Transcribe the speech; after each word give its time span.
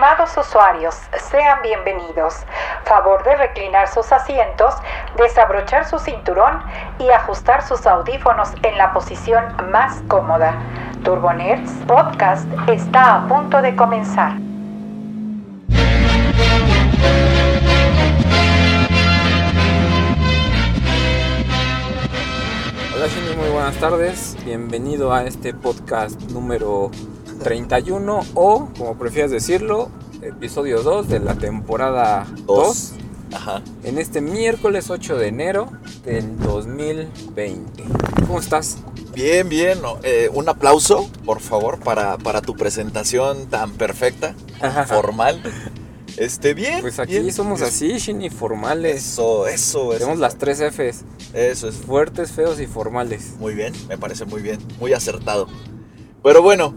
Estimados 0.00 0.34
usuarios, 0.38 0.94
sean 1.30 1.60
bienvenidos. 1.60 2.46
Favor 2.84 3.22
de 3.22 3.36
reclinar 3.36 3.86
sus 3.86 4.10
asientos, 4.12 4.72
desabrochar 5.18 5.84
su 5.84 5.98
cinturón 5.98 6.62
y 6.98 7.10
ajustar 7.10 7.62
sus 7.62 7.86
audífonos 7.86 8.48
en 8.62 8.78
la 8.78 8.94
posición 8.94 9.44
más 9.70 10.00
cómoda. 10.08 10.54
Turbonerds 11.04 11.70
Podcast 11.86 12.48
está 12.66 13.16
a 13.16 13.28
punto 13.28 13.60
de 13.60 13.76
comenzar. 13.76 14.32
Hola 22.94 23.06
Shinny, 23.06 23.36
muy 23.36 23.50
buenas 23.50 23.76
tardes. 23.76 24.38
Bienvenido 24.46 25.12
a 25.12 25.24
este 25.24 25.52
podcast 25.52 26.18
número 26.30 26.90
31 27.40 28.20
o, 28.34 28.68
como 28.76 28.98
prefieras 28.98 29.30
decirlo, 29.30 29.90
episodio 30.22 30.82
2 30.82 31.08
de 31.08 31.20
la 31.20 31.34
temporada 31.34 32.26
2. 32.46 32.92
Ajá. 33.32 33.62
En 33.84 33.98
este 33.98 34.20
miércoles 34.20 34.90
8 34.90 35.16
de 35.16 35.28
enero 35.28 35.70
del 36.04 36.38
2020. 36.38 37.84
¿Cómo 38.26 38.40
estás? 38.40 38.78
Bien, 39.14 39.48
bien. 39.48 39.80
no, 39.82 39.98
eh, 40.02 40.28
un 40.32 40.48
aplauso, 40.48 41.08
por 41.24 41.40
favor, 41.40 41.78
para, 41.80 42.18
para 42.18 42.42
tu 42.42 42.56
presentación 42.56 43.46
tan 43.46 43.72
perfecta, 43.72 44.34
formal. 44.86 45.42
Este, 46.16 46.54
bien. 46.54 46.80
Pues 46.80 46.98
aquí 46.98 47.18
bien. 47.18 47.32
somos 47.32 47.62
así, 47.62 47.98
Shinny, 47.98 48.30
formales. 48.30 48.96
Eso, 48.96 49.46
eso, 49.46 49.92
eso. 49.92 49.98
Tenemos 49.98 50.18
las 50.18 50.36
tres 50.36 50.60
Fs. 50.60 51.04
Eso 51.32 51.68
es 51.68 51.76
Fuertes, 51.76 52.32
feos 52.32 52.60
y 52.60 52.66
formales. 52.66 53.34
muy 53.38 53.54
bien, 53.54 53.72
me 53.88 53.96
parece 53.96 54.24
muy 54.24 54.42
bien, 54.42 54.58
muy 54.80 54.92
acertado. 54.92 55.46
Pero 56.22 56.42
bueno, 56.42 56.74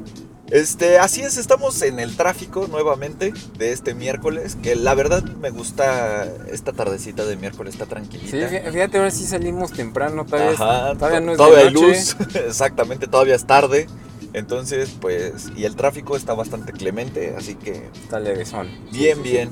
este, 0.54 0.99
así 0.99 1.21
es, 1.21 1.37
estamos 1.37 1.82
en 1.82 1.99
el 1.99 2.15
tráfico 2.15 2.68
nuevamente 2.70 3.34
de 3.57 3.71
este 3.71 3.93
miércoles, 3.96 4.55
que 4.62 4.76
la 4.76 4.93
verdad 4.93 5.23
me 5.23 5.49
gusta 5.49 6.26
esta 6.51 6.71
tardecita 6.73 7.26
de 7.26 7.35
miércoles, 7.35 7.73
está 7.73 7.85
Sí, 7.85 7.90
tranquilita. 7.90 8.49
fí- 8.49 8.71
fíjate, 8.71 8.98
ahora 8.98 9.12
sí 9.12 9.26
salimos 9.26 9.71
temprano. 9.71 10.26
Todavía, 10.26 10.51
es- 10.51 10.62
Ajá, 10.62 10.93
todavía 10.95 11.20
to- 11.20 11.26
no 11.26 11.32
es 11.32 11.37
todavía 11.37 11.57
de 11.60 11.68
hay 11.68 11.73
noche. 11.73 11.87
luz, 11.87 12.15
exactamente, 12.35 13.07
todavía 13.07 13.35
es 13.35 13.45
tarde. 13.45 13.87
Entonces, 14.34 14.90
pues, 15.01 15.48
y 15.55 15.65
el 15.65 15.76
tráfico 15.76 16.15
está 16.15 16.34
bastante 16.34 16.71
clemente, 16.71 17.35
así 17.38 17.55
que 17.55 17.90
Está 18.04 18.20
levesón. 18.20 18.67
bien, 18.91 19.21
bien. 19.21 19.49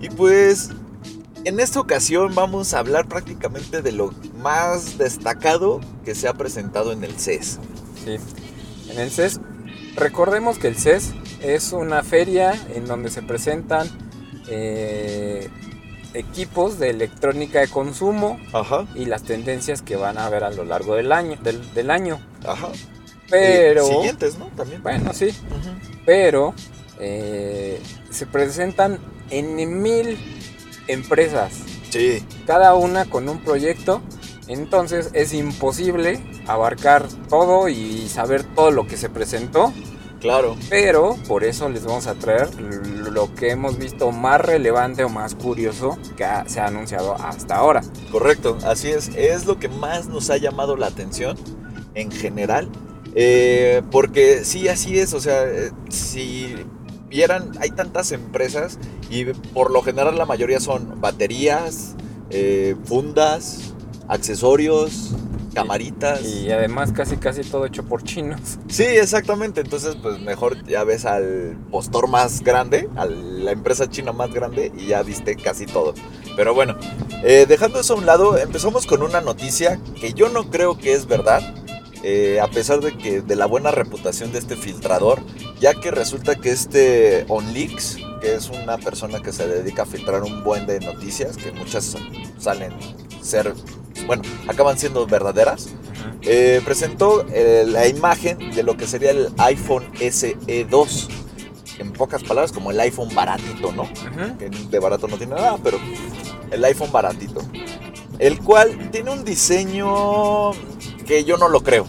Y 0.00 0.08
pues, 0.10 0.70
en 1.44 1.58
esta 1.60 1.80
ocasión 1.80 2.34
vamos 2.34 2.74
a 2.74 2.78
hablar 2.80 3.06
prácticamente 3.08 3.82
de 3.82 3.92
lo 3.92 4.12
más 4.38 4.98
destacado 4.98 5.80
que 6.04 6.14
se 6.14 6.28
ha 6.28 6.34
presentado 6.34 6.92
en 6.92 7.02
el 7.04 7.18
CES. 7.18 7.58
Sí. 8.04 8.16
En 8.90 9.00
el 9.00 9.10
CES, 9.10 9.40
recordemos 9.96 10.58
que 10.58 10.68
el 10.68 10.76
CES 10.76 11.12
es 11.42 11.72
una 11.72 12.02
feria 12.02 12.52
en 12.74 12.86
donde 12.86 13.10
se 13.10 13.22
presentan 13.22 13.88
eh, 14.48 15.48
equipos 16.14 16.78
de 16.78 16.90
electrónica 16.90 17.60
de 17.60 17.68
consumo 17.68 18.38
Ajá, 18.52 18.86
y 18.94 19.06
las 19.06 19.22
tendencias 19.22 19.82
que 19.82 19.96
van 19.96 20.18
a 20.18 20.26
haber 20.26 20.44
a 20.44 20.50
lo 20.50 20.64
largo 20.64 20.94
del 20.94 21.12
año. 21.12 21.36
Del, 21.42 21.72
del 21.74 21.90
año. 21.90 22.20
ajá. 22.46 22.68
Pero, 23.30 23.86
siguientes, 23.86 24.38
¿no? 24.38 24.46
También. 24.56 24.82
bueno, 24.82 25.12
sí, 25.14 25.30
pero 26.04 26.54
eh, 27.00 27.80
se 28.10 28.26
presentan 28.26 28.98
en 29.30 29.82
mil 29.82 30.18
empresas, 30.88 31.52
Sí, 31.90 32.24
cada 32.44 32.74
una 32.74 33.04
con 33.04 33.28
un 33.28 33.38
proyecto. 33.38 34.02
Entonces 34.48 35.10
es 35.14 35.32
imposible 35.32 36.20
abarcar 36.46 37.06
todo 37.28 37.68
y 37.68 38.08
saber 38.08 38.42
todo 38.44 38.70
lo 38.70 38.86
que 38.86 38.96
se 38.96 39.08
presentó. 39.08 39.72
claro. 40.20 40.56
Pero 40.70 41.16
por 41.28 41.44
eso 41.44 41.68
les 41.68 41.84
vamos 41.84 42.06
a 42.06 42.14
traer 42.14 42.48
lo 42.60 43.34
que 43.34 43.50
hemos 43.50 43.78
visto 43.78 44.10
más 44.10 44.40
relevante 44.40 45.04
o 45.04 45.08
más 45.10 45.34
curioso 45.34 45.98
que 46.16 46.24
ha- 46.24 46.48
se 46.48 46.60
ha 46.60 46.66
anunciado 46.66 47.14
hasta 47.14 47.56
ahora. 47.56 47.82
Correcto, 48.10 48.56
así 48.64 48.88
es. 48.90 49.08
Es 49.16 49.44
lo 49.46 49.58
que 49.58 49.68
más 49.68 50.08
nos 50.08 50.30
ha 50.30 50.36
llamado 50.38 50.76
la 50.76 50.86
atención 50.86 51.36
en 51.94 52.10
general. 52.10 52.68
Eh, 53.14 53.82
porque 53.90 54.44
sí, 54.44 54.66
así 54.68 54.98
es. 54.98 55.12
O 55.14 55.20
sea, 55.20 55.44
eh, 55.44 55.70
si 55.90 56.54
vieran, 57.08 57.52
hay 57.60 57.70
tantas 57.70 58.10
empresas 58.10 58.78
y 59.10 59.24
por 59.26 59.70
lo 59.70 59.82
general 59.82 60.16
la 60.16 60.24
mayoría 60.26 60.58
son 60.58 61.00
baterías, 61.02 61.94
eh, 62.30 62.74
fundas, 62.86 63.73
accesorios, 64.08 65.14
camaritas. 65.54 66.22
Y 66.22 66.50
además 66.50 66.92
casi 66.92 67.16
casi 67.16 67.42
todo 67.42 67.64
hecho 67.64 67.84
por 67.84 68.02
chinos. 68.02 68.58
Sí, 68.68 68.82
exactamente. 68.82 69.62
Entonces, 69.62 69.96
pues 70.02 70.20
mejor 70.20 70.62
ya 70.66 70.84
ves 70.84 71.06
al 71.06 71.56
postor 71.70 72.08
más 72.08 72.42
grande, 72.42 72.90
a 72.96 73.06
la 73.06 73.52
empresa 73.52 73.88
china 73.88 74.12
más 74.12 74.32
grande 74.34 74.72
y 74.76 74.86
ya 74.88 75.02
viste 75.02 75.36
casi 75.36 75.64
todo. 75.66 75.94
Pero 76.36 76.52
bueno, 76.52 76.76
eh, 77.22 77.46
dejando 77.48 77.80
eso 77.80 77.94
a 77.94 77.96
un 77.96 78.06
lado, 78.06 78.36
empezamos 78.36 78.86
con 78.86 79.02
una 79.02 79.20
noticia 79.20 79.80
que 80.00 80.12
yo 80.12 80.28
no 80.28 80.50
creo 80.50 80.76
que 80.76 80.92
es 80.92 81.06
verdad. 81.06 81.63
Eh, 82.06 82.38
a 82.38 82.48
pesar 82.48 82.80
de 82.80 82.98
que 82.98 83.22
de 83.22 83.34
la 83.34 83.46
buena 83.46 83.70
reputación 83.70 84.30
de 84.30 84.38
este 84.38 84.56
filtrador, 84.56 85.22
ya 85.58 85.72
que 85.72 85.90
resulta 85.90 86.34
que 86.34 86.50
este 86.50 87.24
OnLeaks, 87.28 87.96
que 88.20 88.34
es 88.34 88.50
una 88.50 88.76
persona 88.76 89.22
que 89.22 89.32
se 89.32 89.48
dedica 89.48 89.84
a 89.84 89.86
filtrar 89.86 90.22
un 90.22 90.44
buen 90.44 90.66
de 90.66 90.80
noticias, 90.80 91.38
que 91.38 91.50
muchas 91.52 91.96
salen 92.38 92.74
ser, 93.22 93.54
bueno, 94.06 94.22
acaban 94.46 94.76
siendo 94.76 95.06
verdaderas, 95.06 95.68
eh, 96.20 96.60
presentó 96.62 97.24
eh, 97.32 97.64
la 97.66 97.88
imagen 97.88 98.54
de 98.54 98.62
lo 98.62 98.76
que 98.76 98.86
sería 98.86 99.10
el 99.10 99.30
iPhone 99.38 99.90
SE2. 99.94 101.08
En 101.78 101.90
pocas 101.94 102.22
palabras, 102.22 102.52
como 102.52 102.70
el 102.70 102.78
iPhone 102.80 103.14
baratito, 103.14 103.72
¿no? 103.72 103.88
Que 104.38 104.50
de 104.50 104.78
barato 104.78 105.08
no 105.08 105.16
tiene 105.16 105.36
nada, 105.36 105.58
pero 105.64 105.78
el 106.50 106.62
iPhone 106.66 106.92
baratito. 106.92 107.40
El 108.18 108.40
cual 108.40 108.90
tiene 108.90 109.10
un 109.10 109.24
diseño 109.24 110.52
que 111.06 111.24
yo 111.24 111.36
no 111.36 111.48
lo 111.48 111.62
creo. 111.62 111.86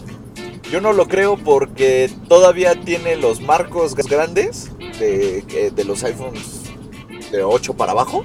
Yo 0.70 0.80
no 0.80 0.92
lo 0.92 1.06
creo 1.06 1.36
porque 1.36 2.10
todavía 2.28 2.74
tiene 2.80 3.16
los 3.16 3.40
marcos 3.40 3.94
grandes 3.94 4.70
de, 4.98 5.70
de 5.74 5.84
los 5.84 6.02
iPhones 6.02 6.62
de 7.30 7.42
8 7.44 7.74
para 7.74 7.92
abajo 7.92 8.24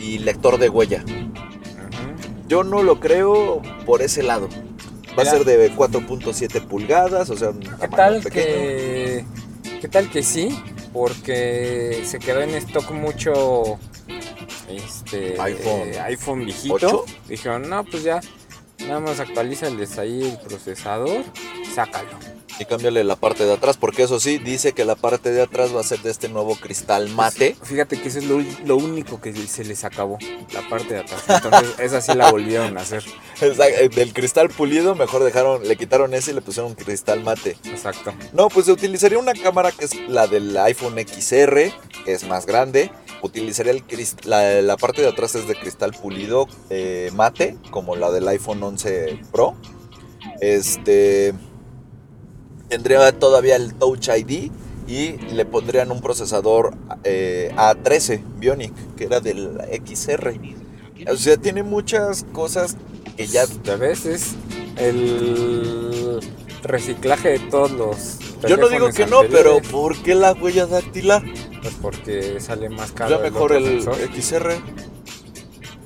y 0.00 0.18
lector 0.18 0.58
de 0.58 0.68
huella. 0.68 1.04
Yo 2.48 2.62
no 2.62 2.82
lo 2.84 3.00
creo 3.00 3.60
por 3.84 4.02
ese 4.02 4.22
lado. 4.22 4.48
Va 5.18 5.22
Mira. 5.24 5.30
a 5.32 5.34
ser 5.36 5.44
de 5.44 5.72
4.7 5.74 6.60
pulgadas, 6.66 7.30
o 7.30 7.36
sea, 7.36 7.50
un 7.50 7.60
¿Qué 7.60 7.88
tal 7.88 8.22
pequeño. 8.22 8.44
que 8.46 9.24
qué 9.80 9.88
tal 9.88 10.08
que 10.10 10.22
sí? 10.22 10.56
Porque 10.92 12.02
se 12.04 12.18
quedó 12.18 12.42
en 12.42 12.50
stock 12.50 12.90
mucho 12.92 13.78
este 14.68 15.40
iPhone. 15.40 15.80
eh, 15.88 16.00
iPhone 16.04 16.44
viejito. 16.44 17.04
Dijeron, 17.28 17.68
"No, 17.68 17.84
pues 17.84 18.02
ya 18.02 18.20
nada 18.80 19.00
más 19.00 19.20
actualízales 19.20 19.98
ahí 19.98 20.22
el 20.22 20.38
procesador, 20.38 21.24
sácalo." 21.74 22.36
Y 22.58 22.64
cámbiale 22.64 23.04
la 23.04 23.16
parte 23.16 23.44
de 23.44 23.52
atrás, 23.52 23.76
porque 23.76 24.04
eso 24.04 24.18
sí, 24.18 24.38
dice 24.38 24.72
que 24.72 24.86
la 24.86 24.94
parte 24.94 25.30
de 25.30 25.42
atrás 25.42 25.76
va 25.76 25.80
a 25.80 25.84
ser 25.84 26.00
de 26.00 26.10
este 26.10 26.28
nuevo 26.30 26.56
cristal 26.56 27.10
mate. 27.10 27.54
Fíjate 27.62 28.00
que 28.00 28.08
eso 28.08 28.18
es 28.18 28.24
lo, 28.24 28.42
lo 28.64 28.76
único 28.76 29.20
que 29.20 29.34
se 29.46 29.62
les 29.64 29.84
acabó, 29.84 30.18
la 30.54 30.66
parte 30.68 30.94
de 30.94 31.00
atrás. 31.00 31.22
Entonces, 31.28 31.74
esa 31.78 32.00
sí 32.00 32.14
la 32.14 32.30
volvieron 32.30 32.78
a 32.78 32.80
hacer. 32.80 33.04
Exacto, 33.42 33.74
eh, 33.78 33.90
Del 33.90 34.14
cristal 34.14 34.48
pulido, 34.48 34.94
mejor 34.94 35.22
dejaron, 35.22 35.68
le 35.68 35.76
quitaron 35.76 36.14
ese 36.14 36.30
y 36.30 36.34
le 36.34 36.40
pusieron 36.40 36.70
un 36.70 36.76
cristal 36.76 37.22
mate. 37.22 37.58
Exacto. 37.64 38.14
No, 38.32 38.48
pues 38.48 38.66
se 38.66 38.72
utilizaría 38.72 39.18
una 39.18 39.34
cámara 39.34 39.70
que 39.70 39.84
es 39.84 40.08
la 40.08 40.26
del 40.26 40.56
iPhone 40.56 40.96
XR, 40.96 41.72
que 42.04 42.12
es 42.12 42.26
más 42.26 42.46
grande. 42.46 42.90
Utilizaría 43.22 43.72
el 43.72 43.82
la, 44.24 44.62
la 44.62 44.76
parte 44.76 45.02
de 45.02 45.08
atrás 45.08 45.34
es 45.34 45.48
de 45.48 45.54
cristal 45.54 45.92
pulido 45.92 46.46
eh, 46.70 47.10
mate, 47.14 47.56
como 47.70 47.96
la 47.96 48.10
del 48.10 48.28
iPhone 48.28 48.62
11 48.62 49.20
Pro. 49.32 49.54
Este 50.40 51.34
tendría 52.68 53.12
todavía 53.18 53.56
el 53.56 53.74
Touch 53.74 54.08
ID 54.08 54.50
y 54.88 55.16
le 55.32 55.44
pondrían 55.44 55.90
un 55.90 56.00
procesador 56.00 56.74
eh, 57.04 57.52
A13 57.56 58.22
Bionic, 58.38 58.72
que 58.96 59.04
era 59.04 59.20
del 59.20 59.58
XR. 59.84 60.34
O 61.10 61.16
sea, 61.16 61.36
tiene 61.36 61.62
muchas 61.62 62.24
cosas 62.32 62.76
que 63.16 63.26
ya 63.26 63.44
Ya 63.64 63.76
ves, 63.76 64.06
es 64.06 64.34
el 64.76 66.20
reciclaje 66.66 67.30
de 67.30 67.38
todos 67.38 67.70
los. 67.72 68.18
Yo 68.48 68.56
no 68.56 68.68
digo 68.68 68.90
que 68.90 69.06
no, 69.06 69.22
pero 69.30 69.60
¿por 69.60 69.96
qué 70.02 70.14
la 70.14 70.32
huella 70.32 70.66
dactilar? 70.66 71.22
Pues 71.62 71.74
porque 71.80 72.38
sale 72.40 72.68
más 72.68 72.92
caro. 72.92 73.16
Ya 73.16 73.18
mejor 73.30 73.52
el. 73.52 73.82
XR. 73.82 74.54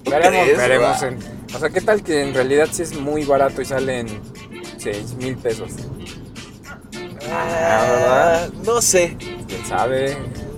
¿Tú 0.05 0.11
Veremos, 0.11 0.43
crees, 0.45 0.59
veremos. 0.59 1.03
va? 1.03 1.09
en- 1.09 1.19
o 1.55 1.59
sea, 1.59 1.69
¿qué 1.71 1.81
tal 1.81 2.03
que 2.03 2.23
en 2.23 2.33
realidad 2.35 2.69
sí 2.71 2.83
es 2.83 2.95
muy 2.99 3.25
barato 3.25 3.61
y 3.61 3.65
salen 3.65 4.07
6 4.79 5.15
mil 5.15 5.37
pesos? 5.37 5.73
Ah, 7.31 8.47
no 8.65 8.81
sé. 8.81 9.17
¿Quién 9.49 9.65
sabe? 9.67 10.17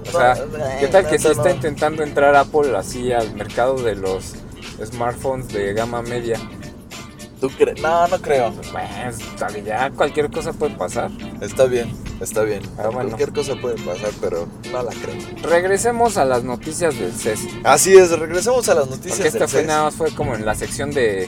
O 0.09 0.11
sea, 0.19 0.35
¿qué 0.81 0.89
tal 0.89 1.09
que 1.09 1.19
sí 1.19 1.29
está 1.29 1.51
intentando 1.51 2.03
entrar 2.03 2.35
Apple 2.35 2.77
así 2.77 3.13
al 3.13 3.35
mercado 3.35 3.77
de 3.83 3.95
los 3.95 4.35
smartphones 4.85 5.49
de 5.49 5.73
gama 5.75 6.03
media? 6.03 6.39
¿Tú 7.43 7.51
crees? 7.51 7.81
No, 7.83 8.07
no 8.07 8.19
creo. 8.23 8.53
Pues 8.53 9.65
ya 9.65 9.91
cualquier 9.91 10.31
cosa 10.31 10.53
puede 10.53 10.77
pasar. 10.77 11.11
Está 11.41 11.65
bien, 11.65 11.93
está 12.21 12.43
bien. 12.45 12.63
Ah, 12.79 12.83
bueno. 12.85 13.09
Cualquier 13.17 13.33
cosa 13.33 13.57
puede 13.61 13.75
pasar, 13.83 14.11
pero 14.21 14.47
no 14.71 14.81
la 14.85 14.93
creo. 14.93 15.17
Regresemos 15.43 16.19
a 16.19 16.25
las 16.25 16.45
noticias 16.45 16.97
del 17.01 17.13
CES. 17.13 17.41
Así 17.65 17.95
es, 17.97 18.17
regresemos 18.17 18.69
a 18.69 18.77
las 18.77 18.87
noticias 18.89 19.15
Porque 19.17 19.27
esta 19.27 19.41
del 19.41 19.49
fue 19.49 19.59
CES. 19.63 19.67
nada 19.67 19.83
más 19.83 19.95
fue 19.97 20.15
como 20.15 20.37
en 20.37 20.47
la 20.47 20.55
sección 20.55 20.93
de 20.93 21.27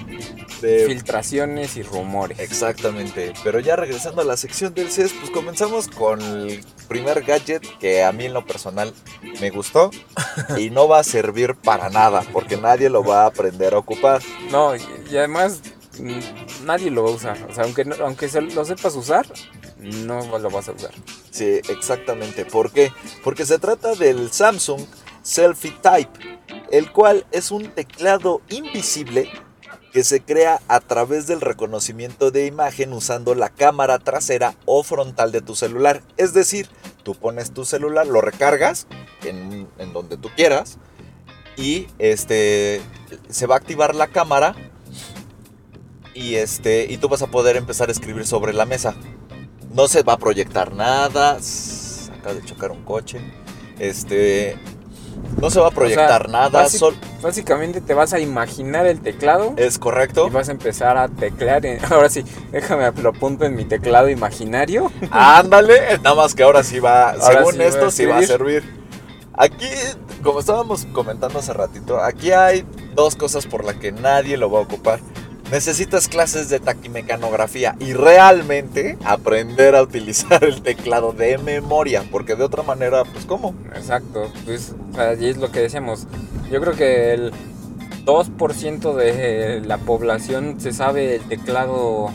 De- 0.61 0.87
filtraciones 0.87 1.76
y 1.76 1.82
rumores. 1.82 2.38
Exactamente, 2.38 3.32
pero 3.43 3.58
ya 3.58 3.75
regresando 3.75 4.22
a 4.22 4.25
la 4.25 4.37
sección 4.37 4.72
del 4.72 4.93
CES, 4.93 5.14
pues 5.19 5.32
comenzamos 5.32 5.88
con 5.88 6.20
el 6.22 6.64
primer 6.87 7.25
gadget 7.25 7.62
que 7.81 8.05
a 8.05 8.12
mí 8.12 8.26
en 8.26 8.34
lo 8.34 8.46
personal 8.46 8.94
me 9.40 9.50
gustó 9.50 9.90
y 10.56 10.70
no 10.70 10.87
va 10.87 11.00
a 11.00 11.02
servir 11.02 11.56
para 11.56 11.90
nada 11.90 12.22
porque 12.32 12.56
nadie 12.56 12.88
lo 12.88 13.02
va 13.02 13.25
a 13.25 13.26
aprender 13.26 13.75
a 13.75 13.78
ocupar. 13.78 14.22
No, 14.52 14.76
y, 14.76 14.81
además 15.17 15.60
nadie 16.64 16.91
lo 16.91 17.05
va 17.05 17.11
a 17.11 17.14
usar. 17.14 17.38
O 17.50 17.55
sea, 17.55 17.64
aunque, 17.64 17.85
no- 17.85 17.96
aunque 18.05 18.29
lo 18.55 18.64
sepas 18.64 18.94
usar, 18.96 19.26
no 19.79 20.38
lo 20.38 20.50
vas 20.50 20.69
a 20.69 20.73
usar. 20.73 20.93
Sí, 21.31 21.61
exactamente. 21.69 22.44
¿Por 22.44 22.70
qué? 22.70 22.93
Porque 23.23 23.46
se 23.46 23.58
trata 23.58 23.94
del 23.94 24.31
Samsung 24.32 24.81
Selfie 25.23 25.75
Type, 25.82 26.38
el 26.70 26.93
cual 26.93 27.26
es 27.32 27.50
un 27.50 27.69
teclado 27.70 28.41
invisible 28.50 29.31
que 29.93 30.02
se 30.05 30.20
crea 30.20 30.61
a 30.67 30.81
través 30.81 31.29
del 31.29 31.41
reconocimiento 31.41 32.31
de 32.32 32.46
imagen 32.46 32.93
usando 32.93 33.35
la 33.37 33.49
cámara 33.49 34.00
trasera 34.00 34.56
o 34.67 34.82
frontal 34.82 35.31
de 35.31 35.41
tu 35.41 35.55
celular. 35.55 36.02
Es 36.17 36.35
decir, 36.35 36.69
tú 37.05 37.14
pones 37.14 37.52
tu 37.52 37.64
celular, 37.64 38.05
lo 38.06 38.20
recargas 38.20 38.88
en, 39.23 39.69
en 39.79 39.93
donde 39.93 40.17
tú 40.17 40.31
quieras 40.35 40.79
y 41.56 41.87
este 42.00 42.82
se 43.29 43.46
va 43.46 43.55
a 43.55 43.58
activar 43.58 43.94
la 43.94 44.08
cámara 44.08 44.56
y 46.14 46.37
este 46.37 46.87
y 46.90 46.96
tú 46.99 47.08
vas 47.08 47.22
a 47.22 47.26
poder 47.28 47.56
empezar 47.56 47.88
a 47.88 47.93
escribir 47.93 48.26
sobre 48.26 48.52
la 48.52 48.64
mesa. 48.66 48.94
No 49.72 49.88
se 49.88 50.02
va 50.02 50.14
a 50.14 50.19
proyectar 50.19 50.72
nada. 50.72 51.38
Acaba 52.19 52.34
de 52.34 52.44
chocar 52.44 52.70
un 52.70 52.84
coche. 52.84 53.20
Este. 53.78 54.56
No 55.40 55.50
se 55.50 55.61
va 55.61 55.69
a 55.69 55.70
proyectar 55.70 56.28
nada. 56.28 56.64
básic- 56.64 56.78
sol- 56.78 56.96
Básicamente 57.22 57.81
te 57.81 57.94
vas 57.94 58.12
a 58.12 58.20
imaginar 58.20 58.87
el 58.87 59.00
teclado 59.00 59.55
es 59.56 59.78
correcto. 59.78 60.26
y 60.26 60.31
vas 60.31 60.49
a 60.49 60.52
empezar 60.52 60.96
a 60.96 61.08
teclear. 61.08 61.64
en- 61.66 61.81
ahora 61.93 62.08
sí, 62.08 62.25
déjame 62.52 62.90
lo 63.02 63.08
apunto 63.10 63.44
en 63.44 63.55
mi 63.56 63.64
teclado 63.64 64.08
imaginario. 64.08 64.93
Ándale. 65.10 65.99
Nada 66.02 66.14
más 66.14 66.34
que 66.34 66.43
ahora 66.43 66.62
sí 66.62 66.78
va. 66.81 67.10
Ahora 67.10 67.38
según 67.38 67.55
sí 67.55 67.62
esto, 67.62 67.90
sí 67.90 68.05
va 68.06 68.19
a 68.19 68.22
servir. 68.22 68.62
Aquí, 69.37 69.67
como 70.22 70.38
estábamos 70.40 70.87
comentando 70.93 71.40
hace 71.40 71.52
ratito, 71.52 72.00
aquí 72.00 72.31
hay 72.31 72.64
dos 72.94 73.17
cosas 73.17 73.46
por 73.46 73.64
las 73.64 73.75
que 73.76 73.90
nadie 73.90 74.37
lo 74.37 74.49
va 74.50 74.60
a 74.60 74.62
ocupar. 74.62 75.00
Necesitas 75.50 76.08
clases 76.08 76.49
de 76.49 76.58
taquimecanografía 76.58 77.76
y 77.79 77.93
realmente 77.93 78.96
aprender 79.05 79.75
a 79.76 79.82
utilizar 79.82 80.43
el 80.44 80.62
teclado 80.62 81.12
de 81.12 81.38
memoria, 81.38 82.02
porque 82.11 82.35
de 82.35 82.44
otra 82.44 82.62
manera, 82.62 83.05
pues 83.05 83.25
¿cómo? 83.26 83.55
Exacto, 83.75 84.32
pues 84.44 84.75
allí 84.99 85.29
es 85.29 85.37
lo 85.37 85.52
que 85.52 85.61
decíamos. 85.61 86.06
Yo 86.50 86.61
creo 86.61 86.75
que 86.75 87.12
el 87.14 87.32
2% 88.05 88.94
de 88.94 89.61
la 89.64 89.79
población 89.79 90.56
se 90.61 90.73
sabe 90.73 91.17
el 91.17 91.23
teclado 91.29 92.11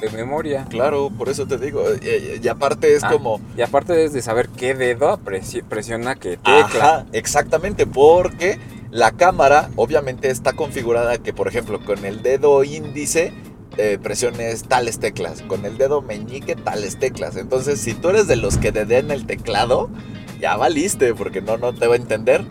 de 0.00 0.10
memoria. 0.10 0.66
Claro, 0.68 1.10
por 1.16 1.28
eso 1.28 1.46
te 1.46 1.56
digo. 1.58 1.84
Y, 2.02 2.40
y 2.44 2.48
aparte 2.48 2.94
es 2.94 3.04
Ah, 3.04 3.10
como... 3.12 3.40
Y 3.56 3.62
aparte 3.62 3.92
debes 3.92 4.12
de 4.12 4.22
saber 4.22 4.48
qué 4.50 4.74
dedo 4.74 5.18
presi- 5.18 5.62
presiona 5.62 6.14
qué 6.16 6.36
tecla. 6.36 6.64
Ajá, 6.64 7.06
exactamente, 7.12 7.86
porque 7.86 8.58
la 8.94 9.10
cámara 9.10 9.70
obviamente 9.74 10.30
está 10.30 10.52
configurada 10.52 11.18
que, 11.18 11.32
por 11.32 11.48
ejemplo, 11.48 11.84
con 11.84 12.04
el 12.04 12.22
dedo 12.22 12.62
índice 12.62 13.32
eh, 13.76 13.98
presiones 14.00 14.62
tales 14.68 15.00
teclas, 15.00 15.42
con 15.42 15.64
el 15.64 15.76
dedo 15.76 16.00
meñique 16.00 16.54
tales 16.54 17.00
teclas. 17.00 17.36
Entonces, 17.36 17.80
si 17.80 17.94
tú 17.94 18.10
eres 18.10 18.28
de 18.28 18.36
los 18.36 18.56
que 18.56 18.70
deden 18.70 19.10
el 19.10 19.26
teclado, 19.26 19.90
ya 20.38 20.56
valiste, 20.56 21.12
porque 21.12 21.42
no, 21.42 21.56
no 21.56 21.74
te 21.74 21.88
va 21.88 21.94
a 21.94 21.96
entender. 21.96 22.46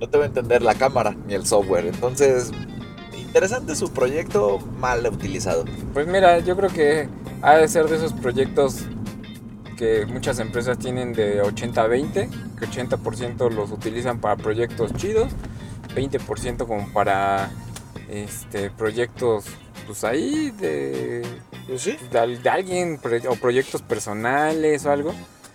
No 0.00 0.08
te 0.08 0.16
va 0.16 0.24
a 0.24 0.26
entender 0.26 0.62
la 0.62 0.74
cámara 0.74 1.16
ni 1.26 1.34
el 1.34 1.44
software. 1.44 1.84
Entonces, 1.84 2.50
interesante 3.18 3.76
su 3.76 3.92
proyecto, 3.92 4.60
mal 4.78 5.06
utilizado. 5.06 5.66
Pues 5.92 6.06
mira, 6.06 6.38
yo 6.38 6.56
creo 6.56 6.70
que 6.70 7.08
ha 7.42 7.56
de 7.56 7.68
ser 7.68 7.88
de 7.88 7.96
esos 7.96 8.14
proyectos 8.14 8.86
que 9.76 10.06
muchas 10.06 10.38
empresas 10.38 10.78
tienen 10.78 11.12
de 11.12 11.42
80-20, 11.42 12.30
que 12.58 12.66
80% 12.66 13.50
los 13.50 13.70
utilizan 13.70 14.18
para 14.18 14.36
proyectos 14.36 14.94
chidos, 14.94 15.30
20% 15.94 16.66
como 16.66 16.92
para 16.92 17.50
este 18.08 18.70
proyectos 18.70 19.44
pues 19.86 20.02
ahí 20.04 20.50
de, 20.52 21.22
Pues 21.66 21.82
sí. 21.82 21.96
de, 22.10 22.18
al- 22.18 22.42
de 22.42 22.48
alguien 22.50 22.98
o 23.28 23.34
proyectos 23.36 23.82
personales 23.82 24.86
o 24.86 24.90
algo. 24.90 25.14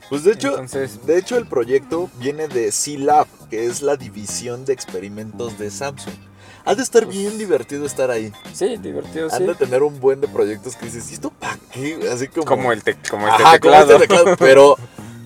Pues 0.09 0.23
de 0.23 0.31
hecho, 0.33 0.49
Entonces, 0.49 1.05
De 1.05 1.17
hecho, 1.17 1.37
el 1.37 1.45
proyecto 1.47 2.09
viene 2.19 2.47
de 2.47 2.71
C-Lab, 2.71 3.27
que 3.49 3.65
es 3.67 3.81
la 3.83 3.95
división 3.95 4.65
de 4.65 4.73
experimentos 4.73 5.57
de 5.59 5.69
Samsung. 5.69 6.13
Ha 6.65 6.75
de 6.75 6.81
estar 6.83 7.05
bien 7.05 7.37
divertido 7.37 7.85
estar 7.85 8.09
ahí. 8.11 8.31
sí, 8.53 8.77
divertido, 8.77 9.29
sí. 9.29 9.35
Han 9.35 9.47
de 9.47 9.55
tener 9.55 9.81
un 9.83 9.99
buen 9.99 10.19
de 10.21 10.27
proyectos 10.27 10.75
que 10.75 10.85
dices, 10.87 11.09
¿y 11.11 11.13
esto 11.15 11.29
para 11.31 11.57
qué? 11.71 12.09
Así 12.11 12.27
como... 12.27 12.45
Como 12.45 12.71
el, 12.71 12.83
tec- 12.83 13.07
como 13.09 13.27
este 13.27 13.43
Ajá, 13.43 13.59
como 13.59 13.71
teclado. 13.73 13.91
este 13.95 14.07
teclado, 14.07 14.35
Pero 14.39 14.75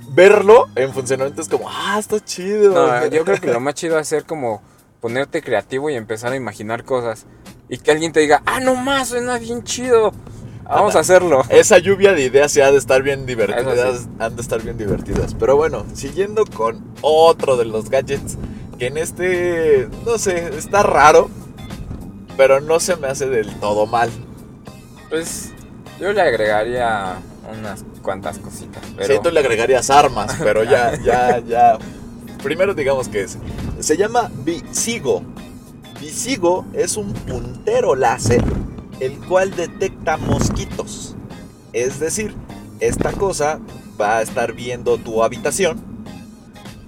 verlo 0.09 0.67
en 0.75 0.93
funcionamiento 0.93 1.41
es 1.41 1.49
como, 1.49 1.69
ah, 1.69 1.97
está 1.99 2.23
chido. 2.23 2.73
No, 2.73 3.05
yo 3.07 3.23
creo 3.25 3.39
que 3.41 3.47
lo 3.51 3.59
más 3.59 3.73
chido 3.75 3.95
es 3.97 4.01
hacer 4.07 4.25
como 4.25 4.61
ponerte 5.03 5.41
creativo 5.41 5.89
y 5.89 5.95
empezar 5.95 6.31
a 6.31 6.37
imaginar 6.37 6.85
cosas. 6.85 7.25
Y 7.67 7.77
que 7.77 7.91
alguien 7.91 8.13
te 8.13 8.21
diga, 8.21 8.41
ah, 8.45 8.61
no 8.61 8.75
más, 8.75 9.09
suena 9.09 9.37
bien 9.37 9.65
chido. 9.65 10.13
Vamos 10.63 10.95
a 10.95 10.99
hacerlo. 10.99 11.43
Esa 11.49 11.77
lluvia 11.77 12.13
de 12.13 12.23
ideas 12.23 12.53
se 12.53 12.63
ha 12.63 12.71
de 12.71 12.77
estar 12.77 13.03
bien 13.03 13.25
divertidas. 13.25 14.07
Han 14.19 14.37
de 14.37 14.41
estar 14.41 14.61
bien 14.61 14.77
divertidas. 14.77 15.35
Pero 15.37 15.57
bueno, 15.57 15.85
siguiendo 15.93 16.45
con 16.45 16.81
otro 17.01 17.57
de 17.57 17.65
los 17.65 17.89
gadgets. 17.89 18.37
Que 18.79 18.87
en 18.87 18.97
este, 18.97 19.89
no 20.05 20.17
sé, 20.17 20.57
está 20.57 20.83
raro. 20.83 21.29
Pero 22.37 22.61
no 22.61 22.79
se 22.79 22.95
me 22.95 23.07
hace 23.07 23.27
del 23.27 23.53
todo 23.59 23.85
mal. 23.85 24.09
Pues 25.09 25.51
yo 25.99 26.13
le 26.13 26.21
agregaría 26.21 27.17
unas 27.51 27.83
cuantas 28.01 28.39
cositas. 28.39 28.81
Pero 28.95 29.15
Sí, 29.15 29.19
tú 29.21 29.31
le 29.31 29.41
agregarías 29.41 29.89
armas, 29.89 30.37
pero 30.41 30.63
ya, 30.63 30.97
ya, 31.03 31.39
ya. 31.39 31.77
Primero 32.43 32.73
digamos 32.73 33.07
que 33.07 33.21
es. 33.23 33.37
Se 33.79 33.97
llama 33.97 34.29
Visigo. 34.43 35.23
Visigo 35.99 36.65
es 36.73 36.97
un 36.97 37.13
puntero 37.13 37.95
láser 37.95 38.43
el 38.99 39.17
cual 39.19 39.55
detecta 39.55 40.17
mosquitos. 40.17 41.15
Es 41.71 41.99
decir, 41.99 42.35
esta 42.79 43.11
cosa 43.13 43.59
va 43.99 44.17
a 44.17 44.21
estar 44.21 44.53
viendo 44.53 44.97
tu 44.97 45.23
habitación 45.23 45.81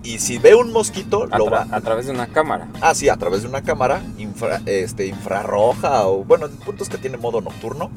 y 0.03 0.19
si 0.19 0.37
ve 0.37 0.53
un 0.53 0.71
mosquito 0.71 1.27
a, 1.31 1.37
lo 1.37 1.49
va 1.49 1.67
a 1.71 1.81
través 1.81 2.05
de 2.05 2.11
una 2.11 2.27
cámara. 2.27 2.67
Ah, 2.81 2.93
sí, 2.93 3.09
a 3.09 3.15
través 3.17 3.41
de 3.41 3.47
una 3.47 3.63
cámara 3.63 4.03
infra- 4.19 4.61
este, 4.67 5.07
infrarroja 5.07 6.07
o, 6.07 6.23
bueno, 6.23 6.45
el 6.45 6.51
punto 6.51 6.83
es 6.83 6.89
que 6.89 6.97
tiene 6.97 7.17
modo 7.17 7.41
nocturno, 7.41 7.89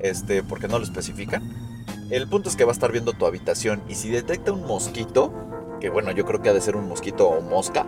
este, 0.00 0.42
porque 0.42 0.66
no 0.66 0.78
lo 0.78 0.84
especifican. 0.84 1.52
El 2.10 2.28
punto 2.28 2.48
es 2.48 2.56
que 2.56 2.64
va 2.64 2.72
a 2.72 2.74
estar 2.74 2.90
viendo 2.90 3.12
tu 3.12 3.26
habitación 3.26 3.80
y 3.88 3.94
si 3.94 4.08
detecta 4.10 4.50
un 4.52 4.66
mosquito, 4.66 5.32
que 5.80 5.90
bueno, 5.90 6.10
yo 6.12 6.24
creo 6.24 6.40
que 6.42 6.48
ha 6.48 6.52
de 6.52 6.60
ser 6.60 6.76
un 6.76 6.88
mosquito 6.88 7.28
o 7.28 7.40
mosca, 7.40 7.86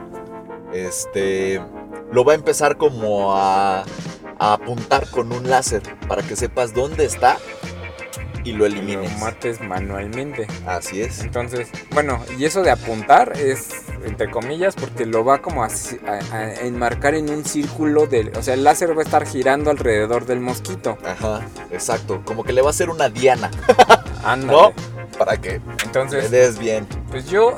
este, 0.72 1.60
lo 2.12 2.24
va 2.24 2.32
a 2.32 2.36
empezar 2.36 2.76
como 2.76 3.34
a, 3.36 3.84
a 4.38 4.52
apuntar 4.52 5.08
con 5.10 5.32
un 5.32 5.48
láser 5.48 5.82
para 6.06 6.22
que 6.22 6.36
sepas 6.36 6.74
dónde 6.74 7.04
está 7.04 7.38
y 8.44 8.52
lo 8.52 8.58
Lo 8.60 8.66
elimines. 8.66 9.18
mates 9.18 9.60
manualmente. 9.60 10.46
Así 10.66 11.02
es. 11.02 11.20
Entonces, 11.24 11.68
bueno, 11.92 12.22
y 12.38 12.44
eso 12.44 12.62
de 12.62 12.70
apuntar 12.70 13.32
es 13.36 13.68
entre 14.06 14.30
comillas 14.30 14.74
porque 14.76 15.04
lo 15.06 15.24
va 15.24 15.42
como 15.42 15.64
a, 15.64 15.68
a- 16.06 16.36
a 16.36 16.54
enmarcar 16.60 17.14
en 17.14 17.28
un 17.30 17.44
círculo 17.44 18.06
del, 18.06 18.30
o 18.36 18.42
sea, 18.42 18.54
el 18.54 18.62
láser 18.64 18.96
va 18.96 19.00
a 19.02 19.04
estar 19.04 19.26
girando 19.26 19.70
alrededor 19.70 20.24
del 20.24 20.40
mosquito. 20.40 20.96
Ajá, 21.04 21.40
exacto. 21.72 22.22
Como 22.24 22.44
que 22.44 22.52
le 22.52 22.62
va 22.62 22.68
a 22.68 22.70
hacer 22.70 22.90
una 22.90 23.08
diana 23.08 23.50
Ándale. 24.24 24.52
¿No? 24.52 24.72
para 25.18 25.36
que 25.36 25.60
Entonces, 25.84 26.30
le 26.30 26.38
des 26.38 26.58
bien. 26.58 26.86
Pues 27.10 27.30
yo, 27.30 27.56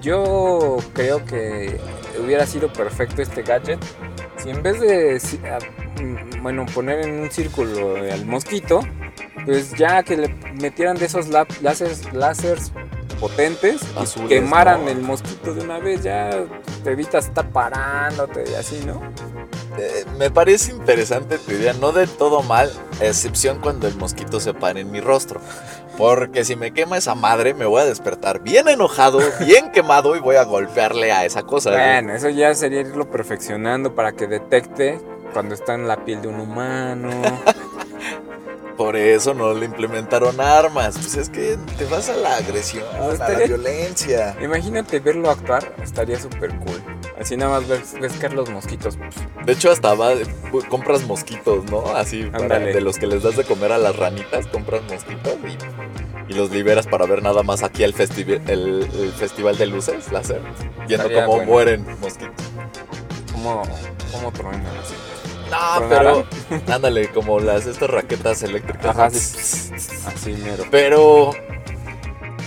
yo 0.00 0.78
creo 0.92 1.24
que 1.24 1.80
hubiera 2.22 2.46
sido 2.46 2.72
perfecto 2.72 3.22
este 3.22 3.42
gadget 3.42 3.78
si 4.42 4.50
en 4.50 4.62
vez 4.62 4.80
de, 4.80 5.20
mm, 6.00 6.42
bueno, 6.42 6.66
poner 6.66 7.06
en 7.06 7.20
un 7.20 7.30
círculo 7.30 7.96
al 7.96 8.24
mosquito, 8.24 8.80
pues 9.44 9.72
ya 9.74 10.02
que 10.02 10.16
le 10.16 10.28
metieran 10.60 10.96
de 10.96 11.06
esos 11.06 11.28
láseres, 11.28 12.12
láseres 12.12 12.72
potentes 13.18 13.80
y 14.16 14.28
quemaran 14.28 14.84
¿no? 14.84 14.90
el 14.90 15.00
mosquito 15.00 15.54
de 15.54 15.62
una 15.62 15.78
vez, 15.78 16.02
ya 16.02 16.30
te 16.84 16.92
evitas 16.92 17.26
estar 17.26 17.50
parándote 17.50 18.44
y 18.48 18.54
así, 18.54 18.80
¿no? 18.86 19.02
Eh, 19.76 20.04
me 20.18 20.30
parece 20.30 20.72
interesante 20.72 21.38
tu 21.38 21.52
idea, 21.52 21.72
no 21.72 21.92
de 21.92 22.06
todo 22.06 22.42
mal, 22.42 22.70
a 23.00 23.04
excepción 23.04 23.60
cuando 23.60 23.86
el 23.86 23.96
mosquito 23.96 24.40
se 24.40 24.54
para 24.54 24.80
en 24.80 24.90
mi 24.90 25.00
rostro. 25.00 25.40
Porque 25.98 26.44
si 26.44 26.54
me 26.54 26.70
quema 26.70 26.96
esa 26.96 27.16
madre, 27.16 27.54
me 27.54 27.66
voy 27.66 27.82
a 27.82 27.84
despertar 27.84 28.40
bien 28.40 28.68
enojado, 28.68 29.18
bien 29.44 29.72
quemado 29.72 30.14
y 30.14 30.20
voy 30.20 30.36
a 30.36 30.44
golpearle 30.44 31.10
a 31.10 31.24
esa 31.24 31.42
cosa. 31.42 31.72
Bueno, 31.72 32.14
eso 32.14 32.28
ya 32.28 32.54
sería 32.54 32.82
irlo 32.82 33.10
perfeccionando 33.10 33.96
para 33.96 34.12
que 34.12 34.28
detecte 34.28 35.00
cuando 35.32 35.56
está 35.56 35.74
en 35.74 35.88
la 35.88 36.04
piel 36.04 36.22
de 36.22 36.28
un 36.28 36.38
humano. 36.38 37.10
Por 38.78 38.96
eso 38.96 39.34
no 39.34 39.52
le 39.54 39.66
implementaron 39.66 40.40
armas. 40.40 40.94
Pues 40.96 41.16
es 41.16 41.28
que 41.28 41.58
te 41.76 41.84
vas 41.86 42.08
a 42.08 42.16
la 42.16 42.36
agresión, 42.36 42.84
Pues 42.96 43.20
a 43.20 43.28
la 43.28 43.38
violencia. 43.40 44.36
Imagínate 44.40 45.00
verlo 45.00 45.28
actuar, 45.30 45.74
estaría 45.82 46.18
súper 46.18 46.56
cool. 46.60 46.80
Así 47.20 47.36
nada 47.36 47.58
más 47.58 47.68
ves, 47.68 47.94
ves 48.00 48.12
caer 48.14 48.34
los 48.34 48.48
mosquitos. 48.50 48.96
De 49.44 49.52
hecho, 49.52 49.72
hasta 49.72 49.94
va, 49.94 50.12
compras 50.68 51.02
mosquitos, 51.02 51.64
¿no? 51.70 51.88
Así, 51.96 52.22
para- 52.26 52.60
de 52.60 52.80
los 52.80 52.98
que 52.98 53.08
les 53.08 53.24
das 53.24 53.36
de 53.36 53.42
comer 53.44 53.72
a 53.72 53.78
las 53.78 53.96
ranitas, 53.96 54.46
compras 54.46 54.82
mosquitos 54.88 55.34
y, 55.44 56.32
y 56.32 56.36
los 56.36 56.52
liberas 56.52 56.86
para 56.86 57.04
ver 57.06 57.20
nada 57.20 57.42
más 57.42 57.64
aquí 57.64 57.82
el, 57.82 57.94
festival 57.94 58.40
el, 58.48 58.88
el 59.00 59.12
festival 59.12 59.58
de 59.58 59.66
luces, 59.66 60.12
láser, 60.12 60.40
viendo 60.86 61.12
cómo 61.12 61.26
bueno. 61.26 61.44
mueren 61.44 61.86
mosquitos. 62.00 62.46
¿Cómo, 63.32 63.62
cómo 64.12 64.30
truenan 64.32 64.64
así? 64.78 64.94
No, 65.50 65.88
pero 65.88 66.24
ándale, 66.72 67.08
como 67.10 67.40
las 67.40 67.66
estas 67.66 67.90
raquetas 67.90 68.42
eléctricas. 68.42 68.86
Ajá, 68.86 69.08
¿no? 69.08 69.14
sí. 69.14 69.70
Así 70.06 70.32
mero. 70.32 70.64
Pero, 70.70 71.30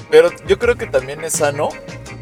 pero 0.09 0.29
yo 0.47 0.59
creo 0.59 0.75
que 0.75 0.87
también 0.87 1.23
es 1.23 1.33
sano 1.33 1.69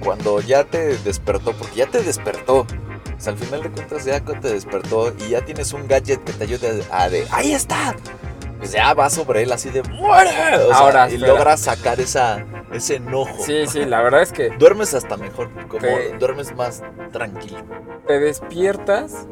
cuando 0.03 0.39
ya 0.41 0.63
te 0.63 0.97
despertó, 0.99 1.53
porque 1.53 1.75
ya 1.77 1.87
te 1.87 2.01
despertó. 2.01 2.59
O 2.61 3.21
sea, 3.21 3.33
al 3.33 3.39
final 3.39 3.63
de 3.63 3.69
cuentas 3.71 4.05
ya 4.05 4.21
te 4.21 4.49
despertó 4.53 5.13
y 5.19 5.29
ya 5.29 5.41
tienes 5.41 5.73
un 5.73 5.87
gadget 5.87 6.23
que 6.23 6.31
te 6.31 6.43
ayude 6.45 6.83
a 6.89 7.09
de, 7.09 7.27
ahí 7.31 7.51
está. 7.53 7.95
Pues 8.59 8.71
ya 8.71 8.93
va 8.93 9.09
sobre 9.09 9.43
él 9.43 9.51
así 9.51 9.69
de, 9.69 9.83
muere. 9.83 10.29
O 10.63 10.67
sea, 10.69 10.77
Ahora, 10.77 11.09
y 11.09 11.17
logras 11.17 11.61
sacar 11.61 11.99
esa, 11.99 12.45
ese 12.71 12.95
enojo. 12.95 13.43
Sí, 13.45 13.67
sí, 13.67 13.83
la 13.85 14.01
verdad 14.01 14.21
es 14.21 14.31
que 14.31 14.49
Duermes 14.57 14.93
hasta 14.93 15.17
mejor, 15.17 15.49
como 15.67 15.79
Te- 15.81 16.17
duermes 16.17 16.53
más 16.55 16.81
tranquilo. 17.11 17.57
te 18.07 18.19
despiertas 18.19 19.27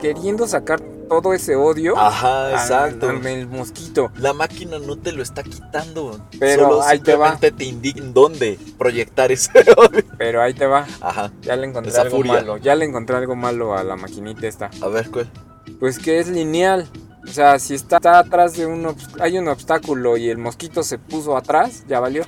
queriendo 0.00 0.46
sacar 0.46 0.80
todo 1.08 1.32
ese 1.34 1.54
odio 1.54 1.96
Ajá, 1.96 2.46
al- 2.48 2.52
exacto. 2.54 3.08
al 3.08 3.24
el 3.26 3.46
mosquito. 3.46 4.10
La 4.18 4.32
máquina 4.32 4.78
no 4.78 4.96
te 4.96 5.12
lo 5.12 5.22
está 5.22 5.42
quitando. 5.42 6.20
Pero 6.38 6.64
Solo 6.64 6.82
ahí 6.82 6.98
te 6.98 7.14
va. 7.14 7.36
te 7.38 7.64
indica 7.64 8.00
dónde 8.02 8.58
proyectar 8.76 9.30
ese 9.30 9.50
odio. 9.76 10.02
Pero 10.18 10.42
ahí 10.42 10.52
te 10.54 10.66
va. 10.66 10.86
Ajá. 11.00 11.32
Ya 11.42 11.54
le 11.56 11.66
encontré 11.66 11.92
Esa 11.92 12.02
algo 12.02 12.16
furia. 12.16 12.32
malo. 12.34 12.56
Ya 12.56 12.74
le 12.74 12.84
encontré 12.84 13.16
algo 13.16 13.36
malo 13.36 13.76
a 13.76 13.84
la 13.84 13.96
maquinita 13.96 14.46
esta. 14.46 14.70
A 14.82 14.88
ver, 14.88 15.10
¿cuál? 15.10 15.30
Pues 15.78 15.98
que 15.98 16.18
es 16.18 16.28
lineal. 16.28 16.88
O 17.24 17.28
sea, 17.32 17.58
si 17.58 17.74
está, 17.74 17.96
está 17.96 18.18
atrás 18.20 18.56
de 18.56 18.66
un 18.66 18.94
hay 19.20 19.36
un 19.38 19.48
obstáculo 19.48 20.16
y 20.16 20.28
el 20.30 20.38
mosquito 20.38 20.82
se 20.84 20.96
puso 20.98 21.36
atrás, 21.36 21.84
ya 21.88 21.98
valió. 22.00 22.24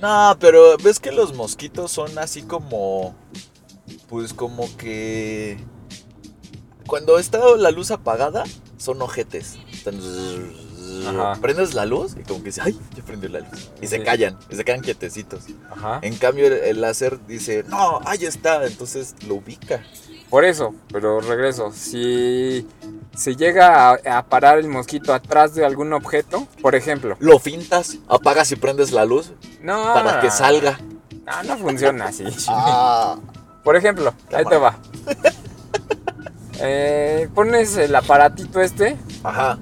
No, 0.00 0.34
pero 0.40 0.76
ves 0.82 0.98
que 0.98 1.12
los 1.12 1.34
mosquitos 1.34 1.90
son 1.92 2.18
así 2.18 2.42
como. 2.42 3.14
Pues 4.08 4.32
como 4.34 4.64
que. 4.78 5.58
Cuando 6.90 7.18
está 7.20 7.38
la 7.56 7.70
luz 7.70 7.92
apagada, 7.92 8.42
son 8.76 9.00
ojetes. 9.00 9.58
Están 9.72 9.94
Ajá. 11.06 11.40
Prendes 11.40 11.72
la 11.74 11.86
luz 11.86 12.16
y 12.18 12.24
como 12.24 12.40
que 12.40 12.46
dice, 12.46 12.62
¡ay! 12.64 12.76
Ya 12.96 13.04
prendió 13.04 13.28
la 13.30 13.38
luz. 13.40 13.70
Y 13.80 13.86
se 13.86 14.02
callan, 14.02 14.36
y 14.50 14.56
se 14.56 14.64
quedan 14.64 14.80
quietecitos. 14.80 15.44
Ajá. 15.70 16.00
En 16.02 16.16
cambio, 16.16 16.48
el, 16.48 16.52
el 16.54 16.80
láser 16.80 17.24
dice, 17.28 17.64
¡no! 17.68 18.00
¡Ahí 18.04 18.24
está! 18.24 18.66
Entonces 18.66 19.14
lo 19.28 19.36
ubica. 19.36 19.84
Por 20.28 20.44
eso, 20.44 20.74
pero 20.92 21.20
regreso. 21.20 21.72
Si 21.72 22.66
se 23.16 23.36
llega 23.36 23.90
a, 23.90 24.18
a 24.18 24.26
parar 24.26 24.58
el 24.58 24.66
mosquito 24.66 25.14
atrás 25.14 25.54
de 25.54 25.64
algún 25.64 25.92
objeto, 25.92 26.48
por 26.60 26.74
ejemplo. 26.74 27.16
Lo 27.20 27.38
fintas, 27.38 27.98
apagas 28.08 28.50
y 28.50 28.56
prendes 28.56 28.90
la 28.90 29.04
luz 29.04 29.30
No. 29.62 29.94
para 29.94 30.20
que 30.20 30.30
salga. 30.32 30.78
No, 31.24 31.42
no 31.44 31.56
funciona 31.58 32.06
así. 32.06 32.24
Ah, 32.48 33.16
Por 33.62 33.76
ejemplo, 33.76 34.12
ahí 34.32 34.44
te 34.44 34.56
va. 34.56 34.76
Eh, 36.62 37.28
pones 37.34 37.76
el 37.78 37.94
aparatito 37.94 38.60
este 38.60 38.96
ajá. 39.24 39.58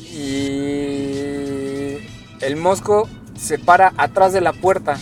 y 0.00 1.98
el 2.40 2.56
mosco 2.56 3.08
se 3.38 3.58
para 3.58 3.92
atrás 3.96 4.32
de 4.32 4.40
la 4.40 4.52
puerta 4.52 4.98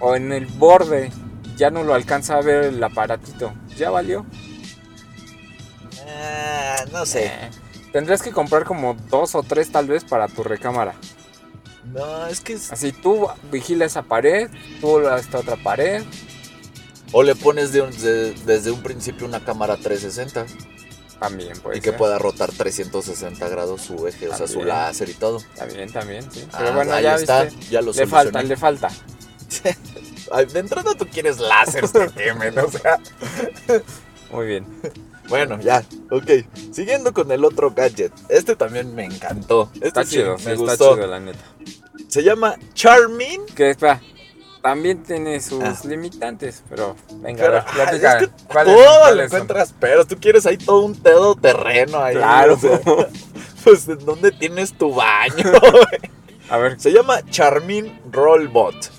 o 0.00 0.14
en 0.16 0.32
el 0.32 0.46
borde. 0.46 1.10
Ya 1.56 1.70
no 1.70 1.82
lo 1.82 1.94
alcanza 1.94 2.36
a 2.36 2.40
ver 2.42 2.64
el 2.64 2.82
aparatito. 2.82 3.52
Ya 3.76 3.90
valió. 3.90 4.24
Ah, 6.06 6.84
no 6.92 7.04
sé. 7.04 7.26
Eh, 7.26 7.50
tendrías 7.92 8.22
que 8.22 8.30
comprar 8.30 8.64
como 8.64 8.94
dos 9.10 9.34
o 9.34 9.42
tres 9.42 9.70
tal 9.72 9.86
vez 9.88 10.04
para 10.04 10.28
tu 10.28 10.42
recámara. 10.44 10.94
No, 11.92 12.26
es 12.26 12.40
que 12.40 12.52
es- 12.54 12.70
Así 12.72 12.92
tú 12.92 13.26
vigila 13.50 13.84
esa 13.86 14.02
pared, 14.02 14.50
tú 14.80 15.00
la- 15.00 15.18
esta 15.18 15.38
otra 15.38 15.56
pared. 15.56 16.02
O 17.12 17.22
le 17.22 17.34
pones 17.34 17.72
de 17.72 17.82
un- 17.82 17.90
de- 17.90 18.32
desde 18.44 18.70
un 18.70 18.82
principio 18.82 19.26
una 19.26 19.44
cámara 19.44 19.76
360 19.76 20.46
También 21.18 21.58
puede 21.60 21.78
y 21.78 21.80
que 21.80 21.90
ser. 21.90 21.98
pueda 21.98 22.18
rotar 22.18 22.52
360 22.52 23.48
grados 23.48 23.80
su 23.82 24.06
eje, 24.06 24.28
o 24.28 24.36
sea, 24.36 24.46
su 24.46 24.62
láser 24.62 25.08
y 25.08 25.14
todo. 25.14 25.40
También, 25.56 25.90
también, 25.92 26.30
sí. 26.30 26.46
Ah, 26.52 26.70
bueno, 26.74 26.92
ahí 26.92 27.02
ya 27.04 27.16
está, 27.16 27.44
viste. 27.44 27.66
ya 27.70 27.80
lo 27.82 27.92
Le 27.92 28.06
falta, 28.06 28.42
le 28.42 28.56
falta. 28.56 28.88
De 30.52 30.58
entrada 30.60 30.94
tú 30.94 31.06
quieres 31.06 31.38
láseres 31.38 31.90
que 31.92 32.08
quemen, 32.10 32.58
o 32.58 32.70
sea. 32.70 32.98
Muy 34.30 34.46
bien. 34.46 34.66
Bueno, 35.28 35.58
ya, 35.60 35.84
ok. 36.10 36.44
Siguiendo 36.72 37.12
con 37.14 37.32
el 37.32 37.44
otro 37.44 37.70
gadget. 37.70 38.12
Este 38.28 38.54
también 38.56 38.94
me 38.94 39.04
encantó. 39.04 39.70
Este 39.74 39.88
Está 39.88 40.04
sí 40.04 40.10
chido, 40.16 40.36
me 40.38 40.52
está 40.52 40.54
gustó. 40.54 40.94
chido, 40.94 41.06
la 41.06 41.20
neta. 41.20 41.38
Se 42.08 42.22
llama 42.22 42.56
Charmin. 42.74 43.40
Que 43.54 43.70
espera, 43.70 44.00
también 44.62 45.02
tiene 45.02 45.40
sus 45.40 45.62
Ah. 45.62 45.76
limitantes, 45.84 46.62
pero 46.68 46.96
venga, 47.16 47.42
Pero, 47.44 47.56
a 47.58 47.60
ver, 47.60 47.64
ay, 47.68 47.74
platica. 47.74 48.18
es 48.18 48.26
que 48.28 48.44
¿Cuáles 48.46 48.74
todo 48.76 49.08
son? 49.08 49.20
encuentras 49.20 49.74
pero 49.78 50.06
Tú 50.06 50.16
quieres 50.20 50.46
ahí 50.46 50.56
todo 50.58 50.80
un 50.80 51.02
dedo 51.02 51.34
terreno 51.36 51.98
ahí. 52.02 52.16
Claro. 52.16 52.54
o 52.54 52.58
sea, 52.58 52.80
pues, 53.64 53.88
¿en 53.88 54.04
dónde 54.04 54.30
tienes 54.32 54.72
tu 54.76 54.94
baño? 54.94 55.44
A 56.50 56.56
ver, 56.56 56.80
Se 56.80 56.90
llama 56.92 57.20
Charmin 57.30 58.00
Rollbot. 58.10 58.90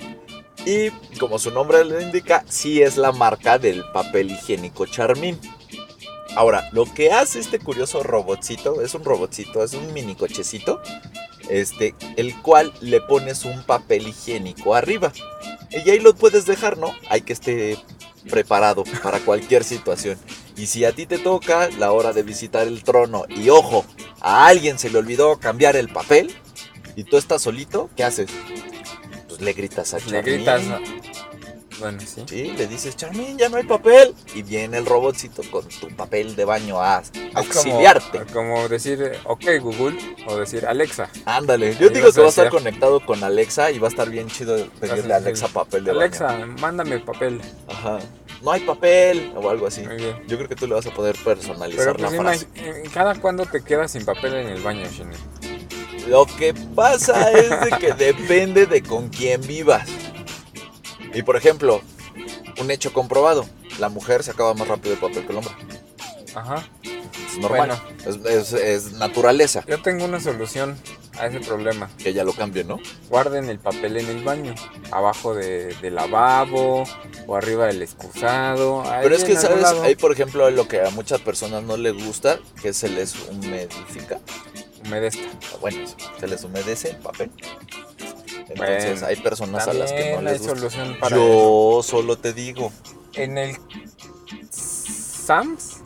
Y 0.65 0.91
como 1.19 1.39
su 1.39 1.49
nombre 1.51 1.83
le 1.85 2.01
indica, 2.03 2.43
sí 2.47 2.81
es 2.83 2.97
la 2.97 3.11
marca 3.11 3.57
del 3.57 3.83
papel 3.93 4.29
higiénico 4.31 4.85
Charmin. 4.85 5.39
Ahora, 6.35 6.69
lo 6.71 6.85
que 6.85 7.11
hace 7.11 7.39
este 7.39 7.59
curioso 7.59 8.03
robotcito, 8.03 8.81
es 8.81 8.93
un 8.93 9.03
robotcito, 9.03 9.63
es 9.63 9.73
un 9.73 9.93
mini 9.93 10.15
cochecito, 10.15 10.81
este, 11.49 11.95
el 12.17 12.39
cual 12.41 12.73
le 12.81 13.01
pones 13.01 13.45
un 13.45 13.63
papel 13.63 14.07
higiénico 14.07 14.75
arriba. 14.75 15.11
Y 15.71 15.89
ahí 15.89 15.99
lo 15.99 16.15
puedes 16.15 16.45
dejar, 16.45 16.77
¿no? 16.77 16.93
Hay 17.09 17.21
que 17.21 17.33
esté 17.33 17.77
preparado 18.29 18.83
para 19.03 19.19
cualquier 19.19 19.63
situación. 19.63 20.17
Y 20.55 20.67
si 20.67 20.85
a 20.85 20.91
ti 20.91 21.05
te 21.05 21.17
toca 21.17 21.69
la 21.77 21.91
hora 21.91 22.13
de 22.13 22.23
visitar 22.23 22.67
el 22.67 22.83
trono 22.83 23.25
y 23.29 23.49
ojo, 23.49 23.85
a 24.19 24.47
alguien 24.47 24.77
se 24.77 24.89
le 24.89 24.97
olvidó 24.97 25.39
cambiar 25.39 25.75
el 25.75 25.89
papel 25.89 26.31
y 26.95 27.05
tú 27.05 27.17
estás 27.17 27.41
solito, 27.41 27.89
¿qué 27.95 28.03
haces? 28.03 28.29
Pues 29.27 29.41
le 29.41 29.53
gritas 29.53 29.93
a 29.93 29.97
le 29.99 30.05
Charmin. 30.05 30.23
gritas. 30.23 30.63
Bueno, 31.79 31.99
sí. 32.01 32.23
Sí, 32.27 32.53
le 32.57 32.67
dices, 32.67 32.95
Charmin, 32.95 33.37
ya 33.37 33.49
no 33.49 33.57
hay 33.57 33.63
papel. 33.63 34.13
Y 34.35 34.43
viene 34.43 34.77
el 34.77 34.85
robotcito 34.85 35.41
con 35.49 35.67
tu 35.67 35.87
papel 35.95 36.35
de 36.35 36.45
baño 36.45 36.81
a 36.81 37.01
auxiliarte. 37.35 38.25
Como, 38.33 38.53
como 38.55 38.67
decir, 38.69 39.13
ok, 39.25 39.43
Google, 39.61 39.97
o 40.27 40.35
decir, 40.37 40.65
Alexa. 40.65 41.09
Ándale, 41.25 41.75
yo 41.75 41.87
Ahí 41.87 41.93
digo 41.93 42.11
que 42.11 42.19
va 42.19 42.25
a 42.27 42.29
estar 42.29 42.49
conectado 42.49 43.05
con 43.05 43.23
Alexa 43.23 43.71
y 43.71 43.79
va 43.79 43.87
a 43.87 43.91
estar 43.91 44.09
bien 44.09 44.27
chido 44.27 44.67
pedirle 44.79 45.13
a 45.13 45.17
Alexa 45.17 45.47
papel 45.47 45.83
de 45.85 45.91
Alexa, 45.91 46.25
baño. 46.25 46.47
mándame 46.59 46.99
papel. 46.99 47.39
Ajá. 47.67 47.99
No 48.41 48.51
hay 48.51 48.61
papel 48.61 49.33
o 49.35 49.49
algo 49.49 49.67
así. 49.67 49.83
Yo 50.27 50.37
creo 50.37 50.47
que 50.47 50.55
tú 50.55 50.65
le 50.67 50.73
vas 50.73 50.85
a 50.85 50.91
poder 50.91 51.15
personalizar 51.23 51.95
Pero 51.95 51.99
la 51.99 52.07
pues 52.09 52.19
frase. 52.21 52.47
imag- 52.47 52.61
eh, 52.85 52.89
¿cada 52.93 53.15
cuándo 53.15 53.45
te 53.45 53.61
quedas 53.63 53.91
sin 53.91 54.05
papel 54.05 54.33
en 54.35 54.47
el 54.47 54.61
baño, 54.61 54.85
Shine? 54.89 55.11
Lo 56.07 56.25
que 56.25 56.53
pasa 56.53 57.31
es 57.33 57.49
de 57.49 57.69
que 57.79 57.93
depende 57.97 58.65
de 58.65 58.81
con 58.81 59.09
quién 59.09 59.41
vivas. 59.41 59.87
Y 61.13 61.23
por 61.23 61.35
ejemplo, 61.37 61.81
un 62.61 62.71
hecho 62.71 62.93
comprobado. 62.93 63.45
La 63.79 63.89
mujer 63.89 64.23
se 64.23 64.31
acaba 64.31 64.53
más 64.53 64.67
rápido 64.67 64.93
el 64.93 64.99
papel 64.99 65.25
que 65.25 65.31
el 65.31 65.37
hombre. 65.37 65.53
Ajá. 66.35 66.67
Es 66.83 67.37
normal. 67.37 67.79
Bueno. 68.05 68.25
Es, 68.27 68.53
es- 68.53 68.53
es 68.53 68.91
naturaleza 68.93 69.63
Yo 69.67 69.81
tengo 69.81 70.05
una 70.05 70.19
solución 70.19 70.77
a 71.17 71.27
ese 71.27 71.39
problema. 71.39 71.89
que 71.97 72.09
ella 72.09 72.23
lo 72.23 72.33
cambie, 72.33 72.63
¿no? 72.63 72.79
Guarden 73.09 73.49
el 73.49 73.59
papel 73.59 73.97
en 73.97 74.07
el 74.07 74.23
baño, 74.23 74.53
abajo 74.91 75.33
de, 75.33 75.73
del 75.81 75.95
lavabo 75.95 76.83
o 77.27 77.35
arriba 77.35 77.65
del 77.67 77.81
excusado. 77.81 78.83
Pero 79.01 79.15
es 79.15 79.23
que, 79.23 79.35
¿sabes? 79.35 79.61
lado. 79.61 79.83
Hay, 79.83 79.95
por 79.95 80.11
ejemplo, 80.13 80.49
lo 80.49 80.67
que 80.67 80.81
a 80.81 80.89
muchas 80.91 81.19
personas 81.21 81.63
no 81.63 81.77
les 81.77 81.93
gusta, 82.05 82.39
que 82.61 82.73
se 82.73 82.89
les 82.89 83.15
humidifica. 83.29 84.19
Humedezca. 84.85 85.23
Bueno, 85.61 85.79
se 86.19 86.27
les 86.27 86.43
humedece 86.43 86.91
el 86.91 86.97
papel. 86.97 87.31
Entonces, 88.37 88.57
Bueno, 89.01 89.07
hay 89.07 89.15
personas 89.17 89.67
a 89.67 89.73
las 89.73 89.91
que 89.91 90.13
no 90.15 90.21
les 90.21 90.39
gusta. 90.39 90.55
solución 90.55 90.97
para 90.99 91.15
eso. 91.15 91.25
Yo 91.77 91.83
solo 91.83 92.17
te 92.17 92.33
digo. 92.33 92.71
En 93.13 93.37
el 93.37 93.55
Sams, 94.51 95.77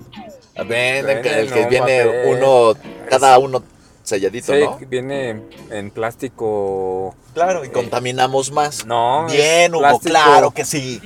el 0.56 0.68
que, 0.68 1.40
el 1.40 1.52
que 1.54 1.66
viene 1.68 2.06
papel. 2.06 2.38
uno, 2.38 2.74
cada 3.10 3.38
uno 3.40 3.64
selladito, 4.04 4.54
sí, 4.54 4.60
¿no? 4.62 4.78
viene 4.88 5.42
en 5.70 5.92
plástico. 5.92 7.16
Claro, 7.34 7.66
y 7.66 7.70
contaminamos 7.70 8.52
más. 8.52 8.86
No, 8.86 9.26
Bien, 9.28 9.74
Hugo, 9.74 10.00
claro 10.00 10.52
que 10.52 10.66
sí. 10.66 11.02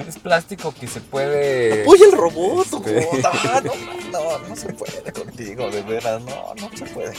Es 0.00 0.18
plástico 0.18 0.72
que 0.78 0.86
se 0.86 1.00
puede. 1.00 1.82
Apoya 1.82 2.06
el 2.06 2.12
robot, 2.12 2.72
Hugo. 2.72 2.82
puta, 3.10 3.60
no, 3.64 3.72
no, 4.12 4.38
no 4.48 4.56
se 4.56 4.72
puede 4.72 5.12
contigo, 5.12 5.70
de 5.70 5.82
veras, 5.82 6.22
no, 6.22 6.54
no 6.54 6.70
se 6.76 6.84
puede. 6.86 7.14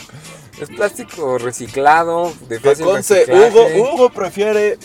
Es 0.60 0.70
plástico 0.70 1.38
reciclado, 1.38 2.34
de 2.50 2.60
fácil 2.60 2.86
reciclaje. 2.94 3.50
Hugo, 3.50 3.94
Hugo 3.94 4.10
prefiere 4.10 4.78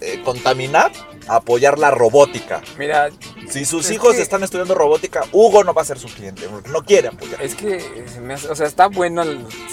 eh, 0.00 0.22
contaminar 0.24 0.92
a 1.28 1.36
apoyar 1.36 1.78
la 1.78 1.90
robótica. 1.90 2.62
Mira, 2.78 3.10
Si 3.48 3.64
sus 3.64 3.86
Es 3.86 3.92
hijos 3.92 4.14
que- 4.16 4.22
están 4.22 4.42
estudiando 4.44 4.74
robótica, 4.74 5.24
Hugo 5.32 5.62
no 5.64 5.72
va 5.74 5.82
a 5.82 5.84
ser 5.84 5.98
su 5.98 6.08
cliente, 6.08 6.48
porque 6.48 6.68
no 6.70 6.82
quiere 6.84 7.08
apoyar. 7.08 7.40
es 7.42 7.54
que, 7.54 7.80
se 8.12 8.20
me 8.20 8.34
hace- 8.34 8.48
o 8.48 8.54
sea, 8.56 8.66
está 8.66 8.86
bueno, 8.88 9.22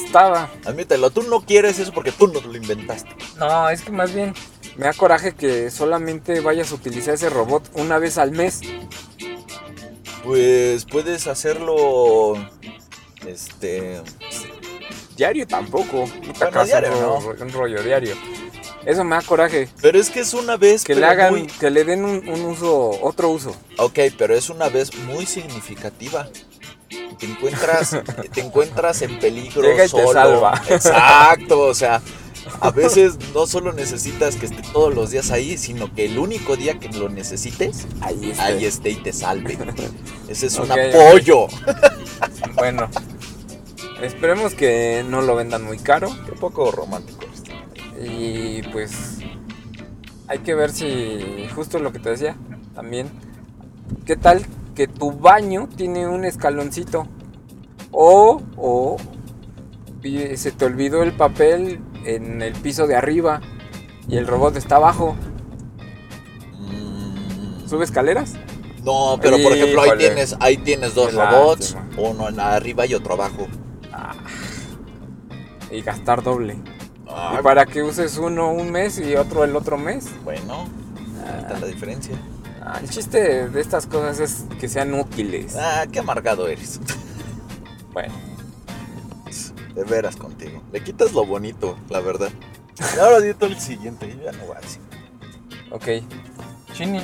estaba. 0.06 0.50
Admítelo, 0.65 1.10
tú 1.12 1.24
no 1.24 1.42
quieres 1.42 1.80
eso 1.80 1.92
porque 1.94 2.12
tú 2.12 2.27
no 2.27 2.39
lo 2.42 2.56
inventaste. 2.56 3.10
No, 3.38 3.70
es 3.70 3.82
que 3.82 3.92
más 3.92 4.13
bien 4.13 4.34
me 4.77 4.86
da 4.86 4.94
coraje 4.94 5.34
que 5.34 5.70
solamente 5.72 6.39
vayas 6.39 6.72
a 6.72 6.75
utilizar 6.75 7.13
ese 7.13 7.30
robot 7.30 7.70
una 7.74 7.98
vez 8.00 8.18
al 8.18 8.32
mes. 8.32 8.62
Pues 10.24 10.86
puedes 10.86 11.27
hacerlo. 11.27 12.34
Este. 13.27 14.01
Diario 15.18 15.46
tampoco. 15.48 16.06
No 16.25 16.34
te 16.34 16.39
Bueno, 16.46 16.65
diario, 16.65 17.18
un, 17.18 17.24
ro- 17.24 17.36
un 17.46 17.51
rollo 17.51 17.84
diario. 17.84 18.15
Eso 18.86 19.03
me 19.03 19.15
da 19.15 19.22
coraje. 19.22 19.70
Pero 19.82 20.00
es 20.00 20.10
que 20.10 20.22
es 20.22 20.34
una 20.34 20.58
vez. 20.58 20.84
Que 20.84 20.96
le 20.96 21.06
hagan, 21.06 21.32
muy- 21.34 21.48
que 21.48 21.70
le 21.70 21.84
den 21.84 22.03
un, 22.06 22.27
un 22.27 22.42
uso, 22.46 22.89
otro 23.01 23.30
uso. 23.30 23.56
Ok, 23.77 24.00
pero 24.18 24.36
es 24.36 24.50
una 24.50 24.70
vez 24.70 24.96
muy 24.96 25.25
significativa. 25.25 26.27
Te 27.20 27.25
encuentras, 27.25 27.98
te 28.34 28.42
encuentras 28.42 29.01
en 29.01 29.20
peligro 29.20 29.62
Llega 29.62 29.86
y 29.86 29.88
te 29.88 29.89
solo. 29.89 30.13
salva. 30.13 30.62
Exacto, 30.70 31.60
o 31.60 31.74
sea, 31.74 32.01
a 32.59 32.71
veces 32.71 33.17
no 33.33 33.45
solo 33.47 33.73
necesitas 33.73 34.35
que 34.35 34.45
esté 34.45 34.62
todos 34.71 34.93
los 34.93 35.12
días 35.12 35.31
ahí, 35.31 35.57
sino 35.57 35.93
que 35.93 36.05
el 36.05 36.17
único 36.17 36.55
día 36.55 36.79
que 36.79 36.89
lo 36.89 37.09
necesites, 37.09 37.88
Ahí 38.01 38.65
esté 38.65 38.91
y 38.91 38.95
te 38.95 39.13
salve. 39.13 39.57
Ese 40.27 40.47
es 40.47 40.57
un 40.57 40.71
apoyo. 40.71 41.47
Bueno, 42.55 42.89
esperemos 44.01 44.53
que 44.53 45.03
no 45.07 45.21
lo 45.21 45.35
vendan 45.35 45.63
muy 45.63 45.77
caro. 45.77 46.09
Qué 46.25 46.33
poco 46.33 46.71
romántico. 46.71 47.25
Y 48.01 48.62
pues 48.63 49.19
hay 50.27 50.39
que 50.39 50.55
ver 50.55 50.71
si, 50.71 51.47
justo 51.55 51.79
lo 51.79 51.91
que 51.91 52.00
te 52.00 52.09
decía, 52.09 52.35
también, 52.75 53.09
¿qué 54.05 54.15
tal 54.15 54.45
que 54.75 54.88
tu 54.88 55.12
baño 55.12 55.69
tiene 55.75 56.07
un 56.07 56.25
escaloncito? 56.25 57.07
O, 57.91 58.41
o 58.57 58.97
se 60.35 60.51
te 60.51 60.65
olvidó 60.65 61.03
el 61.03 61.13
papel 61.13 61.79
en 62.05 62.41
el 62.41 62.53
piso 62.53 62.88
de 62.88 62.95
arriba 62.95 63.41
y 64.07 64.17
el 64.17 64.27
robot 64.27 64.55
está 64.57 64.75
abajo. 64.77 65.15
Mm, 66.60 67.67
¿Sube 67.67 67.86
escaleras? 67.86 68.33
No, 68.83 69.17
pero 69.22 69.38
por 69.41 69.53
ejemplo 69.53 69.81
ahí 69.81 69.88
Híjole. 69.89 70.07
tienes, 70.07 70.36
ahí 70.39 70.57
tienes 70.57 70.93
dos 70.93 71.10
Qué 71.12 71.15
robots, 71.15 71.75
lástima. 71.75 72.10
uno 72.10 72.29
en 72.29 72.39
arriba 72.39 72.86
y 72.86 72.93
otro 72.93 73.13
abajo. 73.13 73.48
Ah, 73.91 74.13
y 75.72 75.81
gastar 75.81 76.22
doble. 76.22 76.57
Ah, 77.07 77.38
Y 77.39 77.43
para 77.43 77.65
que 77.65 77.81
uses 77.81 78.17
uno 78.17 78.51
un 78.51 78.72
mes 78.72 79.00
y 79.00 79.15
otro 79.15 79.43
el 79.43 79.55
otro 79.55 79.77
mes. 79.77 80.07
Bueno, 80.24 80.67
ahí 81.25 81.39
está 81.41 81.60
la 81.60 81.67
diferencia. 81.67 82.15
Ah, 82.62 82.79
el 82.81 82.89
chiste 82.89 83.48
de 83.50 83.62
estas 83.62 83.86
cosas 83.88 84.19
es 84.19 84.45
que 84.60 84.67
sean 84.67 84.93
útiles. 84.93 85.55
Ah, 85.57 85.86
qué 85.91 86.00
amargado 86.00 86.48
eres. 86.48 86.79
Bueno. 87.93 88.12
De 89.75 89.84
veras 89.84 90.15
contigo. 90.15 90.62
Le 90.72 90.84
quitas 90.84 91.13
lo 91.13 91.25
bonito, 91.25 91.77
la 91.89 92.00
verdad. 92.00 92.30
Y 92.96 93.00
ahora 93.00 93.20
dito 93.20 93.46
el 93.46 93.60
siguiente, 93.60 94.08
yo 94.10 94.24
ya 94.24 94.32
no 94.32 94.46
voy 94.46 94.58
a 94.58 94.62
decir. 94.62 94.82
Ok. 95.72 95.88
Chini, 96.74 97.01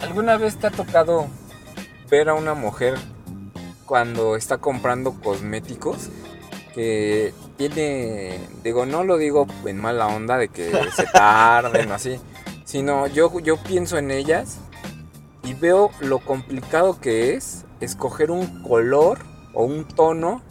¿alguna 0.00 0.36
vez 0.36 0.56
te 0.56 0.66
ha 0.66 0.70
tocado 0.70 1.26
ver 2.10 2.28
a 2.28 2.34
una 2.34 2.54
mujer 2.54 2.96
cuando 3.86 4.36
está 4.36 4.58
comprando 4.58 5.12
cosméticos 5.20 6.10
que 6.74 7.32
tiene, 7.56 8.40
digo, 8.64 8.86
no 8.86 9.04
lo 9.04 9.16
digo 9.16 9.46
en 9.64 9.80
mala 9.80 10.08
onda 10.08 10.36
de 10.38 10.48
que 10.48 10.72
se 10.94 11.06
tarden 11.06 11.90
o 11.90 11.94
así, 11.94 12.18
sino 12.64 13.06
yo, 13.06 13.38
yo 13.40 13.56
pienso 13.56 13.96
en 13.96 14.10
ellas 14.10 14.58
y 15.44 15.54
veo 15.54 15.90
lo 16.00 16.18
complicado 16.18 17.00
que 17.00 17.34
es 17.34 17.64
escoger 17.80 18.30
un 18.30 18.62
color 18.62 19.20
o 19.52 19.64
un 19.64 19.84
tono 19.84 20.42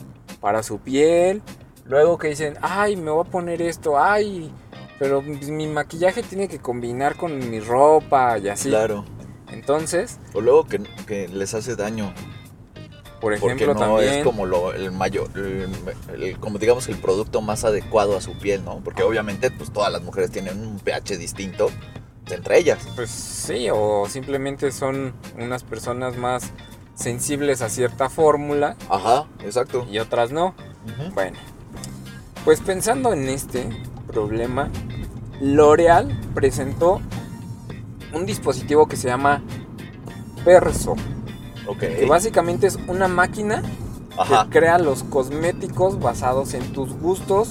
para 0.44 0.62
su 0.62 0.78
piel. 0.78 1.42
Luego 1.86 2.18
que 2.18 2.28
dicen, 2.28 2.58
ay, 2.62 2.98
me 2.98 3.12
voy 3.12 3.26
a 3.26 3.30
poner 3.32 3.62
esto, 3.62 3.98
ay, 3.98 4.52
pero 5.00 5.22
pues, 5.24 5.48
mi 5.50 5.68
maquillaje 5.68 6.22
tiene 6.22 6.50
que 6.50 6.60
combinar 6.60 7.16
con 7.16 7.50
mi 7.50 7.62
ropa 7.62 8.38
y 8.38 8.50
así. 8.50 8.68
Claro. 8.68 9.06
Entonces, 9.54 10.20
O 10.34 10.42
luego 10.42 10.66
que, 10.66 10.80
que 11.08 11.30
les 11.30 11.54
hace 11.54 11.78
daño. 11.78 12.14
por 13.22 13.40
Porque 13.40 13.46
ejemplo, 13.64 13.74
no 13.74 13.80
también. 13.80 14.14
es 14.16 14.24
como 14.26 14.46
lo, 14.46 14.74
el 14.74 14.92
mayor, 14.92 15.30
el- 15.36 15.70
el- 16.22 16.38
como 16.40 16.58
digamos 16.58 16.90
el 16.90 16.98
producto 16.98 17.40
más 17.42 17.64
adecuado 17.64 18.18
a 18.18 18.22
su 18.22 18.34
piel, 18.38 18.66
¿no? 18.66 18.82
Porque 18.84 19.04
obviamente 19.04 19.50
pues 19.50 19.72
todas 19.72 19.94
las 19.94 20.02
mujeres 20.04 20.30
tienen 20.30 20.60
un 20.60 20.78
pH 20.80 21.18
distinto 21.18 21.70
entre 22.30 22.58
ellas. 22.58 22.86
Pues 22.98 23.10
sí, 23.10 23.70
o 23.72 24.08
simplemente 24.10 24.74
son 24.74 25.14
unas 25.40 25.64
personas 25.64 26.18
más 26.18 26.52
sensibles 26.96 27.62
a 27.62 27.70
cierta 27.70 28.10
fórmula 28.10 28.76
Ajá, 28.90 29.26
exacto. 29.44 29.86
y 29.92 30.00
otras 30.00 30.32
no. 30.32 30.54
Bueno, 31.14 31.38
pues 32.46 32.60
pensando 32.60 33.14
en 33.14 33.30
este 33.30 33.70
problema, 34.08 34.70
L'Oreal 35.42 36.20
presentó 36.34 37.02
un 38.14 38.26
dispositivo 38.26 38.88
que 38.88 38.96
se 38.98 39.08
llama 39.08 39.42
Perso, 40.46 40.96
Ok. 41.68 41.80
que 41.80 42.06
básicamente 42.06 42.68
es 42.68 42.78
una 42.88 43.08
máquina 43.08 43.64
Ajá. 44.18 44.44
que 44.46 44.60
crea 44.60 44.78
los 44.78 45.04
cosméticos 45.04 46.00
basados 46.00 46.54
en 46.54 46.74
tus 46.74 46.94
gustos, 46.94 47.50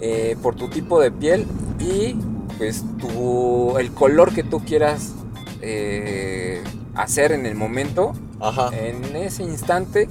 eh, 0.00 0.36
por 0.42 0.54
tu 0.56 0.68
tipo 0.68 1.00
de 1.00 1.10
piel 1.10 1.46
y 1.78 2.14
pues 2.58 2.84
tu, 2.98 3.76
el 3.78 3.92
color 3.92 4.34
que 4.34 4.42
tú 4.42 4.60
quieras 4.64 5.12
eh, 5.60 6.62
hacer 6.96 7.32
en 7.32 7.46
el 7.46 7.54
momento, 7.54 8.12
Ajá. 8.40 8.70
en 8.76 9.16
ese 9.16 9.42
instante. 9.42 10.08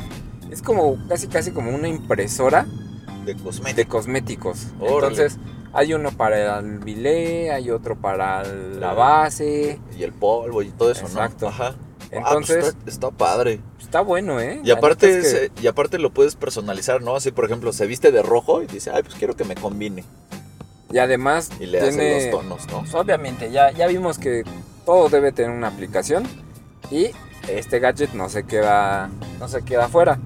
Es 0.51 0.61
como 0.61 0.97
casi 1.09 1.27
casi 1.27 1.51
como 1.51 1.71
una 1.71 1.87
impresora 1.87 2.65
De 3.25 3.35
cosméticos. 3.35 3.75
de 3.75 3.85
cosméticos. 3.85 4.67
Órale. 4.79 4.93
Entonces 5.15 5.37
hay 5.73 5.93
uno 5.93 6.11
para 6.11 6.59
el 6.59 6.79
bilé, 6.79 7.51
hay 7.51 7.69
otro 7.71 7.95
para 7.95 8.43
la 8.43 8.93
base. 8.93 9.79
Y 9.97 10.03
el 10.03 10.13
polvo 10.13 10.61
y 10.61 10.69
todo 10.69 10.91
eso, 10.91 11.05
Exacto. 11.07 11.45
¿no? 11.45 11.51
Ajá. 11.51 11.75
Entonces 12.11 12.57
Ah, 12.57 12.61
pues 12.61 12.75
está, 12.75 12.89
está 13.07 13.11
padre. 13.11 13.59
está 13.81 13.99
bueno, 14.01 14.39
¿eh? 14.39 14.61
Y 14.63 14.71
aparte, 14.71 15.17
es 15.19 15.33
que- 15.33 15.61
y 15.61 15.67
aparte 15.67 15.97
lo 15.97 16.13
puedes 16.13 16.35
personalizar, 16.35 17.01
¿no? 17.01 17.15
Así, 17.15 17.31
por 17.31 17.43
ejemplo, 17.45 17.73
se 17.73 17.87
viste 17.87 18.11
de 18.11 18.21
rojo 18.21 18.61
y 18.61 18.67
dice, 18.67 18.91
ay, 18.93 19.01
pues 19.03 19.15
quiero 19.15 19.35
que 19.35 19.43
me 19.43 19.55
combine. 19.55 20.03
y 20.91 20.99
además 20.99 21.49
Y 21.59 21.65
le 21.65 21.81
tiene 21.81 22.15
hace 22.15 22.31
los 22.31 22.39
tonos, 22.39 22.67
¿no? 22.71 22.79
Pues, 22.81 22.93
obviamente, 22.93 23.51
ya, 23.51 23.71
ya 23.71 23.87
vimos 23.87 24.17
que 24.17 24.43
todo 24.85 25.09
debe 25.09 25.33
tener 25.33 25.51
una 25.51 25.67
aplicación 25.67 26.23
y 26.91 27.11
este 27.47 27.79
gadget 27.79 28.13
no 28.13 28.29
se 28.29 28.43
queda, 28.43 29.09
no 29.39 29.47
se 29.47 29.63
queda 29.63 29.87
fuera. 29.87 30.19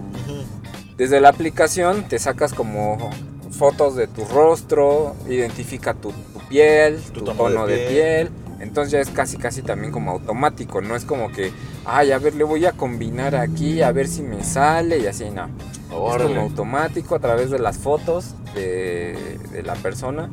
Desde 0.98 1.22
la 1.22 1.30
aplicación 1.30 2.04
te 2.04 2.20
sacas 2.20 2.54
como 2.54 3.10
fotos 3.52 3.96
de 3.96 4.08
tu 4.08 4.26
rostro, 4.26 5.16
identifica 5.28 5.94
tu, 5.94 6.12
tu 6.12 6.40
piel, 6.50 7.00
tu, 7.14 7.22
tono, 7.22 7.68
de, 7.68 7.88
piel. 7.88 8.30
Entonces 8.60 8.92
ya 8.92 9.00
es 9.00 9.10
casi 9.10 9.38
casi 9.38 9.62
también 9.62 9.92
como 9.92 10.12
automático, 10.12 10.82
no 10.82 10.96
es 10.96 11.06
como 11.06 11.32
que, 11.32 11.54
ay, 11.86 12.12
a 12.12 12.20
ver, 12.20 12.36
le 12.36 12.44
voy 12.44 12.66
a 12.66 12.74
combinar 12.74 13.36
aquí, 13.36 13.82
a 13.82 13.92
ver 13.94 14.08
si 14.08 14.22
me 14.22 14.44
sale 14.44 15.00
y 15.00 15.08
así, 15.08 15.30
no. 15.30 15.46
Es 15.46 16.24
como 16.24 16.42
automático 16.42 17.16
a 17.16 17.20
través 17.20 17.50
de 17.50 17.60
las 17.60 17.78
fotos 17.78 18.36
de, 18.54 19.40
de 19.52 19.64
la 19.64 19.76
persona. 19.76 20.30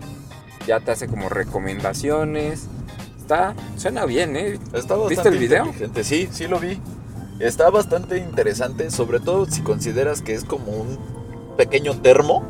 Ya 0.67 0.81
te 0.81 0.91
hace 0.91 1.07
como 1.07 1.29
recomendaciones. 1.29 2.67
Está, 3.27 3.57
suena 3.77 4.05
bien, 4.07 4.37
¿eh? 4.37 4.57
Está 4.73 4.95
¿Viste 5.09 5.29
el 5.31 5.37
video? 5.39 5.67
Sí, 6.05 6.29
sí 6.31 6.47
lo 6.47 6.61
vi. 6.61 6.79
Está 7.41 7.71
bastante 7.71 8.19
interesante, 8.19 8.89
sobre 8.93 9.19
todo 9.19 9.47
si 9.47 9.63
consideras 9.63 10.23
que 10.23 10.33
es 10.33 10.45
como 10.45 10.71
un 10.71 10.97
pequeño 11.57 12.01
termo. 12.01 12.45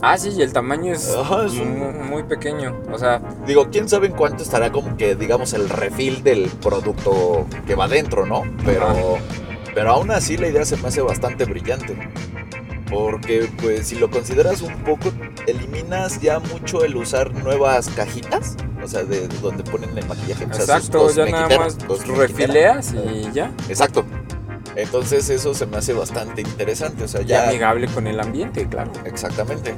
Ah, 0.00 0.16
sí, 0.16 0.30
y 0.34 0.40
el 0.40 0.54
tamaño 0.54 0.94
es, 0.94 1.14
Ajá, 1.14 1.44
es 1.44 1.52
un- 1.52 1.78
mu- 1.78 1.92
muy, 1.92 2.22
pequeño. 2.22 2.80
O 2.90 2.98
sea, 2.98 3.20
Digo, 3.46 3.68
quién 3.70 3.90
sabe 3.90 4.06
en 4.06 4.14
cuánto 4.14 4.42
estará 4.42 4.72
como 4.72 4.96
que, 4.96 5.16
digamos, 5.16 5.52
el 5.52 5.68
refil 5.68 6.22
del 6.22 6.48
producto 6.48 7.44
que 7.66 7.74
va 7.74 7.86
dentro, 7.86 8.24
¿no? 8.24 8.42
Pero, 8.64 9.18
pero 9.74 9.90
aún 9.90 10.10
así 10.12 10.38
la 10.38 10.48
idea 10.48 10.64
se 10.64 10.78
me 10.78 10.88
hace 10.88 11.02
bastante 11.02 11.44
brillante. 11.44 11.94
Porque, 12.90 13.48
pues, 13.62 13.86
si 13.86 13.94
lo 13.94 14.10
consideras 14.10 14.62
un 14.62 14.74
poco, 14.84 15.12
eliminas 15.46 16.20
ya 16.20 16.40
mucho 16.40 16.84
el 16.84 16.96
usar 16.96 17.32
nuevas 17.32 17.88
cajitas. 17.90 18.56
O 18.82 18.88
sea, 18.88 19.04
de 19.04 19.28
donde 19.40 19.62
ponen 19.62 19.96
el 19.96 20.06
maquillaje. 20.06 20.46
o 20.46 20.54
sea, 20.54 20.76
exacto, 20.76 21.10
ya 21.14 21.26
nada 21.26 21.58
más 21.58 21.78
refileas 22.08 22.92
y 22.92 23.30
ya. 23.32 23.52
Exacto. 23.68 24.04
Entonces 24.76 25.28
eso 25.30 25.54
se 25.54 25.66
me 25.66 25.76
hace 25.76 25.92
bastante 25.92 26.40
interesante. 26.40 27.04
O 27.04 27.08
sea, 27.08 27.22
Y 27.22 27.26
ya... 27.26 27.48
amigable 27.48 27.86
con 27.88 28.06
el 28.06 28.18
ambiente, 28.18 28.66
claro. 28.68 28.92
Exactamente. 29.04 29.74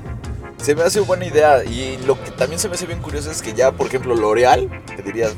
Se 0.62 0.74
me 0.76 0.82
hace 0.82 1.00
buena 1.00 1.24
idea. 1.26 1.64
Y 1.64 1.98
lo 2.06 2.22
que 2.22 2.30
también 2.30 2.58
se 2.60 2.68
me 2.68 2.74
hace 2.74 2.86
bien 2.86 3.00
curioso 3.00 3.30
es 3.30 3.42
que 3.42 3.52
ya, 3.52 3.72
por 3.72 3.88
ejemplo, 3.88 4.14
L'Oreal, 4.14 4.70
que 4.96 5.02
dirías, 5.02 5.34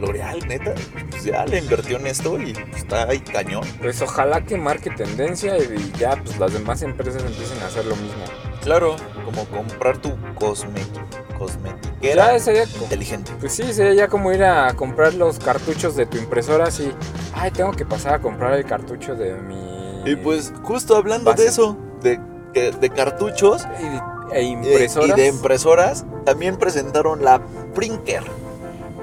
L'Oreal, 0.00 0.40
neta, 0.48 0.72
pues 1.10 1.24
ya 1.24 1.44
le 1.44 1.58
invirtió 1.58 1.98
en 1.98 2.06
esto 2.06 2.38
y 2.40 2.54
pues, 2.54 2.76
está 2.78 3.04
ahí 3.08 3.20
cañón. 3.20 3.64
Pues 3.80 4.00
ojalá 4.00 4.40
que 4.44 4.56
marque 4.56 4.90
tendencia 4.90 5.56
y 5.58 5.92
ya 5.98 6.16
pues 6.24 6.38
las 6.38 6.52
demás 6.54 6.82
empresas 6.82 7.22
empiecen 7.22 7.62
a 7.62 7.66
hacer 7.66 7.84
lo 7.84 7.94
mismo. 7.96 8.24
Claro, 8.62 8.96
como 9.24 9.44
comprar 9.46 9.98
tu 9.98 10.16
cosmético, 10.36 11.00
Ya 11.10 11.38
cosmetiquera 11.38 12.38
sería 12.38 12.64
como, 12.66 12.84
inteligente. 12.84 13.32
pues 13.40 13.52
sí, 13.52 13.72
sería 13.74 13.92
ya 13.94 14.08
como 14.08 14.32
ir 14.32 14.42
a 14.44 14.72
comprar 14.74 15.14
los 15.14 15.38
cartuchos 15.38 15.96
de 15.96 16.06
tu 16.06 16.16
impresora 16.16 16.64
así. 16.64 16.92
Ay, 17.34 17.50
tengo 17.50 17.72
que 17.72 17.84
pasar 17.84 18.14
a 18.14 18.18
comprar 18.20 18.54
el 18.54 18.64
cartucho 18.64 19.14
de 19.16 19.34
mi 19.34 20.02
Y 20.10 20.16
pues 20.16 20.52
justo 20.62 20.96
hablando 20.96 21.30
Base. 21.30 21.42
de 21.42 21.48
eso, 21.48 21.76
de, 22.00 22.18
de 22.54 22.90
cartuchos 22.90 23.62
y- 23.80 24.11
e 24.32 24.40
eh, 24.40 24.42
y 24.42 25.12
de 25.12 25.26
impresoras, 25.26 26.04
también 26.24 26.56
presentaron 26.56 27.24
la 27.24 27.40
Prinker. 27.74 28.22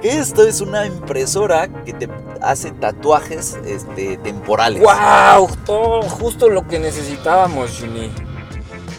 Que 0.01 0.17
esto 0.17 0.47
es 0.47 0.61
una 0.61 0.85
impresora 0.85 1.67
que 1.85 1.93
te 1.93 2.09
hace 2.41 2.71
tatuajes 2.71 3.57
este, 3.65 4.17
temporales. 4.17 4.81
¡Wow! 4.81 5.49
Todo 5.65 6.01
justo 6.03 6.49
lo 6.49 6.67
que 6.67 6.79
necesitábamos, 6.79 7.79
Juni. 7.79 8.11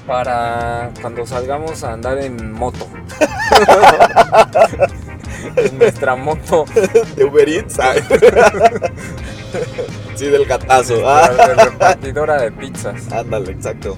Para 0.07 0.91
cuando 1.01 1.27
salgamos 1.27 1.85
a 1.85 1.93
andar 1.93 2.19
en 2.19 2.53
moto. 2.53 2.87
en 5.57 5.79
nuestra 5.79 6.17
moto. 6.17 6.65
De 7.17 7.25
Uber 7.25 7.49
Eats. 7.49 7.79
ay. 7.79 8.03
sí, 10.15 10.27
del 10.27 10.45
gatazo. 10.45 11.09
Ah. 11.09 11.31
la 11.35 11.49
de 11.49 11.55
repartidora 11.55 12.43
de 12.43 12.53
pizzas. 12.53 13.11
Ándale, 13.13 13.53
exacto. 13.53 13.97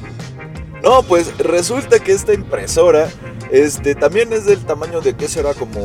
No, 0.83 1.03
pues 1.03 1.37
resulta 1.39 1.99
que 2.01 2.13
esta 2.13 2.33
impresora 2.35 3.09
este, 3.51 3.95
también 3.95 4.33
es 4.33 4.45
del 4.47 4.65
tamaño 4.65 5.01
de 5.01 5.15
que 5.15 5.29
será 5.29 5.55
como... 5.55 5.81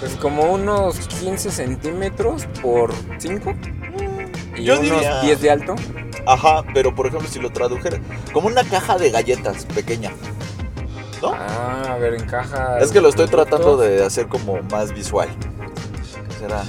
Pues 0.00 0.16
como 0.20 0.52
unos 0.52 0.96
15 1.20 1.50
centímetros 1.50 2.46
por 2.60 2.92
5. 3.18 3.54
Y 4.56 4.64
Yo 4.64 4.74
unos 4.80 4.90
diría- 4.90 5.20
10 5.22 5.40
de 5.40 5.50
alto. 5.50 5.74
Ajá, 6.26 6.62
pero 6.74 6.94
por 6.94 7.06
ejemplo 7.06 7.28
si 7.28 7.38
lo 7.38 7.50
tradujera, 7.50 7.98
como 8.32 8.48
una 8.48 8.64
caja 8.64 8.98
de 8.98 9.10
galletas 9.10 9.66
pequeña. 9.66 10.10
¿No? 11.22 11.32
Ah, 11.34 11.92
a 11.94 11.98
ver, 11.98 12.14
encaja. 12.14 12.78
es 12.80 12.90
que 12.90 13.00
lo 13.00 13.08
estoy 13.08 13.28
tratando 13.28 13.76
de 13.76 14.04
hacer 14.04 14.26
como 14.28 14.60
más 14.64 14.92
visual. 14.92 15.28
¿Qué 16.28 16.34
será? 16.38 16.64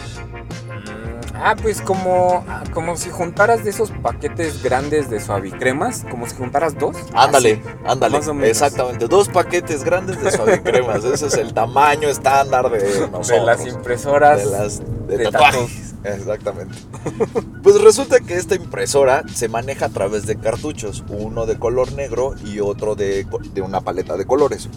Ah, 1.37 1.55
pues 1.61 1.81
como, 1.81 2.45
como 2.73 2.95
si 2.97 3.09
juntaras 3.09 3.63
de 3.63 3.69
esos 3.69 3.91
paquetes 3.91 4.63
grandes 4.63 5.09
de 5.09 5.19
suavicremas, 5.19 6.05
como 6.09 6.27
si 6.27 6.35
juntaras 6.35 6.77
dos. 6.77 6.95
Ándale, 7.13 7.61
Así. 7.63 7.75
ándale. 7.85 8.17
más 8.17 8.27
o 8.27 8.33
menos. 8.33 8.49
Exactamente. 8.49 9.07
Dos 9.07 9.29
paquetes 9.29 9.83
grandes 9.83 10.21
de 10.23 10.31
suavicremas. 10.31 11.03
Ese 11.03 11.27
es 11.27 11.33
el 11.35 11.53
tamaño 11.53 12.07
estándar 12.07 12.69
de 12.69 13.07
nosotros. 13.11 13.27
de 13.27 13.41
las 13.41 13.65
impresoras. 13.65 14.43
de 14.43 14.45
las 14.51 14.79
de, 15.07 15.17
de 15.17 15.23
tatuajes. 15.25 15.95
Exactamente. 16.03 16.75
pues 17.63 17.81
resulta 17.81 18.19
que 18.19 18.35
esta 18.35 18.55
impresora 18.55 19.23
se 19.33 19.47
maneja 19.49 19.87
a 19.87 19.89
través 19.89 20.25
de 20.25 20.37
cartuchos, 20.37 21.03
uno 21.09 21.45
de 21.45 21.57
color 21.57 21.91
negro 21.93 22.35
y 22.45 22.59
otro 22.59 22.95
de, 22.95 23.25
de 23.53 23.61
una 23.61 23.81
paleta 23.81 24.15
de 24.17 24.25
colores. 24.25 24.69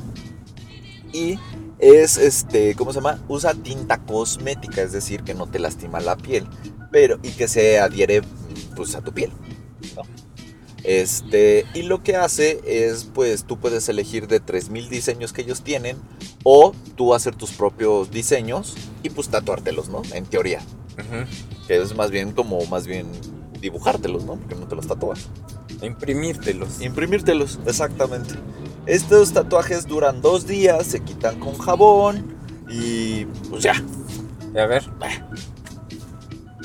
Y 1.12 1.38
es 1.79 2.17
este, 2.17 2.75
¿cómo 2.75 2.93
se 2.93 2.99
llama? 2.99 3.23
Usa 3.29 3.55
tinta 3.55 3.99
cosmética, 3.99 4.83
es 4.83 4.93
decir, 4.93 5.23
que 5.23 5.35
no 5.35 5.47
te 5.47 5.59
lastima 5.59 6.01
la 6.01 6.17
piel, 6.17 6.47
pero 6.91 7.19
y 7.23 7.31
que 7.31 7.49
se 7.49 7.79
adhiere 7.79 8.23
pues 8.77 8.95
a 8.95 9.01
tu 9.01 9.12
piel. 9.12 9.31
¿no? 9.97 10.03
Este, 10.85 11.67
y 11.75 11.83
lo 11.83 12.03
que 12.03 12.17
hace 12.17 12.61
es, 12.64 13.05
pues 13.05 13.45
tú 13.45 13.59
puedes 13.59 13.88
elegir 13.88 14.27
de 14.29 14.41
3000 14.41 14.88
diseños 14.88 15.33
que 15.33 15.43
ellos 15.43 15.62
tienen 15.62 15.99
o 16.45 16.73
tú 16.97 17.14
hacer 17.14 17.35
tus 17.35 17.51
propios 17.51 18.11
diseños 18.11 18.75
y 19.03 19.11
pues 19.11 19.29
tatuártelos, 19.29 19.88
¿no? 19.88 20.03
En 20.14 20.25
teoría, 20.25 20.61
que 21.67 21.77
es 21.77 21.95
más 21.95 22.11
bien 22.11 22.33
como 22.33 22.64
más 22.67 22.87
bien 22.87 23.07
dibujártelos, 23.61 24.25
¿no? 24.25 24.37
Porque 24.37 24.55
no 24.55 24.67
te 24.67 24.77
los 24.77 24.87
tatúas. 24.87 25.29
Imprimírtelos. 25.83 26.81
Imprimírtelos, 26.81 27.59
exactamente. 27.67 28.35
Estos 28.88 29.33
tatuajes 29.35 29.87
duran 29.87 30.22
dos 30.22 30.46
días, 30.46 30.87
se 30.87 31.01
quitan 31.01 31.38
con 31.38 31.57
jabón 31.59 32.35
y 32.70 33.27
pues 33.51 33.62
ya. 33.62 33.74
Y 34.55 34.59
a 34.59 34.66
ver. 34.66 34.83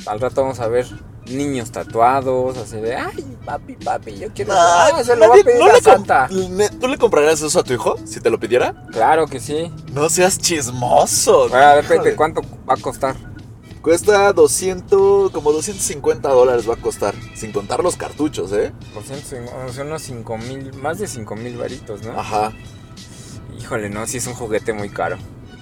Al 0.05 0.19
rato 0.19 0.41
vamos 0.41 0.59
a 0.61 0.67
ver 0.67 0.87
niños 1.25 1.71
tatuados, 1.71 2.57
así 2.57 2.77
de, 2.77 2.95
ay, 2.95 3.37
papi, 3.45 3.75
papi, 3.75 4.17
yo 4.17 4.27
quiero... 4.33 4.53
Ah, 4.53 4.89
Ah, 4.93 5.03
se 5.03 5.15
lo 5.15 5.29
va 5.29 5.35
a 5.35 5.43
pedir 5.43 5.59
no 5.59 5.65
a 5.71 5.81
Santa. 5.81 6.29
¿Tú 6.79 6.87
le 6.87 6.97
comprarías 6.97 7.41
eso 7.41 7.59
a 7.59 7.63
tu 7.63 7.73
hijo 7.73 7.95
si 8.05 8.19
te 8.19 8.29
lo 8.29 8.39
pidiera? 8.39 8.73
Claro 8.91 9.27
que 9.27 9.39
sí. 9.39 9.71
No 9.93 10.09
seas 10.09 10.37
chismoso. 10.37 11.47
Depende 11.49 11.95
híjole. 11.95 12.15
cuánto 12.15 12.41
va 12.67 12.73
a 12.73 12.77
costar. 12.77 13.15
Cuesta 13.83 14.31
200, 14.31 15.31
como 15.31 15.51
250 15.51 16.29
dólares 16.29 16.69
va 16.69 16.75
a 16.75 16.77
costar, 16.77 17.13
sin 17.35 17.51
contar 17.51 17.83
los 17.83 17.97
cartuchos, 17.97 18.53
¿eh? 18.53 18.71
Por 18.93 19.03
ciento, 19.03 19.51
o 19.67 19.73
sea, 19.73 19.83
unos 19.83 20.01
5 20.03 20.37
mil, 20.37 20.73
más 20.75 20.99
de 20.99 21.07
5 21.07 21.35
mil 21.35 21.57
varitos, 21.57 22.01
¿no? 22.01 22.17
Ajá. 22.17 22.53
Híjole, 23.59 23.89
no, 23.89 24.07
sí 24.07 24.17
es 24.19 24.27
un 24.27 24.35
juguete 24.35 24.71
muy 24.71 24.87
caro. 24.87 25.17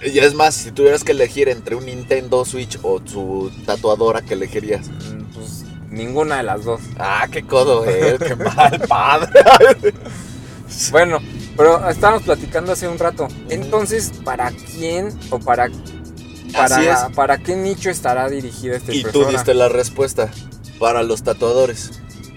Y 0.06 0.20
es 0.20 0.36
más, 0.36 0.54
si 0.54 0.72
tuvieras 0.72 1.04
que 1.04 1.14
elegir 1.14 1.50
entre 1.50 1.76
un 1.76 1.88
Nintendo 1.88 2.46
Switch 2.46 2.78
o 2.84 3.00
tu 3.00 3.50
tatuadora, 3.66 4.22
¿qué 4.22 4.36
elegirías? 4.36 4.88
Mm, 4.88 5.34
Pues 5.34 5.66
ninguna 5.90 6.38
de 6.38 6.44
las 6.44 6.64
dos. 6.64 6.80
Ah, 7.00 7.28
qué 7.32 7.42
codo, 7.42 7.86
eh, 7.88 8.20
qué 8.28 8.36
mal 8.36 8.82
padre. 8.88 9.42
Bueno, 10.92 11.18
pero 11.58 11.90
estábamos 11.90 12.22
platicando 12.22 12.72
hace 12.72 12.88
un 12.88 13.00
rato. 13.00 13.28
Entonces, 13.50 14.12
¿para 14.24 14.52
quién 14.52 15.10
o 15.32 15.40
para 15.40 15.70
para, 16.52 16.76
Así 16.78 16.88
es. 16.88 17.16
para 17.16 17.38
qué 17.38 17.56
nicho 17.56 17.90
estará 17.90 18.30
dirigida 18.30 18.76
esta 18.78 18.94
Y 18.94 19.04
tú 19.04 19.26
diste 19.26 19.54
la 19.54 19.70
respuesta, 19.70 20.30
para 20.80 21.04
los 21.04 21.24
tatuadores. 21.24 21.92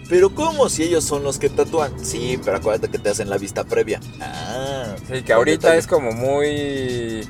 Pero 0.09 0.35
¿cómo 0.35 0.68
si 0.68 0.83
ellos 0.83 1.03
son 1.05 1.22
los 1.22 1.38
que 1.38 1.48
tatúan? 1.48 1.92
Sí, 2.05 2.38
pero 2.44 2.59
acuérdate 2.59 2.88
que 2.90 2.98
te 2.98 3.09
hacen 3.09 3.31
la 3.31 3.38
vista 3.38 3.64
previa. 3.64 4.00
Ah, 4.20 4.94
Sí, 5.11 5.22
que 5.22 5.33
ahorita 5.33 5.68
detalle. 5.68 5.79
es 5.79 5.87
como 5.87 6.12
muy 6.12 7.29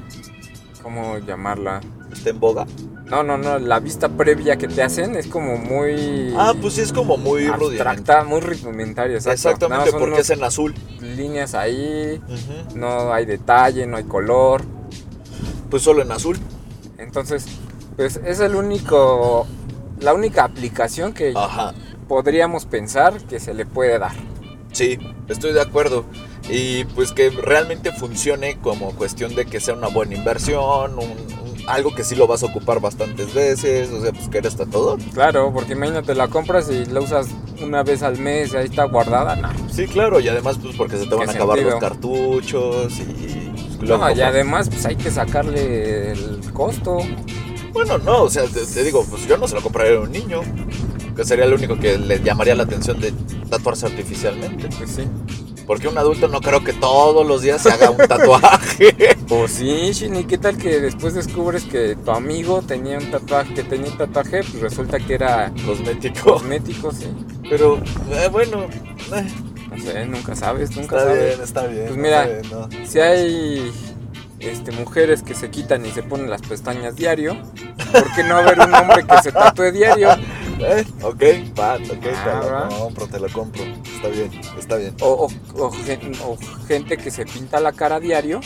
¿cómo 0.82 1.18
llamarla? 1.18 1.80
¿Está 2.12 2.30
en 2.30 2.40
boga? 2.40 2.66
No, 3.06 3.22
no, 3.22 3.36
no, 3.38 3.58
la 3.58 3.80
vista 3.80 4.08
previa 4.08 4.56
que 4.56 4.66
te 4.66 4.82
hacen 4.82 5.14
es 5.14 5.26
como 5.28 5.56
muy 5.56 6.34
Ah, 6.36 6.52
pues 6.60 6.74
sí 6.74 6.80
es 6.80 6.92
como 6.92 7.16
muy 7.16 7.46
abstracta, 7.46 8.24
muy 8.24 8.40
rudimentaria. 8.40 9.18
Exactamente, 9.18 9.90
son 9.90 10.00
porque 10.00 10.20
es 10.22 10.30
en 10.30 10.42
azul. 10.42 10.74
líneas 11.00 11.54
ahí, 11.54 12.20
no 12.74 13.12
hay 13.12 13.24
detalle, 13.26 13.86
no 13.86 13.96
hay 13.98 14.04
color. 14.04 14.62
Pues 15.70 15.82
solo 15.82 16.02
en 16.02 16.10
azul. 16.12 16.38
Entonces, 17.04 17.46
pues 17.96 18.16
es 18.24 18.40
el 18.40 18.56
único 18.56 19.46
la 20.00 20.12
única 20.12 20.44
aplicación 20.44 21.12
que 21.12 21.32
Ajá. 21.36 21.72
podríamos 22.08 22.66
pensar 22.66 23.18
que 23.22 23.38
se 23.40 23.54
le 23.54 23.64
puede 23.64 23.98
dar. 23.98 24.12
Sí, 24.72 24.98
estoy 25.28 25.52
de 25.52 25.60
acuerdo. 25.60 26.04
Y 26.50 26.84
pues 26.84 27.12
que 27.12 27.30
realmente 27.30 27.92
funcione 27.92 28.58
como 28.60 28.90
cuestión 28.96 29.34
de 29.34 29.46
que 29.46 29.60
sea 29.60 29.74
una 29.74 29.86
buena 29.88 30.14
inversión, 30.16 30.94
un- 30.98 31.04
un- 31.04 31.68
algo 31.68 31.94
que 31.94 32.04
sí 32.04 32.14
lo 32.16 32.26
vas 32.26 32.42
a 32.42 32.46
ocupar 32.46 32.80
bastantes 32.80 33.32
veces, 33.32 33.90
o 33.90 34.02
sea, 34.02 34.12
pues 34.12 34.28
que 34.28 34.38
eres 34.38 34.54
tatuador. 34.56 34.98
Claro, 35.14 35.50
porque 35.54 35.72
imagínate, 35.72 36.14
la 36.14 36.28
compras 36.28 36.68
y 36.68 36.84
la 36.86 37.00
usas 37.00 37.28
una 37.62 37.82
vez 37.82 38.02
al 38.02 38.18
mes 38.18 38.52
y 38.52 38.56
ahí 38.58 38.64
está 38.66 38.84
guardada. 38.84 39.36
No, 39.36 39.48
Sí, 39.72 39.86
claro, 39.86 40.20
y 40.20 40.28
además 40.28 40.58
pues 40.60 40.76
porque 40.76 40.98
se 40.98 41.06
te 41.06 41.14
van 41.14 41.28
a 41.30 41.32
¿Qué 41.32 41.38
acabar 41.38 41.56
sentido? 41.58 41.80
los 41.80 41.88
cartuchos 41.88 42.92
y... 42.98 43.43
No, 43.80 44.10
y 44.10 44.20
además 44.20 44.68
pues 44.68 44.84
hay 44.86 44.96
que 44.96 45.10
sacarle 45.10 46.12
el 46.12 46.40
costo. 46.52 46.98
Bueno, 47.72 47.98
no, 47.98 48.22
o 48.22 48.30
sea, 48.30 48.44
te, 48.44 48.64
te 48.64 48.84
digo, 48.84 49.04
pues 49.08 49.26
yo 49.26 49.36
no 49.36 49.48
se 49.48 49.56
lo 49.56 49.60
compraría 49.62 49.96
a 49.96 50.00
un 50.00 50.12
niño, 50.12 50.40
que 51.16 51.24
sería 51.24 51.44
el 51.44 51.54
único 51.54 51.76
que 51.78 51.98
le 51.98 52.20
llamaría 52.22 52.54
la 52.54 52.62
atención 52.62 53.00
de 53.00 53.12
tatuarse 53.50 53.86
artificialmente. 53.86 54.68
Pues 54.78 54.90
sí. 54.90 55.02
Porque 55.66 55.88
un 55.88 55.96
adulto 55.96 56.28
no 56.28 56.40
creo 56.40 56.62
que 56.62 56.74
todos 56.74 57.26
los 57.26 57.40
días 57.42 57.62
se 57.62 57.70
haga 57.70 57.90
un 57.90 57.96
tatuaje. 57.96 58.94
Pues 59.26 59.52
sí, 59.52 59.90
Shin, 59.92 60.26
¿qué 60.26 60.36
tal 60.36 60.58
que 60.58 60.80
después 60.80 61.14
descubres 61.14 61.64
que 61.64 61.96
tu 61.96 62.10
amigo 62.10 62.60
tenía 62.60 62.98
un 62.98 63.10
tatuaje, 63.10 63.54
que 63.54 63.62
tenía 63.62 63.90
un 63.90 63.96
tatuaje, 63.96 64.42
pues 64.42 64.60
resulta 64.60 64.98
que 65.00 65.14
era 65.14 65.50
Cosmético. 65.64 66.34
cosmético, 66.34 66.92
sí. 66.92 67.06
Pero, 67.48 67.78
eh, 68.12 68.28
bueno, 68.30 68.64
eh, 68.64 69.26
No 69.76 69.82
sé, 69.84 70.06
nunca 70.06 70.34
sabes, 70.36 70.70
nunca 70.76 70.96
está 70.96 71.08
sabes. 71.08 71.24
bien, 71.28 71.40
está 71.42 71.66
bien. 71.66 71.86
Pues 71.86 71.98
mira, 71.98 72.24
está 72.24 72.56
bien, 72.68 72.70
¿no? 72.80 72.86
Si 72.86 73.00
hay 73.00 73.72
este, 74.40 74.72
mujeres 74.72 75.22
que 75.22 75.34
se 75.34 75.50
quitan 75.50 75.84
y 75.86 75.90
se 75.90 76.02
ponen 76.02 76.28
las 76.30 76.42
pestañas 76.42 76.96
diario, 76.96 77.36
¿por 77.92 78.14
qué 78.14 78.24
no 78.24 78.36
haber 78.36 78.58
un 78.60 78.74
hombre 78.74 79.04
que 79.06 79.18
se 79.22 79.32
tatúe 79.32 79.72
diario? 79.72 80.08
Eh, 80.60 80.84
ok, 81.02 81.22
va, 81.58 81.74
ok, 81.74 82.00
te 82.00 82.10
Ah, 82.30 82.68
lo 82.70 82.78
compro, 82.78 83.06
te 83.08 83.18
lo 83.18 83.28
compro. 83.28 83.64
Está 83.96 84.06
bien, 84.08 84.30
está 84.56 84.76
bien. 84.76 84.94
O, 85.00 85.28
o- 85.56 85.64
o 85.66 85.70
gen- 85.72 86.12
o 86.24 86.38
gente 86.68 86.96
que 86.96 87.10
se 87.10 87.26
pinta 87.26 87.58
la 87.58 87.72
cara 87.72 87.98
diario. 87.98 88.40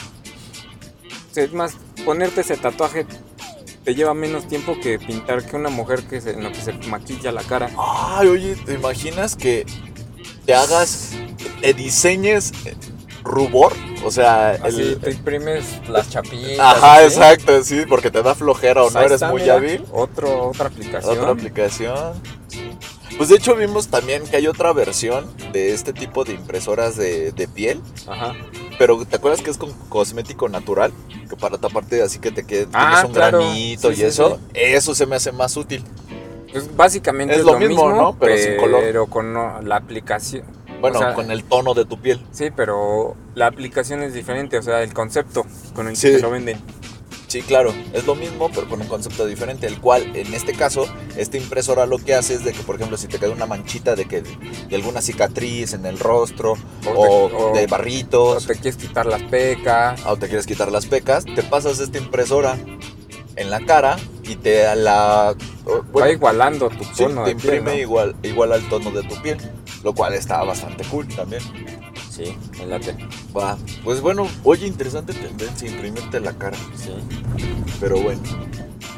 Es 1.37 1.53
más, 1.53 1.75
ponerte 2.07 2.41
ese 2.41 2.57
tatuaje 2.57 3.07
te 3.85 3.95
lleva 3.95 4.15
menos 4.15 4.49
tiempo 4.49 4.75
que 4.81 4.99
pintar 4.99 5.45
que 5.45 5.55
una 5.55 5.69
mujer 5.69 6.03
que 6.05 6.21
se, 6.23 6.35
que 6.35 6.61
se 6.63 6.73
maquilla 6.89 7.31
la 7.31 7.43
cara. 7.43 7.71
Ay, 7.77 8.29
oye, 8.29 8.57
¿te 8.57 8.73
imaginas 8.75 9.37
que 9.37 9.67
te 10.47 10.55
hagas, 10.55 11.11
diseñes 11.75 12.53
eh, 12.65 12.75
rubor 13.25 13.73
O 14.05 14.11
sea, 14.11 14.51
Así 14.63 14.81
el... 14.81 14.99
te 14.99 15.11
imprimes 15.11 15.65
las 15.89 16.09
chapitas. 16.11 16.59
Ajá, 16.61 16.95
así. 16.97 17.05
exacto, 17.07 17.63
sí, 17.65 17.83
porque 17.89 18.11
te 18.11 18.23
da 18.23 18.35
flojera 18.35 18.85
o 18.85 18.91
no 18.91 19.01
eres 19.01 19.23
muy 19.23 19.43
mira, 19.43 19.55
hábil. 19.55 19.85
Otro, 19.93 20.49
otra 20.49 20.67
aplicación. 20.69 21.19
Otra 21.19 21.31
aplicación. 21.31 22.15
Pues 23.17 23.31
de 23.31 23.37
hecho 23.37 23.57
vimos 23.57 23.89
también 23.89 24.23
que 24.25 24.37
hay 24.37 24.47
otra 24.47 24.73
versión 24.73 25.27
de 25.53 25.73
este 25.75 25.93
tipo 25.93 26.25
de 26.25 26.35
impresoras 26.35 26.97
de, 26.97 27.33
de 27.33 27.49
piel. 27.49 27.81
Ajá. 28.07 28.35
Pero 28.79 29.05
¿te 29.05 29.17
acuerdas 29.17 29.43
que 29.43 29.51
es 29.51 29.59
con 29.59 29.73
cosmético 29.89 30.49
natural? 30.49 30.93
Que 31.29 31.35
para 31.35 31.59
taparte 31.59 32.01
así 32.01 32.21
que 32.21 32.31
te 32.31 32.47
quede 32.47 32.69
Ah, 32.73 32.91
tienes 32.91 33.05
un 33.07 33.13
claro. 33.13 33.39
granito 33.41 33.89
Sí, 33.89 33.95
y 33.95 33.97
sí, 33.97 34.05
eso, 34.05 34.37
sí. 34.37 34.43
eso 34.55 34.95
se 34.95 35.07
me 35.07 35.17
hace 35.17 35.33
más 35.33 35.57
útil. 35.57 35.83
Pues 36.53 36.75
básicamente 36.77 37.35
Es 37.35 37.41
es, 37.41 37.47
lo 37.47 37.55
lo, 37.55 37.59
mismo, 37.59 37.87
mismo, 37.89 38.01
¿no? 38.01 38.17
Pero 38.19 38.39
sin 38.39 38.57
color. 38.57 38.81
Pero 38.83 39.07
con 39.07 39.35
la 39.35 39.77
aplicación. 39.77 40.45
Bueno, 40.81 40.99
O 40.99 41.03
sea, 41.03 41.15
con 41.15 41.31
el 41.31 41.45
tono 41.45 41.75
de 41.75 41.85
tu 41.85 41.99
piel. 42.01 42.21
Sí, 42.33 42.49
pero 42.55 43.17
la 43.35 43.47
aplicación 43.47 44.03
es 44.03 44.15
diferente, 44.15 44.59
o 44.59 44.63
sea, 44.63 44.83
el 44.83 44.93
concepto 44.95 45.45
con 45.75 45.89
el 45.89 45.97
Sí. 45.97 46.09
que 46.09 46.17
te 46.17 46.23
lo 46.23 46.31
venden. 46.31 46.59
Sí, 47.27 47.43
claro, 47.43 47.75
es 47.93 48.07
lo 48.07 48.15
mismo, 48.15 48.49
pero 48.55 48.67
con 48.71 48.81
un 48.81 48.87
concepto 48.89 49.27
diferente, 49.27 49.67
el 49.67 49.79
cual 49.81 50.17
en 50.17 50.33
este 50.33 50.55
caso, 50.55 50.87
esta 51.15 51.37
impresora 51.37 51.85
lo 51.85 51.99
que 51.99 52.15
hace 52.15 52.33
es 52.35 52.43
de 52.43 52.53
que, 52.53 52.61
por 52.63 52.77
ejemplo, 52.77 52.97
si 52.97 53.07
te 53.07 53.19
queda 53.19 53.31
una 53.33 53.45
manchita 53.45 53.95
de 53.97 54.07
que 54.07 54.23
de 54.23 54.75
alguna 54.77 55.03
cicatriz 55.03 55.75
en 55.75 55.85
el 55.85 55.99
rostro 55.99 56.53
O 56.87 56.91
o, 56.95 57.29
te- 57.29 57.35
o- 57.35 57.53
de 57.53 57.65
O 57.65 57.69
barritos, 57.69 58.47
te 58.47 58.55
quieres 58.55 58.77
quitar 58.77 59.05
las 59.05 59.23
pecas. 59.25 60.01
o 60.07 60.17
te 60.17 60.29
quieres 60.29 60.47
quitar 60.47 60.73
las 60.73 60.87
pecas, 60.87 61.27
te 61.27 61.43
pasas 61.43 61.81
esta 61.81 61.99
impresora 61.99 62.57
en 63.37 63.51
la 63.51 63.61
cara 63.61 63.97
y 64.25 64.37
te 64.37 64.75
la 64.77 65.35
o- 65.67 65.71
va 65.79 65.83
bueno, 65.93 66.11
igualando 66.11 66.71
tu 66.71 66.83
sí, 66.85 66.91
tono 67.05 67.25
te 67.25 67.35
de 67.35 67.37
piel, 67.37 67.55
imprime 67.57 67.73
¿no? 67.77 67.79
igual 67.83 68.17
igual 68.23 68.53
al 68.53 68.67
tono 68.71 68.91
de 68.91 69.03
tu 69.03 69.21
piel, 69.21 69.37
lo 69.83 69.95
cual 69.95 70.15
está 70.15 70.43
bastante 70.45 70.85
cool 70.85 71.07
también. 71.09 71.43
Sí, 72.11 72.37
me 72.59 72.67
late. 72.67 72.97
Va, 73.37 73.57
pues 73.85 74.01
bueno, 74.01 74.27
oye, 74.45 74.67
interesante 74.67 75.13
tendencia 75.13 75.69
imprimirte 75.71 76.21
la 76.21 76.33
cara. 76.33 76.57
Sí. 76.75 76.93
Pero 77.81 78.01
bueno. 78.01 78.21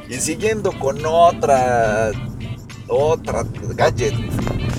Y 0.09 0.14
siguiendo 0.14 0.73
con 0.79 1.05
otra. 1.05 2.11
Otra 2.88 3.45
gadget. 3.77 4.14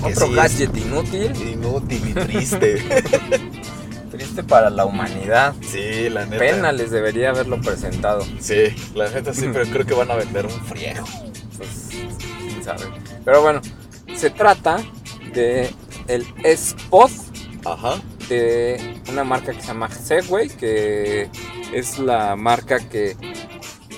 Otro 0.02 0.26
sí 0.26 0.34
gadget 0.34 0.76
inútil, 0.76 1.32
Inútil 1.48 2.08
y 2.10 2.12
triste. 2.14 2.84
triste 4.10 4.42
para 4.42 4.68
la 4.68 4.84
humanidad. 4.84 5.54
sí, 5.62 6.10
la 6.10 6.26
neta. 6.26 6.38
Pena 6.38 6.72
les 6.72 6.90
debería 6.90 7.30
haberlo 7.30 7.58
presentado. 7.60 8.22
Sí, 8.40 8.64
la 8.94 9.08
neta 9.08 9.32
sí, 9.32 9.48
pero 9.50 9.64
creo 9.70 9.86
que 9.86 9.94
van 9.94 10.10
a 10.10 10.16
vender 10.16 10.44
un 10.44 10.60
friego. 10.66 11.06
Pues, 11.56 11.88
quién 12.38 12.62
sabe. 12.62 12.82
Pero 13.24 13.40
bueno, 13.40 13.62
se 14.14 14.28
trata 14.28 14.78
de 15.32 15.70
el 16.08 16.26
Ajá. 17.64 18.00
de 18.28 19.00
una 19.10 19.24
marca 19.24 19.52
que 19.52 19.60
se 19.60 19.68
llama 19.68 19.88
Segway, 19.90 20.48
que 20.48 21.28
es 21.72 21.98
la 21.98 22.34
marca 22.36 22.78
que 22.80 23.16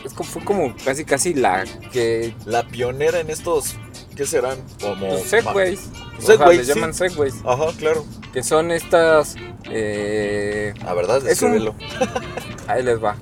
es 0.05 0.13
como, 0.13 0.29
fue 0.29 0.45
como 0.45 0.75
casi 0.85 1.05
casi 1.05 1.35
la 1.35 1.65
que 1.93 2.35
La 2.45 2.67
pionera 2.67 3.21
en 3.21 3.31
estos. 3.31 3.77
¿Qué 4.15 4.27
serán? 4.27 4.59
Como. 4.81 5.17
Segways, 5.19 5.91
o 6.19 6.21
sea, 6.21 6.37
Segway, 6.37 6.59
les 6.59 6.67
sí. 6.69 6.75
llaman 6.75 6.95
Segways, 6.95 7.35
Ajá, 7.45 7.67
claro. 7.79 8.05
que 8.33 8.43
son 8.45 8.71
estas 8.71 9.35
eh, 9.71 10.73
La 10.85 10.95
verdad, 10.95 11.27
Es 11.27 11.43
un- 11.43 11.75
ahí 12.69 12.83
les 12.83 13.03
va. 13.03 13.17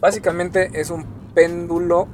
Básicamente 0.00 0.70
es 0.74 0.90
un 0.90 1.06
péndulo 1.34 2.06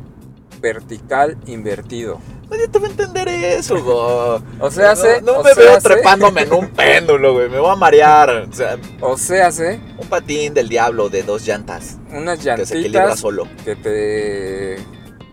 vertical 0.60 1.36
invertido. 1.46 2.20
Nadie 2.52 2.68
te 2.68 2.78
va 2.78 2.86
a 2.86 2.90
entender 2.90 3.28
eso, 3.28 3.82
güey. 3.82 4.42
O 4.60 4.70
sea, 4.70 4.84
no, 4.84 4.90
hace, 4.90 5.22
no 5.22 5.42
me 5.42 5.54
sea, 5.54 5.62
veo 5.64 5.78
trepándome 5.80 6.42
en 6.42 6.52
un 6.52 6.68
péndulo, 6.68 7.32
güey. 7.32 7.48
Me 7.48 7.58
voy 7.58 7.70
a 7.70 7.76
marear. 7.76 8.46
O 8.50 8.52
sea, 8.52 8.78
o 9.00 9.16
sea, 9.16 9.46
hace 9.46 9.80
un 9.96 10.06
patín 10.06 10.52
del 10.52 10.68
diablo 10.68 11.08
de 11.08 11.22
dos 11.22 11.46
llantas. 11.46 11.96
unas 12.12 12.38
Que 12.40 12.66
se 12.66 12.78
equilibra 12.78 13.16
solo. 13.16 13.48
que 13.64 13.74
te 13.74 14.76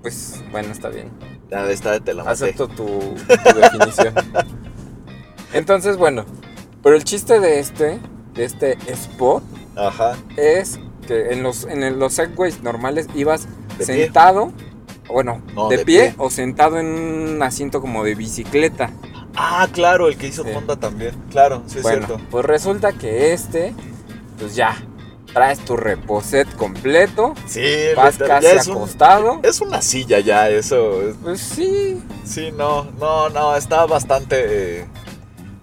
pues 0.02 0.42
bueno, 0.50 0.72
está 0.72 0.88
bien. 0.88 1.12
Ya 1.52 1.70
esta 1.70 2.00
te 2.00 2.14
la 2.14 2.24
maté. 2.24 2.34
Acepto 2.34 2.70
tu, 2.70 2.86
tu 2.86 3.60
definición. 3.60 4.14
Entonces, 5.54 5.98
bueno, 5.98 6.26
pero 6.82 6.96
el 6.96 7.04
chiste 7.04 7.42
de 7.42 7.60
este, 7.60 8.00
de 8.34 8.46
este 8.46 8.78
spot, 8.88 9.44
Ajá. 9.76 10.16
es 10.38 10.80
que 11.06 11.34
en 11.34 11.44
los, 11.44 11.66
en 11.66 12.00
los 12.00 12.14
segways 12.14 12.62
normales 12.62 13.08
ibas 13.14 13.48
pie. 13.78 14.12
Bueno, 15.10 15.42
No, 15.56 15.68
de, 15.70 15.78
de 15.78 15.86
pie, 15.86 16.02
pie. 16.10 16.16
o 16.18 16.30
sentado 16.30 16.80
en 16.80 16.86
un 16.88 17.44
asiento 17.44 17.82
como 17.82 18.04
de 18.04 18.16
bicicleta. 18.16 18.92
Ah, 19.36 19.68
claro, 19.72 20.08
el 20.08 20.18
que 20.18 20.28
hizo 20.28 20.44
Sí. 20.44 20.50
Honda 20.56 20.76
también. 20.78 21.14
Claro, 21.32 21.64
sí 21.68 21.80
es 21.80 21.86
cierto. 21.86 22.20
pues 22.32 22.46
resulta 22.46 22.94
que 22.94 23.32
este, 23.34 23.74
pues 24.40 24.56
ya, 24.56 24.76
traes 25.34 25.60
tu 25.60 25.78
reposet 25.78 26.48
completo, 26.56 27.34
Sí, 27.48 27.62
vas 27.96 28.18
casi 28.18 28.48
ya 28.48 28.54
es, 28.54 28.68
un- 28.68 28.78
acostado. 28.78 29.40
es 29.44 29.62
una 29.62 29.82
silla 29.82 30.20
ya, 30.20 30.50
eso. 30.50 31.02
es- 31.08 31.16
Pues 31.22 31.40
sí, 31.40 32.02
Sí, 32.26 32.52
no, 32.56 32.86
no, 33.00 33.30
no, 33.30 33.56
está 33.56 33.86
bastante... 33.86 34.82
eh, 34.82 34.86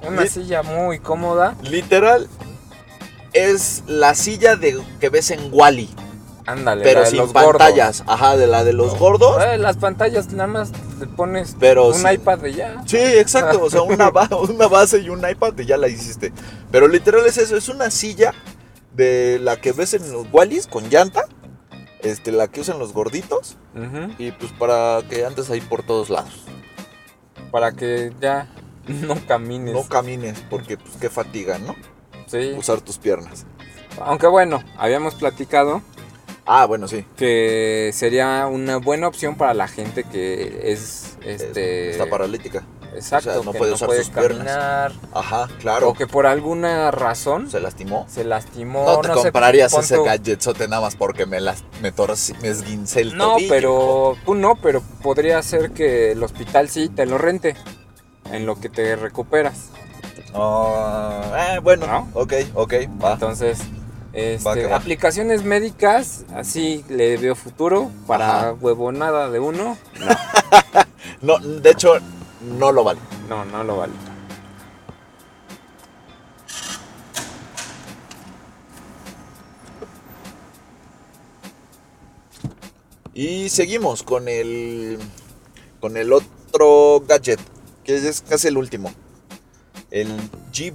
una 0.09 0.27
silla 0.27 0.63
muy 0.63 0.99
cómoda. 1.01 1.57
literal, 1.63 2.29
es 3.33 3.83
la 3.87 4.15
silla 4.15 4.57
de 4.57 4.81
que 5.01 5.09
ves 5.09 5.31
en 5.31 5.49
Wally, 5.53 5.89
Ándale, 6.47 6.85
pero 6.85 7.01
la 7.01 7.05
de 7.07 7.11
sin 7.11 7.19
los 7.19 7.33
gordos. 7.33 7.53
pantallas. 7.53 8.05
Ajá, 8.07 8.37
de 8.37 8.47
la 8.47 8.63
de 8.65 8.73
los 8.73 8.97
gordos. 8.99 9.43
Eh, 9.45 9.59
las 9.59 9.77
pantallas 9.79 10.33
nada 10.33 10.47
más 10.47 10.71
le 11.01 11.07
pones 11.07 11.57
Pero 11.59 11.89
un 11.89 11.95
sí. 11.95 12.07
iPad 12.15 12.39
de 12.39 12.55
ya. 12.55 12.83
Sí, 12.87 12.99
exacto, 12.99 13.63
o 13.65 13.69
sea, 13.71 13.83
una, 13.83 14.11
ba- 14.11 14.29
una 14.49 14.69
base 14.69 15.01
y 15.01 15.09
un 15.09 15.29
iPad 15.29 15.59
y 15.59 15.67
ya 15.67 15.77
la 15.77 15.89
hiciste. 15.89 16.33
Pero 16.71 16.87
literal 16.89 17.27
es 17.27 17.37
eso, 17.39 17.57
es 17.57 17.69
una 17.69 17.91
silla 17.91 18.33
de 18.95 19.39
la 19.43 19.57
que 19.61 19.73
ves 19.73 19.95
en 19.95 20.11
los 20.13 20.27
Wallys 20.33 20.67
con 20.69 20.89
llanta, 20.89 21.25
este, 22.01 22.31
la 22.33 22.49
que 22.49 22.61
usan 22.61 22.79
los 22.79 22.93
gorditos, 22.93 23.57
y 24.19 24.31
pues 24.33 24.53
para 24.53 25.03
que 25.11 25.27
andes 25.27 25.51
ahí 25.51 25.61
por 25.61 25.83
todos 25.83 26.09
lados. 26.11 26.45
Para 27.51 27.73
que 27.73 28.13
ya 28.21 28.49
no 28.87 29.17
camines. 29.27 29.75
No 29.75 29.85
camines, 29.89 30.43
porque 30.49 30.77
pues 30.79 30.93
qué 31.01 31.11
fatiga, 31.11 31.59
¿no? 31.59 31.75
sí. 32.27 32.55
Usar 32.57 32.81
tus 32.81 32.99
piernas. 32.99 33.47
Aunque 34.01 34.27
bueno, 34.27 34.63
habíamos 34.79 35.15
platicado 35.15 35.83
Ah, 36.47 36.65
bueno, 36.67 36.87
sí. 36.89 37.05
que 37.17 37.91
sería 37.93 38.47
una 38.47 38.77
buena 38.77 39.09
opción 39.09 39.37
para 39.37 39.53
la 39.55 39.67
gente 39.69 40.05
que 40.05 40.73
es 40.73 41.17
este 41.25 41.91
Está 41.91 42.07
paralítica. 42.07 42.63
exacto, 42.95 43.31
o 43.31 43.33
sea, 43.35 43.43
no 43.43 43.51
que 43.53 43.59
puede 43.59 43.71
no 43.73 43.75
usar 43.75 43.87
puede 43.89 44.05
sus 44.05 44.11
piernas. 44.15 44.39
caminar 44.47 44.93
Ajá, 45.13 45.49
claro. 45.59 45.89
o 45.89 45.95
que 45.95 46.07
por 46.07 46.25
alguna 46.27 46.93
razón 46.93 47.51
¿Se 47.51 47.59
lastimó? 47.59 48.07
se 48.09 48.23
lastimó. 48.23 48.85
No 48.85 49.01
te 49.01 49.09
sé, 49.09 49.15
comprarías 49.15 49.73
pon 49.73 49.81
ese 49.83 50.01
gadgetzote 50.01 50.69
nada 50.69 50.83
más 50.83 50.95
porque 50.95 51.27
me, 51.27 51.41
las, 51.41 51.65
me, 51.83 51.93
torcí- 51.93 52.39
me 52.41 52.49
esguincé 52.49 53.01
el 53.01 53.17
No, 53.17 53.33
tobillo. 53.33 53.49
pero 53.49 54.17
tú 54.25 54.35
no, 54.37 54.55
pero 54.63 54.83
podría 55.03 55.43
ser 55.43 55.73
que 55.73 56.13
el 56.13 56.23
hospital 56.23 56.69
sí 56.69 56.89
te 56.89 57.07
lo 57.07 57.19
rente 57.19 57.57
en 58.33 58.47
lo 58.47 58.61
que 58.61 58.69
te 58.69 58.95
recuperas. 58.95 59.71
Eh, 60.33 61.59
bueno, 61.63 61.87
¿No? 61.87 62.09
ok, 62.15 62.33
ok, 62.55 62.75
va. 63.03 63.15
Entonces, 63.15 63.59
este, 64.17 64.73
aplicaciones 64.73 65.45
médicas, 65.45 66.25
así 66.35 66.85
le 66.89 67.19
veo 67.19 67.35
futuro 67.37 67.91
para 68.07 68.39
Ajá. 68.39 68.53
huevonada 68.55 69.31
de 69.31 69.41
uno. 69.41 69.77
No, 71.23 71.39
de 71.39 71.71
hecho, 71.71 71.95
no 72.59 72.73
lo 72.73 72.85
vale. 72.85 73.01
No, 73.29 73.45
no 73.45 73.65
lo 73.65 73.79
vale. 73.79 73.93
Y 83.15 83.49
seguimos 83.49 84.03
con 84.03 84.29
el 84.29 84.99
con 85.81 85.97
el 85.97 86.13
otro 86.13 87.03
gadget, 87.09 87.41
que 87.85 87.97
es 87.97 88.21
casi 88.21 88.49
el 88.49 88.59
último. 88.59 88.93
El 89.91 90.09
G 90.53 90.73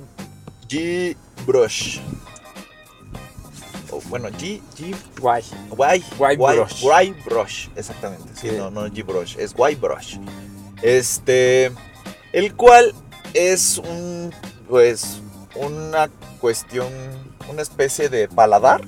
G 0.68 1.16
Brush. 1.46 2.00
Bueno, 4.10 4.30
G 4.30 4.62
G 4.78 4.96
Guay. 5.20 5.44
Guay, 5.70 6.04
Guay 6.18 6.38
Brush. 6.38 6.82
Guay 6.82 7.16
Brush, 7.26 7.68
exactamente. 7.76 8.30
Sí, 8.36 8.50
Sí. 8.50 8.56
no, 8.58 8.70
no 8.72 8.88
G 8.88 9.06
Brush, 9.06 9.36
es 9.38 9.54
Guay 9.54 9.76
Brush. 9.76 10.18
Este, 10.82 11.72
el 12.34 12.56
cual 12.56 12.94
es 13.34 13.78
un, 13.78 14.34
pues, 14.70 15.20
una 15.56 16.10
cuestión, 16.40 16.88
una 17.50 17.62
especie 17.62 18.10
de 18.10 18.28
paladar, 18.28 18.82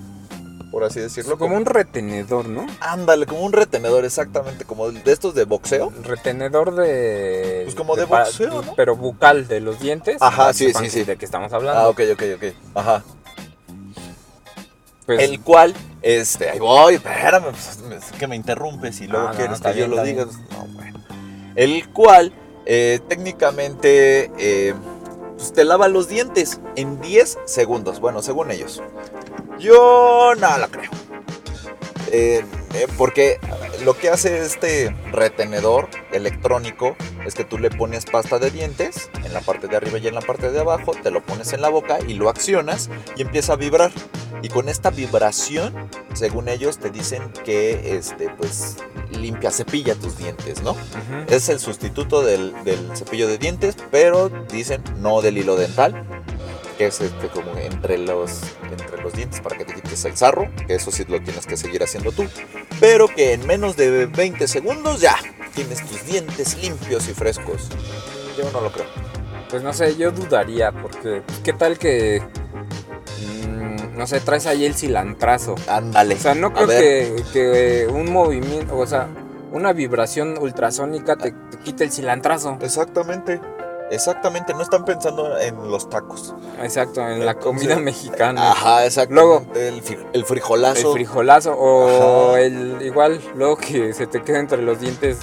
por 0.71 0.83
así 0.83 0.99
decirlo. 0.99 1.37
como 1.37 1.55
un 1.55 1.65
retenedor, 1.65 2.47
¿no? 2.49 2.65
Ándale, 2.79 3.27
como 3.27 3.41
un 3.41 3.53
retenedor, 3.53 4.05
exactamente, 4.05 4.65
como 4.65 4.89
de 4.91 5.11
estos 5.11 5.35
de 5.35 5.43
boxeo. 5.45 5.93
Retenedor 6.01 6.73
de. 6.75 7.61
Pues 7.65 7.75
como 7.75 7.95
de 7.95 8.05
boxeo, 8.05 8.63
¿no? 8.63 8.73
Pero 8.75 8.95
bucal 8.95 9.47
de 9.47 9.59
los 9.59 9.79
dientes. 9.79 10.17
Ajá, 10.19 10.51
sí, 10.53 10.73
sí, 10.73 10.89
sí. 10.89 11.03
De 11.03 11.15
que 11.17 11.25
estamos 11.25 11.53
hablando. 11.53 11.79
Ah, 11.79 11.89
ok, 11.89 11.99
ok, 12.13 12.23
ok. 12.37 12.43
Ajá. 12.73 13.03
Pues, 15.05 15.19
El 15.21 15.41
cual, 15.41 15.73
este, 16.01 16.49
ahí 16.49 16.59
voy, 16.59 16.95
espérame, 16.95 17.51
pues, 17.51 17.79
es 17.91 18.17
que 18.17 18.27
me 18.27 18.35
interrumpes 18.35 19.01
y 19.01 19.07
luego 19.07 19.27
Ah, 19.29 19.33
quieres 19.35 19.59
que 19.59 19.75
yo 19.75 19.87
lo 19.87 20.01
diga. 20.03 20.25
No, 20.25 20.65
bueno. 20.73 20.99
El 21.55 21.89
cual, 21.89 22.31
eh, 22.65 22.99
técnicamente, 23.09 24.31
eh, 24.37 24.73
pues, 25.35 25.51
te 25.53 25.65
lava 25.65 25.87
los 25.89 26.07
dientes 26.07 26.61
en 26.75 27.01
10 27.01 27.37
segundos. 27.45 27.99
Bueno, 27.99 28.21
según 28.21 28.51
ellos. 28.51 28.81
Yo 29.59 30.33
no 30.39 30.57
lo 30.57 30.67
creo. 30.69 30.89
Eh, 32.11 32.45
eh, 32.73 32.87
porque 32.97 33.39
lo 33.83 33.97
que 33.97 34.09
hace 34.09 34.39
este 34.39 34.95
retenedor 35.11 35.89
electrónico 36.11 36.95
es 37.25 37.35
que 37.35 37.43
tú 37.43 37.57
le 37.57 37.69
pones 37.69 38.05
pasta 38.05 38.39
de 38.39 38.51
dientes 38.51 39.09
en 39.23 39.33
la 39.33 39.41
parte 39.41 39.67
de 39.67 39.75
arriba 39.75 39.97
y 39.97 40.07
en 40.07 40.15
la 40.15 40.21
parte 40.21 40.51
de 40.51 40.59
abajo, 40.59 40.93
te 41.01 41.11
lo 41.11 41.23
pones 41.23 41.53
en 41.53 41.61
la 41.61 41.69
boca 41.69 41.99
y 42.07 42.13
lo 42.13 42.29
accionas 42.29 42.89
y 43.15 43.21
empieza 43.21 43.53
a 43.53 43.55
vibrar. 43.57 43.91
Y 44.41 44.49
con 44.49 44.67
esta 44.67 44.89
vibración, 44.89 45.73
según 46.13 46.49
ellos, 46.49 46.77
te 46.77 46.89
dicen 46.89 47.31
que 47.45 47.95
este, 47.95 48.29
pues, 48.29 48.77
limpia, 49.11 49.51
cepilla 49.51 49.95
tus 49.95 50.17
dientes, 50.17 50.61
¿no? 50.63 50.75
Es 51.29 51.47
el 51.47 51.59
sustituto 51.59 52.23
del, 52.23 52.53
del 52.65 52.95
cepillo 52.95 53.27
de 53.27 53.37
dientes, 53.37 53.77
pero 53.89 54.29
dicen 54.51 54.83
no 54.97 55.21
del 55.21 55.37
hilo 55.37 55.55
dental, 55.55 56.05
que 56.73 56.87
es 56.87 57.01
este, 57.01 57.27
como 57.27 57.55
entre 57.57 57.97
los, 57.97 58.41
entre 58.69 59.01
los 59.01 59.13
dientes 59.13 59.41
para 59.41 59.57
que 59.57 59.65
te 59.65 59.73
quites 59.73 60.05
el 60.05 60.15
sarro, 60.15 60.49
que 60.67 60.75
eso 60.75 60.91
sí 60.91 61.05
lo 61.07 61.21
tienes 61.21 61.45
que 61.45 61.57
seguir 61.57 61.83
haciendo 61.83 62.11
tú, 62.11 62.25
pero 62.79 63.07
que 63.07 63.33
en 63.33 63.45
menos 63.47 63.75
de 63.75 64.05
20 64.05 64.47
segundos 64.47 65.01
ya 65.01 65.15
tienes 65.55 65.85
tus 65.87 66.05
dientes 66.05 66.57
limpios 66.61 67.07
y 67.07 67.13
frescos. 67.13 67.69
Yo 68.37 68.49
no 68.51 68.61
lo 68.61 68.71
creo. 68.71 68.87
Pues 69.49 69.61
no 69.61 69.73
sé, 69.73 69.95
yo 69.95 70.11
dudaría, 70.11 70.71
porque 70.71 71.21
pues, 71.25 71.39
qué 71.39 71.53
tal 71.53 71.77
que, 71.77 72.21
mm, 73.21 73.97
no 73.97 74.07
sé, 74.07 74.19
traes 74.19 74.47
ahí 74.47 74.65
el 74.65 74.73
cilantrazo. 74.73 75.55
Ándale. 75.67 76.15
O 76.15 76.19
sea, 76.19 76.33
no 76.33 76.53
creo 76.53 76.67
que, 76.67 77.23
que 77.31 77.87
un 77.87 78.11
movimiento, 78.11 78.75
o 78.75 78.87
sea, 78.87 79.07
una 79.51 79.71
vibración 79.71 80.39
ultrasónica 80.39 81.15
te, 81.15 81.31
te 81.31 81.57
quite 81.59 81.83
el 81.83 81.91
cilantrazo. 81.91 82.57
Exactamente. 82.61 83.39
Exactamente, 83.91 84.53
no 84.53 84.61
están 84.61 84.85
pensando 84.85 85.37
en 85.37 85.69
los 85.69 85.89
tacos. 85.89 86.33
Exacto, 86.61 87.07
en 87.07 87.25
la 87.25 87.35
comida 87.35 87.77
mexicana. 87.77 88.51
Ajá, 88.51 88.85
exacto. 88.85 89.13
Luego- 89.13 89.45
el, 89.55 89.81
el 90.13 90.25
frijolazo. 90.25 90.87
El 90.89 90.93
frijolazo 90.93 91.53
o 91.53 92.31
Ajá. 92.31 92.39
el 92.41 92.81
igual 92.81 93.21
luego 93.35 93.57
que 93.57 93.93
se 93.93 94.07
te 94.07 94.21
queda 94.23 94.39
entre 94.39 94.61
los 94.61 94.79
dientes 94.79 95.19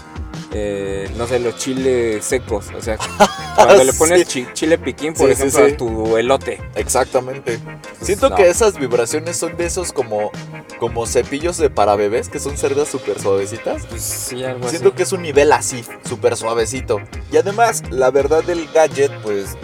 eh, 0.52 1.08
no 1.16 1.26
sé 1.26 1.38
los 1.38 1.56
chiles 1.56 2.24
secos 2.24 2.66
o 2.76 2.80
sea 2.80 2.98
cuando 3.54 3.84
le 3.84 3.92
pones 3.92 4.26
Sí. 4.28 4.46
chile 4.52 4.78
piquín 4.78 5.14
por 5.14 5.26
Sí, 5.28 5.32
ejemplo 5.32 5.66
sí. 5.66 5.72
a 5.72 5.76
tu 5.76 6.16
elote 6.16 6.60
Exactamente. 6.74 7.58
Siento 8.00 8.30
no. 8.30 8.36
que 8.36 8.48
esas 8.48 8.78
vibraciones 8.78 9.36
son 9.36 9.56
de 9.56 9.66
esos 9.66 9.92
como, 9.92 10.30
como 10.78 11.06
cepillos 11.06 11.56
de 11.58 11.68
para 11.70 11.94
bebés, 11.96 12.28
que 12.28 12.38
son 12.40 12.56
cerdas 12.56 12.88
súper 12.88 13.20
suavecitas. 13.20 13.86
pues 13.86 14.02
sí 14.02 14.42
algo 14.44 14.68
Siento 14.68 14.88
así 14.88 14.96
que 14.96 15.02
es 15.04 15.12
un 15.12 15.22
nivel 15.22 15.52
así, 15.52 15.84
súper 16.08 16.36
suavecito. 16.36 17.00
Y 17.32 17.36
además, 17.36 17.82
la 17.90 18.10
verdad 18.10 18.42
del 18.42 18.66
gadget, 18.72 19.12
pues, 19.22 19.56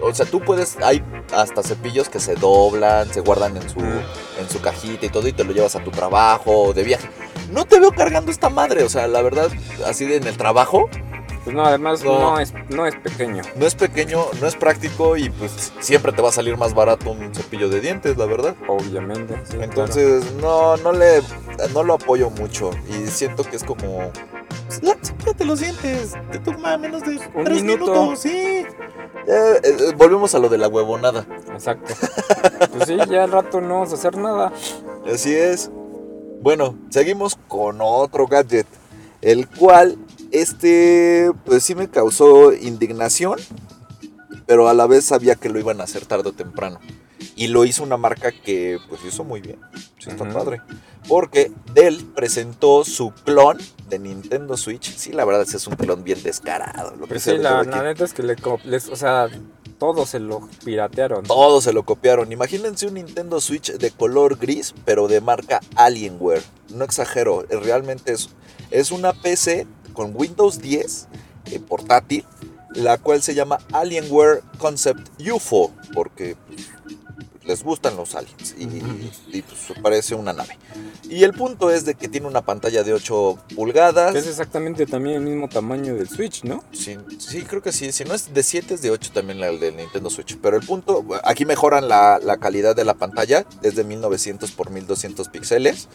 o 0.00 0.14
sea, 0.14 0.26
tú 0.26 0.40
puedes, 0.40 0.76
hay 0.82 1.02
hasta 1.34 1.62
cepillos 1.62 2.08
que 2.08 2.20
se 2.20 2.34
doblan, 2.34 3.12
se 3.12 3.20
guardan 3.20 3.56
en 3.56 3.68
su, 3.68 3.80
en 3.80 4.48
su 4.50 4.60
cajita 4.60 5.06
y 5.06 5.08
todo, 5.08 5.26
y 5.28 5.32
te 5.32 5.44
lo 5.44 5.52
llevas 5.52 5.74
a 5.76 5.82
tu 5.82 5.90
trabajo 5.90 6.72
de 6.74 6.82
viaje. 6.84 7.08
No 7.52 7.64
te 7.64 7.80
veo 7.80 7.92
cargando 7.92 8.30
esta 8.30 8.48
madre, 8.48 8.82
o 8.84 8.88
sea, 8.88 9.06
la 9.08 9.22
verdad, 9.22 9.48
así 9.86 10.04
de 10.06 10.16
en 10.16 10.26
el 10.26 10.36
trabajo, 10.36 10.88
pues 11.44 11.54
no 11.56 11.64
además 11.64 12.04
No. 12.04 12.18
no, 12.18 12.40
es 12.40 12.52
no 12.68 12.84
es 12.86 12.94
pequeño 12.96 13.42
no 13.56 13.64
es 13.66 13.74
pequeño, 13.74 14.22
no 14.40 14.46
es 14.46 14.54
práctico 14.56 15.16
y 15.16 15.30
pues 15.30 15.72
siempre 15.80 16.12
te 16.12 16.20
va 16.20 16.28
a 16.28 16.32
salir 16.32 16.56
más 16.58 16.74
barato 16.74 17.10
un 17.12 17.34
cepillo 17.34 17.68
de 17.70 17.80
dientes, 17.80 18.16
la 18.18 18.26
verdad. 18.26 18.54
obviamente 18.66 19.34
sí, 19.44 19.52
claro. 19.56 19.64
Entonces, 19.64 20.24
no, 20.42 20.76
no 20.78 20.92
le, 20.92 21.22
no 21.72 21.82
lo 21.84 21.94
apoyo 21.94 22.28
mucho 22.30 22.70
y 22.88 23.06
siento 23.06 23.44
que 23.44 23.56
es 23.56 23.64
como, 23.64 24.10
pues, 24.66 24.82
la- 24.82 24.96
cepíllate 25.02 25.44
los 25.46 25.60
dientes, 25.60 26.14
te 26.30 26.38
toma 26.40 26.76
menos 26.76 27.02
de 27.02 27.18
Un 27.34 27.44
tres 27.44 27.62
minuto. 27.62 27.92
minutos, 27.92 28.18
sí. 28.20 28.28
Eh, 28.30 29.60
eh, 29.62 29.92
volvemos 29.96 30.34
a 30.34 30.38
lo 30.38 30.48
de 30.50 30.58
la 30.58 30.68
huevonada. 30.68 31.24
exacto 31.52 31.94
pues 32.76 32.88
sí 32.88 32.96
ya 33.10 33.24
al 33.24 33.32
rato 33.32 33.60
no 33.60 33.74
vamos 33.74 33.92
a 33.92 33.94
hacer 33.94 34.16
nada 34.16 34.52
Así 35.12 35.34
es. 35.34 35.70
Bueno, 36.40 36.78
seguimos 36.90 37.36
con 37.48 37.78
otro 37.80 38.26
gadget, 38.26 38.66
el 39.22 39.48
cual, 39.48 39.98
este, 40.30 41.32
pues 41.44 41.64
sí 41.64 41.74
me 41.74 41.88
causó 41.88 42.52
indignación, 42.52 43.38
pero 44.46 44.68
a 44.68 44.74
la 44.74 44.86
vez 44.86 45.04
sabía 45.04 45.34
que 45.34 45.48
lo 45.48 45.58
iban 45.58 45.80
a 45.80 45.84
hacer 45.84 46.06
tarde 46.06 46.28
o 46.30 46.32
temprano. 46.32 46.80
Y 47.34 47.48
lo 47.48 47.64
hizo 47.64 47.82
una 47.82 47.96
marca 47.96 48.32
que, 48.32 48.78
pues, 48.88 49.00
hizo 49.04 49.24
muy 49.24 49.40
bien. 49.40 49.58
Sí, 49.98 50.10
está 50.10 50.28
padre. 50.28 50.60
Porque 51.08 51.52
Dell 51.72 52.04
presentó 52.14 52.84
su 52.84 53.12
clon 53.12 53.58
de 53.88 53.98
Nintendo 53.98 54.56
Switch. 54.56 54.94
Sí, 54.96 55.12
la 55.12 55.24
verdad, 55.24 55.42
ese 55.42 55.56
es 55.56 55.66
un 55.66 55.76
clon 55.76 56.04
bien 56.04 56.22
descarado. 56.22 56.96
Lo 56.96 57.02
que 57.02 57.14
pues 57.14 57.22
sí 57.22 57.36
la, 57.38 57.62
neta 57.62 58.04
es 58.04 58.12
que 58.12 58.22
le 58.22 58.36
les, 58.64 58.88
o 58.88 58.96
sea 58.96 59.28
todos 59.78 60.10
se 60.10 60.18
lo 60.18 60.48
piratearon 60.64 61.24
Todos 61.24 61.64
se 61.64 61.72
lo 61.72 61.84
copiaron. 61.84 62.32
Imagínense 62.32 62.86
un 62.86 62.94
Nintendo 62.94 63.40
Switch 63.40 63.72
de 63.72 63.90
color 63.90 64.36
gris, 64.36 64.74
pero 64.84 65.08
de 65.08 65.20
marca 65.20 65.60
Alienware. 65.76 66.42
No 66.70 66.84
exagero, 66.84 67.44
realmente 67.48 68.12
es, 68.12 68.30
es 68.70 68.90
una 68.90 69.12
PC 69.12 69.66
con 69.92 70.12
Windows 70.14 70.60
10 70.60 71.08
eh, 71.46 71.60
portátil, 71.60 72.24
la 72.74 72.98
cual 72.98 73.22
se 73.22 73.34
llama 73.34 73.58
Alienware 73.72 74.42
Concept 74.58 75.08
UFO, 75.20 75.72
porque 75.94 76.36
les 77.48 77.64
gustan 77.64 77.96
los 77.96 78.14
aliens 78.14 78.54
y, 78.58 78.64
y, 78.64 79.42
pues, 79.42 79.80
parece 79.82 80.14
una 80.14 80.34
nave. 80.34 80.58
Y 81.08 81.24
el 81.24 81.32
punto 81.32 81.70
es 81.70 81.86
de 81.86 81.94
que 81.94 82.06
tiene 82.06 82.26
una 82.26 82.42
pantalla 82.42 82.84
de 82.84 82.92
8 82.92 83.38
pulgadas. 83.56 84.14
es 84.14 84.26
exactamente 84.26 84.84
también 84.84 85.16
el 85.16 85.22
mismo 85.22 85.48
tamaño 85.48 85.94
del 85.94 86.10
Switch 86.10 86.44
no 86.44 86.62
Sí, 86.72 86.98
sí, 87.18 87.42
creo 87.42 87.62
que 87.62 87.72
sí. 87.72 87.90
Si 87.90 88.04
no 88.04 88.14
es 88.14 88.34
de 88.34 88.42
7, 88.42 88.74
es 88.74 88.82
de 88.82 88.90
8 88.90 89.12
también 89.14 89.40
la 89.40 89.50
del 89.50 89.76
Nintendo 89.76 90.10
Switch. 90.10 90.36
Pero 90.36 90.58
el 90.58 90.66
punto, 90.66 91.02
aquí 91.24 91.46
mejoran 91.46 91.88
la, 91.88 92.20
la 92.22 92.36
calidad 92.36 92.76
de 92.76 92.84
la 92.84 92.92
pantalla. 92.92 93.46
Es 93.62 93.74
de 93.74 93.84
1900 93.84 94.50
por 94.52 94.68
1200 94.70 95.28
píxeles. 95.30 95.88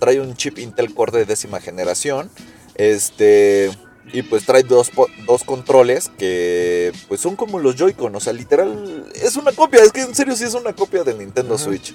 Trae 0.00 0.20
un 0.20 0.34
chip 0.34 0.58
Intel 0.58 0.94
Core 0.94 1.18
de 1.18 1.24
décima 1.26 1.60
generación. 1.60 2.30
Este. 2.76 3.70
Y 4.12 4.22
pues 4.22 4.44
trae 4.44 4.62
dos, 4.62 4.90
dos 5.26 5.44
controles 5.44 6.10
que 6.18 6.92
pues 7.08 7.20
son 7.20 7.36
como 7.36 7.58
los 7.58 7.76
Joy-Con. 7.76 8.14
O 8.14 8.20
sea, 8.20 8.32
literal, 8.32 9.06
es 9.14 9.36
una 9.36 9.52
copia. 9.52 9.82
Es 9.82 9.92
que 9.92 10.02
en 10.02 10.14
serio 10.14 10.36
sí 10.36 10.44
es 10.44 10.54
una 10.54 10.72
copia 10.72 11.02
del 11.02 11.18
Nintendo. 11.18 11.58
Switch. 11.58 11.94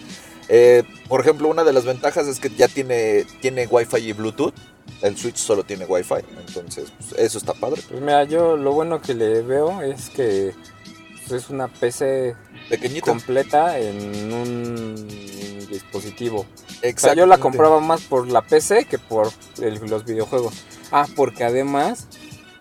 Eh, 0.49 0.83
por 1.07 1.21
ejemplo, 1.21 1.47
una 1.47 1.63
de 1.63 1.71
las 1.71 1.85
ventajas 1.85 2.27
es 2.27 2.39
que 2.39 2.49
ya 2.49 2.67
tiene, 2.67 3.25
tiene 3.39 3.67
Wi-Fi 3.67 3.97
y 3.97 4.13
Bluetooth. 4.13 4.53
El 5.01 5.15
Switch 5.17 5.37
solo 5.37 5.63
tiene 5.63 5.85
Wi-Fi. 5.85 6.25
Entonces, 6.47 6.91
pues, 6.97 7.19
eso 7.19 7.37
está 7.37 7.53
padre. 7.53 7.81
Pues 7.87 8.01
mira, 8.01 8.23
yo 8.23 8.57
lo 8.57 8.73
bueno 8.73 9.01
que 9.01 9.13
le 9.13 9.41
veo 9.43 9.81
es 9.81 10.09
que 10.09 10.53
es 11.31 11.49
una 11.49 11.67
PC 11.67 12.35
Pequeñito. 12.69 13.07
completa 13.07 13.79
en 13.79 14.33
un 14.33 15.07
dispositivo. 15.69 16.41
O 16.41 16.99
sea, 16.99 17.13
yo 17.13 17.25
la 17.25 17.37
compraba 17.37 17.79
más 17.79 18.01
por 18.01 18.27
la 18.27 18.41
PC 18.41 18.85
que 18.85 18.97
por 18.97 19.29
el- 19.61 19.75
los 19.89 20.05
videojuegos. 20.05 20.53
Ah, 20.91 21.07
porque 21.15 21.43
además 21.43 22.07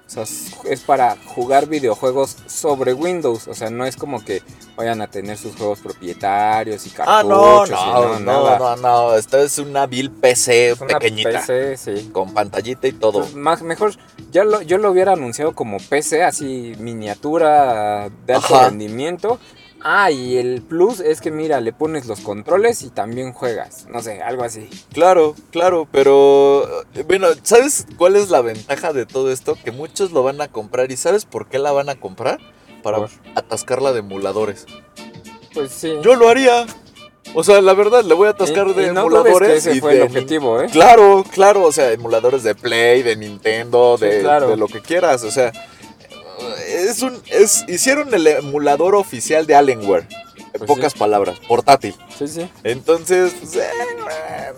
o 0.08 0.10
sea, 0.10 0.22
es- 0.70 0.80
para 0.80 1.16
jugar 1.26 1.66
videojuegos 1.66 2.36
sobre 2.46 2.94
Windows. 2.94 3.46
O 3.46 3.54
sea, 3.54 3.68
no 3.68 3.84
es 3.84 3.94
como 3.96 4.24
que 4.24 4.42
vayan 4.74 5.02
a 5.02 5.06
tener 5.08 5.36
sus 5.36 5.54
juegos 5.54 5.80
propietarios 5.80 6.86
y 6.86 6.90
cartuchos. 6.90 7.14
Ah, 7.14 7.22
no, 7.24 7.66
y 7.66 7.70
no, 7.70 8.18
no, 8.20 8.20
nada. 8.48 8.58
no, 8.58 8.76
no. 8.76 9.14
Esta 9.16 9.40
es 9.42 9.58
una 9.58 9.86
vil 9.86 10.10
PC 10.10 10.70
Es 10.70 10.80
una 10.80 10.98
pequeñita. 10.98 11.30
PC, 11.46 11.76
sí. 11.76 12.08
Con 12.10 12.32
pantallita 12.32 12.88
y 12.88 12.92
todo. 12.92 13.20
Pues, 13.20 13.34
más, 13.34 13.60
mejor, 13.62 13.92
ya 14.32 14.44
lo, 14.44 14.62
yo 14.62 14.78
lo 14.78 14.90
hubiera 14.90 15.12
anunciado 15.12 15.54
como 15.54 15.76
PC, 15.78 16.24
así 16.24 16.72
miniatura 16.78 18.08
de 18.26 18.34
alto 18.34 18.54
Ajá. 18.54 18.68
rendimiento. 18.70 19.38
Ah, 19.82 20.10
y 20.10 20.36
el 20.38 20.60
plus 20.62 20.98
es 21.00 21.20
que 21.20 21.30
mira, 21.30 21.60
le 21.60 21.72
pones 21.72 22.06
los 22.06 22.20
controles 22.20 22.82
y 22.82 22.90
también 22.90 23.32
juegas. 23.32 23.86
No 23.88 24.02
sé, 24.02 24.20
algo 24.22 24.42
así. 24.42 24.68
Claro, 24.92 25.34
claro, 25.52 25.86
pero 25.92 26.64
eh, 26.94 27.04
bueno, 27.06 27.28
¿sabes 27.44 27.86
cuál 27.96 28.16
es 28.16 28.28
la 28.30 28.40
ventaja 28.42 28.92
de 28.92 29.06
todo 29.06 29.30
esto? 29.30 29.56
Que 29.64 29.70
muchos 29.70 30.10
lo 30.12 30.22
van 30.24 30.40
a 30.40 30.48
comprar 30.48 30.90
y 30.90 30.96
¿sabes 30.96 31.24
por 31.24 31.46
qué 31.48 31.58
la 31.60 31.70
van 31.72 31.88
a 31.88 31.94
comprar? 31.94 32.38
Para 32.82 32.98
Por. 32.98 33.10
atascarla 33.36 33.92
de 33.92 34.00
emuladores. 34.00 34.66
Pues 35.54 35.70
sí. 35.72 35.92
Yo 36.02 36.16
lo 36.16 36.28
haría. 36.28 36.66
O 37.34 37.44
sea, 37.44 37.60
la 37.60 37.74
verdad, 37.74 38.04
le 38.04 38.14
voy 38.14 38.26
a 38.26 38.30
atascar 38.30 38.68
Y- 38.68 38.72
de 38.72 38.82
y 38.84 38.90
no 38.92 39.00
emuladores. 39.02 39.48
que 39.48 39.56
ese 39.58 39.76
y 39.76 39.80
fue 39.80 39.92
de 39.94 40.00
el 40.00 40.06
objetivo, 40.06 40.60
¿eh? 40.62 40.66
Claro, 40.72 41.24
claro, 41.30 41.62
o 41.64 41.72
sea, 41.72 41.92
emuladores 41.92 42.42
de 42.42 42.54
Play, 42.54 43.02
de 43.02 43.16
Nintendo, 43.16 43.96
Sí, 43.98 44.06
de, 44.06 44.20
claro. 44.20 44.48
de 44.48 44.56
lo 44.56 44.66
que 44.66 44.80
quieras, 44.80 45.22
o 45.24 45.30
sea, 45.30 45.52
es 46.86 47.02
un, 47.02 47.20
es, 47.30 47.64
hicieron 47.68 48.12
el 48.14 48.26
emulador 48.26 48.94
oficial 48.94 49.46
de 49.46 49.54
Alienware, 49.54 50.06
en 50.38 50.50
Pues 50.58 50.68
pocas 50.68 50.92
sí. 50.92 50.98
palabras, 50.98 51.38
portátil. 51.40 51.94
Sí, 52.18 52.28
sí. 52.28 52.50
Entonces, 52.64 53.34
pues, 53.40 53.56
eh, 53.56 53.68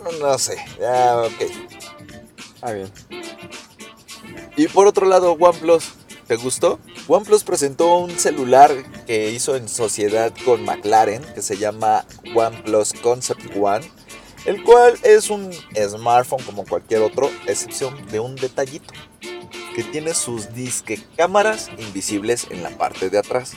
no, 0.04 0.26
no 0.28 0.38
sé, 0.38 0.56
ya, 0.80 1.18
ok. 1.22 1.50
Ah, 2.62 2.72
bien. 2.72 2.90
Y 4.56 4.68
por 4.68 4.86
otro 4.86 5.06
lado, 5.06 5.32
OnePlus, 5.32 5.92
¿te 6.26 6.36
gustó? 6.36 6.78
OnePlus 7.08 7.44
presentó 7.44 7.96
un 7.96 8.10
celular 8.18 8.70
que 9.06 9.30
hizo 9.30 9.56
en 9.56 9.68
sociedad 9.68 10.32
con 10.44 10.64
McLaren, 10.64 11.22
que 11.34 11.42
se 11.42 11.56
llama 11.56 12.04
OnePlus 12.34 12.92
Concept 13.02 13.56
One, 13.56 13.90
el 14.44 14.62
cual 14.62 14.98
es 15.02 15.30
un 15.30 15.50
smartphone 15.76 16.42
como 16.44 16.64
cualquier 16.64 17.02
otro, 17.02 17.30
excepción 17.46 18.06
de 18.08 18.20
un 18.20 18.36
detallito, 18.36 18.92
que 19.74 19.82
tiene 19.84 20.14
sus 20.14 20.54
disque 20.54 21.02
cámaras 21.16 21.70
invisibles 21.78 22.46
en 22.50 22.62
la 22.62 22.70
parte 22.70 23.10
de 23.10 23.18
atrás. 23.18 23.52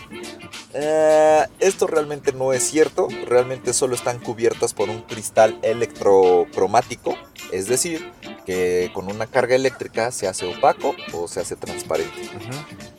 Eh, 0.74 1.46
esto 1.60 1.88
realmente 1.88 2.34
no 2.34 2.52
es 2.54 2.64
cierto, 2.64 3.08
realmente 3.26 3.74
solo 3.74 3.96
están 3.96 4.20
cubiertas 4.20 4.74
por 4.74 4.90
un 4.90 5.02
cristal 5.04 5.60
electrocromático, 5.62 7.16
es 7.54 7.68
decir, 7.68 8.12
que 8.46 8.92
con 8.94 9.10
una 9.10 9.28
carga 9.28 9.56
eléctrica 9.56 10.12
se 10.12 10.28
hace 10.28 10.46
opaco 10.46 10.96
o 11.14 11.28
se 11.28 11.40
hace 11.40 11.56
transparente. 11.56 12.30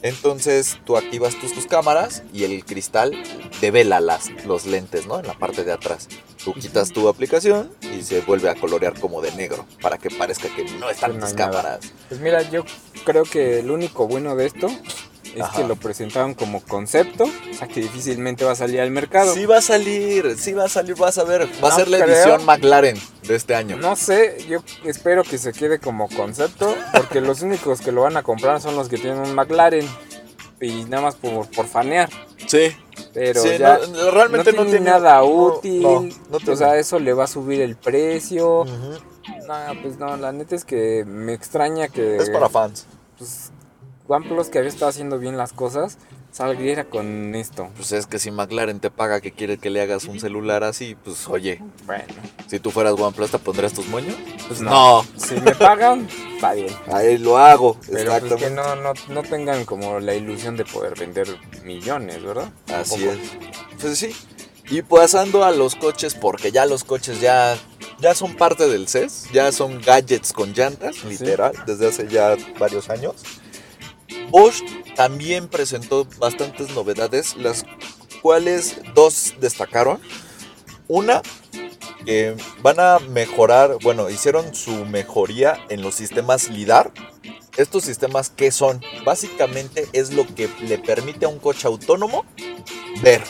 Entonces 0.03 0.79
tú 0.85 0.97
activas 0.97 1.35
tus, 1.35 1.53
tus 1.53 1.67
cámaras 1.67 2.23
y 2.33 2.45
el 2.45 2.65
cristal 2.65 3.13
devela 3.61 4.01
las, 4.01 4.31
los 4.45 4.67
lentes, 4.67 5.07
¿no? 5.07 5.19
En 5.19 5.27
la 5.27 5.35
parte 5.35 5.65
de 5.65 5.73
atrás. 5.73 6.09
Tú 6.45 6.53
quitas 6.55 6.91
tu 6.91 7.09
aplicación 7.09 7.71
y 7.83 8.03
se 8.03 8.21
vuelve 8.21 8.49
a 8.51 8.55
colorear 8.55 8.99
como 9.01 9.21
de 9.21 9.33
negro 9.33 9.67
para 9.81 9.99
que 9.99 10.11
parezca 10.11 10.49
que 10.55 10.65
no 10.65 10.91
están 10.91 11.19
no 11.19 11.25
tus 11.25 11.35
cámaras. 11.35 11.81
Pues 12.09 12.21
mira, 12.21 12.43
yo 12.51 12.65
creo 13.05 13.25
que 13.25 13.61
el 13.61 13.71
único 13.71 14.07
bueno 14.07 14.37
de 14.37 14.47
esto 14.47 14.69
es 15.35 15.43
Ajá. 15.43 15.57
que 15.57 15.65
lo 15.69 15.77
presentaron 15.77 16.35
como 16.35 16.63
concepto, 16.63 17.25
o 17.25 17.55
sea 17.55 17.67
que 17.69 17.81
difícilmente 17.81 18.45
va 18.45 18.53
a 18.53 18.57
salir 18.57 18.81
al 18.81 18.91
mercado. 18.91 19.35
Sí 19.35 19.47
va 19.47 19.59
a 19.59 19.63
salir, 19.63 20.37
sí 20.39 20.53
va 20.53 20.65
a 20.65 20.69
salir, 20.69 20.95
vas 20.97 21.19
a 21.19 21.25
ver. 21.25 21.49
Va 21.63 21.69
a 21.69 21.77
ser 21.77 21.89
la 21.89 21.99
creo. 22.05 22.15
edición 22.17 22.45
McLaren 22.47 22.97
de 23.27 23.35
este 23.35 23.55
año. 23.55 23.77
No 23.77 23.97
sé, 23.97 24.37
yo 24.49 24.61
espero 24.85 25.23
que 25.25 25.39
se 25.39 25.53
quede 25.53 25.79
como 25.79 26.09
concepto, 26.09 26.75
porque 26.95 27.21
los 27.21 27.43
únicos 27.43 27.81
que 27.81 27.91
lo 27.93 28.03
van 28.03 28.17
a 28.17 28.23
comprar 28.23 28.61
son 28.61 28.77
los 28.77 28.89
que 28.89 28.97
tienen 28.99 29.19
un 29.21 29.35
McLaren 29.35 29.87
y 30.61 30.85
nada 30.85 31.03
más 31.03 31.17
por, 31.17 31.51
por 31.51 31.67
fanear. 31.67 32.09
Sí, 32.47 32.75
Pero 33.13 33.43
sí, 33.43 33.49
ya 33.59 33.79
no, 33.93 34.11
realmente 34.13 34.53
no 34.53 34.65
no, 34.65 34.71
tiene 34.71 34.87
nada 34.91 35.23
útil. 35.25 35.85
o 35.85 36.57
sea, 36.57 36.77
eso 36.79 36.99
le 36.99 37.13
va 37.13 37.25
a 37.25 37.27
subir 37.27 37.61
el 37.61 37.77
precio. 37.77 38.61
Ujú. 38.63 38.99
No, 39.47 39.83
pues 39.83 39.99
no, 39.99 40.17
la 40.17 40.33
neta 40.33 40.55
es 40.55 40.65
que 40.65 41.05
me 41.07 41.33
extraña 41.35 41.89
que 41.89 42.17
Es 42.17 42.31
para 42.31 42.49
fans. 42.49 42.87
pues, 43.19 43.51
OnePlus 44.09 44.49
que 44.49 44.59
había 44.59 44.71
estado 44.71 44.89
haciendo 44.91 45.19
bien 45.19 45.37
las 45.37 45.53
cosas 45.53 45.99
saliera 46.31 46.85
con 46.85 47.35
esto. 47.37 47.71
Pues 47.77 47.93
es 47.93 48.07
que 48.07 48.19
si 48.19 48.33
McLaren 48.33 48.81
te 48.81 48.91
paga 48.91 49.21
que 49.21 49.31
quiere 49.31 49.57
que 49.57 49.71
le 49.71 49.81
hagas 49.81 50.07
un 50.07 50.19
celular 50.19 50.65
así, 50.65 50.97
pues 50.97 51.29
oye, 51.29 51.63
Bueno, 51.87 52.03
si 52.49 52.59
tú 52.59 52.73
fueras 52.73 52.95
OnePlus, 52.95 53.31
¿te 53.31 53.39
pondrías 53.39 53.73
tus 53.73 53.87
moños? 53.87 54.17
pues 54.49 54.61
No, 54.61 55.07
Si 55.17 55.35
me 55.37 55.55
pagan, 55.55 56.09
está 56.35 56.55
bien. 56.55 56.75
ahí 56.93 57.19
lo 57.19 57.39
hago, 57.39 57.79
Pero 57.91 58.19
pues 58.19 58.35
que 58.35 58.51
no, 58.51 58.75
no, 58.77 58.93
no 59.11 59.23
tengan 59.23 59.65
como 59.65 60.01
la 60.01 60.15
ilusión 60.15 60.57
de 60.57 60.65
poder 60.65 60.99
vender 60.99 61.29
millones, 61.63 62.23
¿verdad? 62.23 62.51
Así 62.75 63.05
es. 63.05 63.19
Pues 63.81 63.97
sí. 63.99 64.11
Y 64.71 64.83
pasando 64.83 65.45
a 65.45 65.53
los 65.53 65.77
coches, 65.77 66.15
porque 66.15 66.51
ya 66.51 66.67
los 66.67 66.83
coches 66.85 67.21
ya, 67.21 67.57
ya 68.01 68.15
son 68.15 68.35
parte 68.35 68.67
del 68.67 68.89
CES, 68.89 69.29
ya 69.33 69.53
son 69.53 69.81
gadgets 69.81 70.33
con 70.33 70.53
llantas, 70.53 71.05
literal, 71.05 71.53
desde 71.67 71.87
hace 71.89 72.09
ya 72.09 72.35
varios 72.59 72.91
años. 72.91 73.15
Bosch 74.31 74.63
también 74.97 75.49
presentó 75.49 76.07
bastantes 76.19 76.71
novedades, 76.71 77.37
las 77.37 77.65
cuales 78.23 78.81
dos 78.95 79.35
destacaron. 79.41 80.01
Una, 80.89 81.23
que 82.05 82.37
van 82.61 82.79
a 82.81 82.99
mejorar, 82.99 83.79
bueno, 83.83 84.11
hicieron 84.11 84.55
su 84.55 84.85
mejoría 84.85 85.59
en 85.69 85.83
los 85.83 85.95
sistemas 85.95 86.51
LIDAR. 86.51 86.93
Estos 87.57 87.85
sistemas, 87.85 88.31
¿qué 88.31 88.51
son? 88.51 88.83
Básicamente 89.05 89.87
es 89.93 90.13
lo 90.13 90.27
que 90.27 90.51
le 90.63 90.79
permite 90.79 91.25
a 91.25 91.29
un 91.29 91.39
coche 91.39 91.67
autónomo 91.67 92.25
ver. 93.03 93.23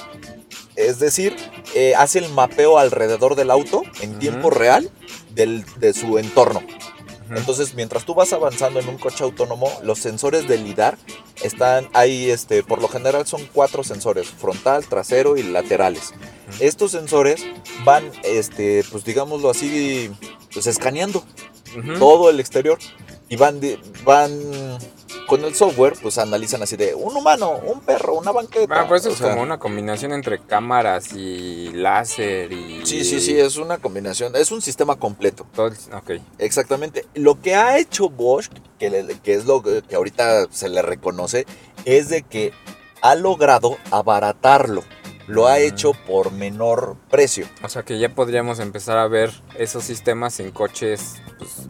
Es 0.76 0.98
decir, 0.98 1.36
eh, 1.74 1.94
hace 1.96 2.18
el 2.18 2.30
mapeo 2.30 2.78
alrededor 2.78 3.36
del 3.36 3.50
auto 3.50 3.82
en 4.00 4.18
tiempo 4.18 4.50
real 4.50 4.90
del- 5.30 5.64
de 5.76 5.92
su 5.92 6.18
entorno. 6.18 6.62
Entonces, 7.30 7.74
mientras 7.74 8.04
tú 8.04 8.14
vas 8.14 8.32
avanzando 8.32 8.80
en 8.80 8.88
un 8.88 8.98
coche 8.98 9.24
autónomo, 9.24 9.70
los 9.82 9.98
sensores 9.98 10.46
de 10.46 10.58
lidar 10.58 10.98
están 11.42 11.88
ahí, 11.94 12.30
este, 12.30 12.62
por 12.62 12.80
lo 12.82 12.88
general 12.88 13.26
son 13.26 13.48
cuatro 13.52 13.82
sensores, 13.84 14.28
frontal, 14.28 14.84
trasero 14.86 15.36
y 15.36 15.42
laterales. 15.42 16.12
Estos 16.60 16.90
sensores 16.92 17.44
van, 17.84 18.04
este, 18.24 18.84
pues 18.90 19.04
digámoslo 19.04 19.50
así, 19.50 20.10
pues 20.52 20.66
escaneando 20.66 21.24
todo 21.98 22.30
el 22.30 22.38
exterior 22.40 22.78
y 23.28 23.36
van, 23.36 23.58
de- 23.60 23.78
van 24.04 24.30
con 25.26 25.44
el 25.44 25.54
software, 25.54 25.94
pues 26.02 26.18
analizan 26.18 26.62
así 26.62 26.76
de 26.76 26.94
un 26.94 27.16
humano, 27.16 27.52
un 27.64 27.80
perro, 27.80 28.14
una 28.14 28.30
banqueta. 28.32 28.82
Ah, 28.82 28.86
pues 28.88 29.06
o 29.06 29.10
es 29.10 29.16
sea, 29.16 29.30
como 29.30 29.42
una 29.42 29.58
combinación 29.58 30.12
entre 30.12 30.38
cámaras 30.38 31.12
y 31.14 31.70
láser 31.72 32.52
y... 32.52 32.84
Sí, 32.84 33.04
sí, 33.04 33.20
sí, 33.20 33.38
es 33.38 33.56
una 33.56 33.78
combinación, 33.78 34.34
es 34.36 34.50
un 34.52 34.60
sistema 34.62 34.96
completo. 34.96 35.46
todo 35.54 35.68
Ok. 35.68 36.20
Exactamente. 36.38 37.06
Lo 37.14 37.40
que 37.40 37.54
ha 37.54 37.78
hecho 37.78 38.08
Bosch, 38.10 38.48
que, 38.78 38.90
le- 38.90 39.18
que 39.20 39.34
es 39.34 39.46
lo 39.46 39.62
que 39.62 39.82
ahorita 39.96 40.46
se 40.50 40.68
le 40.68 40.82
reconoce, 40.82 41.46
es 41.84 42.08
de 42.08 42.22
que 42.22 42.52
ha 43.00 43.14
logrado 43.14 43.76
abaratarlo. 43.90 44.82
Lo 45.26 45.46
ha 45.48 45.54
Mm. 45.58 45.62
hecho 45.62 45.92
por 46.06 46.32
menor 46.32 46.96
precio, 47.10 47.46
O 47.62 47.68
sea 47.70 47.82
que 47.82 47.98
ya 47.98 48.14
podríamos 48.14 48.58
empezar 48.58 48.98
a 48.98 49.08
ver 49.08 49.30
esos 49.58 49.82
sistemas 49.84 50.38
en 50.38 50.50
coches 50.50 51.14
pues, 51.38 51.63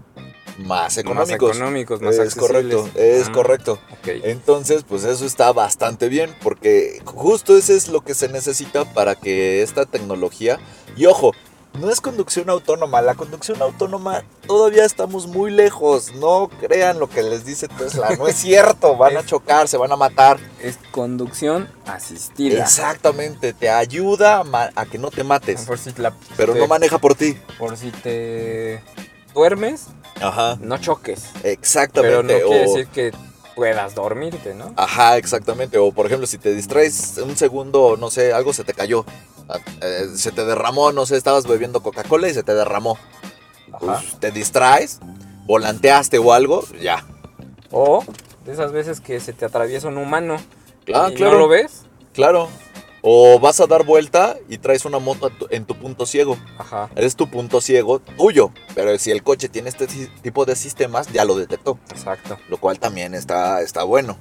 más 0.59 0.69
más 0.69 0.99
económicos. 0.99 1.57
económicos, 1.57 2.01
más 2.01 2.15
es 2.15 2.21
accesibles. 2.21 2.77
correcto, 2.77 2.89
es 2.99 3.29
Ah, 3.29 3.33
correcto. 3.33 3.79
Entonces, 4.05 4.85
pues 4.89 5.05
eso 5.05 5.27
está 5.27 5.53
bastante 5.53 6.09
bien, 6.09 6.35
porque 6.43 7.01
justo 7.05 7.57
eso 7.57 7.73
es 7.73 7.89
lo 7.89 8.03
que 8.03 8.15
se 8.15 8.29
necesita 8.29 8.85
para 8.93 9.15
que 9.15 9.63
esta 9.63 9.87
tecnología, 9.87 10.59
y 10.97 11.07
ojo, 11.07 11.33
no 11.81 11.91
es 11.91 12.01
conducción 12.01 12.51
autónoma, 12.51 13.03
la 13.03 13.17
conducción 13.17 13.61
autónoma 13.61 14.23
todavía 14.47 14.85
estamos 14.85 15.27
muy 15.27 15.51
lejos, 15.51 16.15
no 16.15 16.49
crean 16.61 17.01
lo 17.01 17.09
que 17.11 17.25
les 17.25 17.45
dice 17.45 17.67
Tesla, 17.67 18.15
no 18.17 18.29
es 18.29 18.37
cierto, 18.41 18.97
van 18.97 19.17
a 19.17 19.27
chocar, 19.27 19.67
se 19.67 19.77
van 19.77 19.91
a 19.91 19.97
matar. 19.97 20.39
Es 20.63 20.79
conducción 20.93 21.69
asistida. 21.85 22.63
Exactamente, 22.63 23.53
te 23.55 23.71
ayuda 23.71 24.45
a, 24.77 24.87
que 24.87 24.99
no 24.99 25.11
te 25.11 25.25
mates, 25.25 25.63
Por 25.65 25.79
si, 25.79 25.91
la- 25.97 26.15
pero 26.37 26.53
te- 26.53 26.61
no 26.61 26.69
maneja 26.69 26.99
por 26.99 27.17
ti. 27.17 27.37
por 27.59 27.77
si 27.77 27.91
te 27.91 28.81
duermes, 29.35 29.87
Ajá, 30.21 30.57
no 30.61 30.79
choques. 30.79 31.25
exactamente. 31.43 32.17
Pero 32.17 32.23
no 32.23 32.49
quiere 32.49 32.65
o- 32.67 32.69
decir 32.75 32.87
que 32.89 33.13
puedas 33.55 33.95
dormirte, 33.95 34.55
¿no? 34.55 34.73
Ajá, 34.77 35.17
exactamente. 35.17 35.79
O 35.79 35.93
por 35.93 36.07
ejemplo, 36.07 36.27
si 36.27 36.39
te 36.39 36.55
distraes 36.55 37.19
un 37.19 37.37
segundo, 37.37 37.97
no 37.99 38.11
sé, 38.11 38.33
algo 38.33 38.53
se 38.53 38.65
te 38.65 38.75
cayó. 38.75 39.05
ah, 39.49 39.59
eh, 39.83 40.07
se 40.17 40.33
te 40.33 40.45
derramó, 40.45 40.91
no 40.93 41.05
sé, 41.07 41.17
estabas 41.17 41.47
bebiendo 41.47 41.83
Coca-Cola 41.83 42.29
y 42.29 42.35
se 42.35 42.43
te 42.43 42.55
derramó. 42.55 42.97
Pues, 43.79 44.19
te 44.21 44.31
distraes, 44.31 45.01
volanteaste 45.47 46.19
o 46.19 46.33
algo, 46.33 46.65
ya. 46.81 47.05
O 47.71 48.05
de 48.47 48.53
esas 48.53 48.73
veces 48.73 49.01
que 49.01 49.21
se 49.21 49.33
te 49.33 49.45
atraviesa 49.45 49.89
un 49.89 49.99
humano 49.99 50.37
Ah, 50.95 51.09
y 51.11 51.15
claro. 51.15 51.33
no 51.35 51.39
lo 51.41 51.49
ves. 51.49 51.83
Claro. 52.13 52.49
O 53.07 53.39
vas 53.39 53.61
a 53.61 53.67
dar 53.67 53.85
vuelta 53.85 54.39
y 54.49 54.57
traes 54.57 54.87
una 54.87 54.99
moto 54.99 55.31
en 55.51 55.67
tu 55.67 55.75
punto 55.75 56.07
ciego. 56.07 56.39
Ajá. 56.57 56.89
Es 56.97 57.17
tu 57.17 57.31
punto 57.31 57.61
ciego 57.61 57.99
tuyo. 57.99 58.51
Pero 58.75 58.97
si 58.99 59.11
el 59.11 59.23
coche 59.23 59.51
tiene 59.51 59.69
este 59.69 59.87
tipo 60.23 60.47
de 60.47 60.57
sistemas, 60.57 61.09
ya 61.13 61.27
lo 61.27 61.37
detectó. 61.37 61.79
Exacto. 61.91 62.39
lo 62.49 62.57
cual 62.57 62.79
también 62.79 63.13
está, 63.13 63.61
está 63.61 63.85
bueno. 63.85 64.17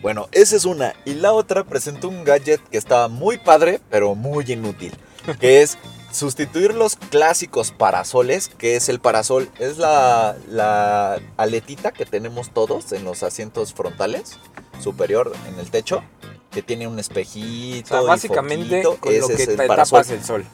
Bueno, 0.00 0.28
esa 0.30 0.54
es 0.54 0.64
una. 0.64 0.94
Y 1.04 1.14
la 1.14 1.32
otra 1.32 1.64
presentó 1.64 2.08
un 2.08 2.22
gadget 2.22 2.60
que 2.70 2.78
estaba 2.78 3.08
muy 3.08 3.36
padre, 3.36 3.80
pero 3.90 4.14
muy 4.14 4.44
inútil, 4.46 4.96
que 5.40 5.62
es 5.62 5.76
sustituir 6.12 6.74
los 6.74 6.94
clásicos 6.94 7.72
parasoles, 7.72 8.48
que 8.48 8.76
es 8.76 8.88
el 8.88 9.00
parasol, 9.00 9.50
es 9.58 9.78
la, 9.78 10.36
la 10.48 11.18
aletita 11.36 11.90
que 11.90 12.06
tenemos 12.06 12.50
todos 12.50 12.92
en 12.92 13.04
los 13.04 13.24
asientos 13.24 13.74
frontales, 13.74 14.38
superior 14.80 15.32
en 15.48 15.58
el 15.58 15.70
techo, 15.70 16.02
que 16.50 16.62
tiene 16.62 16.86
un 16.88 16.96
O 16.96 17.00
espejito. 17.00 17.88
sea, 17.88 18.02
y 18.02 18.06
básicamente 18.06 18.82
foquito. 18.82 19.00
con 19.00 19.12
lo 19.12 19.18
Ese 19.26 19.36
que 19.36 19.42
es 19.42 19.48
el 19.48 19.56
te 19.56 19.66
parasol. 19.66 20.00
tapas 20.02 20.10
el 20.10 20.24
sol. 20.24 20.44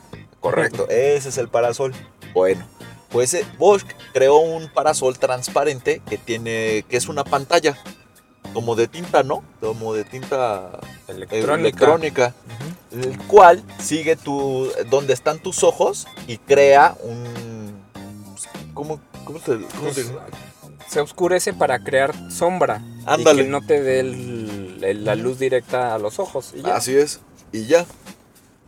Correcto, 0.41 0.87
ese 0.89 1.29
es 1.31 1.39
el 1.39 1.49
parasol. 1.49 1.95
Bueno, 2.35 2.67
pues 3.11 3.33
eh, 3.35 3.45
Bosch 3.59 3.85
creó 4.13 4.39
un 4.39 4.69
parasol 4.69 5.19
transparente 5.19 6.03
que 6.09 6.19
tiene, 6.19 6.85
que 6.89 6.97
es 6.97 7.09
una 7.09 7.25
pantalla, 7.25 7.77
como 8.53 8.75
de 8.77 8.89
tinta, 8.89 9.23
¿no? 9.23 9.43
Como 9.61 9.93
de 9.95 10.05
tinta 10.05 10.79
Electrónica. 11.09 12.35
el 12.93 13.19
cual 13.27 13.63
sigue 13.81 14.17
tu, 14.17 14.71
donde 14.89 15.13
están 15.15 15.39
tus 15.39 15.63
ojos 15.65 16.07
y 16.27 16.39
crea 16.39 16.97
un, 17.03 17.75
¿cómo, 18.75 19.01
cómo 19.25 19.39
se, 19.39 19.47
cómo 19.57 19.63
Pues, 19.83 19.95
se- 19.97 20.07
se 20.89 21.01
oscurece 21.01 21.53
para 21.53 21.81
crear 21.81 22.15
sombra. 22.31 22.81
Ándale. 23.07 23.43
Y 23.43 23.45
que 23.47 23.51
no 23.51 23.61
te 23.67 23.83
dé 23.83 24.01
el- 24.01 24.66
el- 24.85 25.05
la 25.05 25.15
luz 25.15 25.39
directa 25.39 25.95
a 25.95 25.99
los 25.99 26.19
ojos. 26.19 26.53
Y 26.55 26.63
ya. 26.63 26.77
Así 26.77 26.97
es, 26.97 27.21
y 27.53 27.67
ya. 27.67 27.87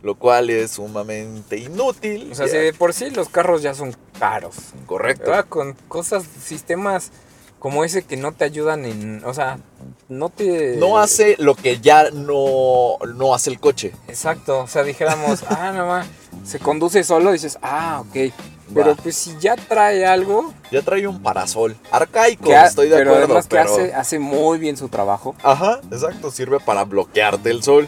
Lo 0.01 0.15
cual 0.15 0.49
es 0.49 0.71
sumamente 0.71 1.57
inútil. 1.57 2.31
O 2.31 2.35
sea, 2.35 2.45
ya. 2.45 2.51
si 2.53 2.57
de 2.57 2.73
por 2.73 2.93
sí 2.93 3.09
los 3.09 3.27
carros 3.27 3.61
ya 3.61 3.73
son 3.73 3.93
caros. 4.17 4.55
Correcto. 4.85 5.31
¿verdad? 5.31 5.45
Con 5.49 5.73
cosas, 5.89 6.23
sistemas 6.41 7.11
como 7.59 7.83
ese 7.83 8.03
que 8.03 8.15
no 8.15 8.31
te 8.31 8.45
ayudan 8.45 8.85
en. 8.85 9.21
O 9.25 9.33
sea, 9.33 9.59
no 10.07 10.29
te. 10.29 10.77
No 10.77 10.97
hace 10.99 11.35
lo 11.39 11.53
que 11.55 11.79
ya 11.81 12.11
no, 12.11 12.97
no 13.13 13.35
hace 13.35 13.49
el 13.49 13.59
coche. 13.59 13.91
Exacto. 14.07 14.59
O 14.61 14.67
sea, 14.67 14.83
dijéramos, 14.83 15.43
ah, 15.49 15.73
no 15.75 15.85
más. 15.87 16.07
Se 16.43 16.59
conduce 16.59 17.03
solo, 17.03 17.31
dices, 17.31 17.57
ah, 17.61 18.01
ok. 18.07 18.33
Pero 18.73 18.95
Va. 18.95 19.01
pues 19.01 19.15
si 19.15 19.35
ya 19.39 19.55
trae 19.55 20.05
algo. 20.05 20.53
Ya 20.71 20.81
trae 20.83 21.07
un 21.07 21.21
parasol. 21.23 21.75
Arcaico, 21.91 22.45
que 22.45 22.55
ha- 22.55 22.67
estoy 22.67 22.87
de 22.89 22.97
pero 22.97 23.11
acuerdo. 23.11 23.25
además 23.25 23.47
que 23.47 23.55
pero- 23.57 23.73
hace, 23.73 23.93
hace 23.95 24.19
muy 24.19 24.59
bien 24.59 24.77
su 24.77 24.89
trabajo. 24.89 25.35
Ajá, 25.43 25.79
exacto. 25.91 26.29
Sirve 26.29 26.59
para 26.59 26.83
bloquearte 26.85 27.49
el 27.49 27.63
sol. 27.63 27.87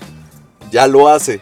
ya 0.72 0.88
lo 0.88 1.08
hace. 1.10 1.42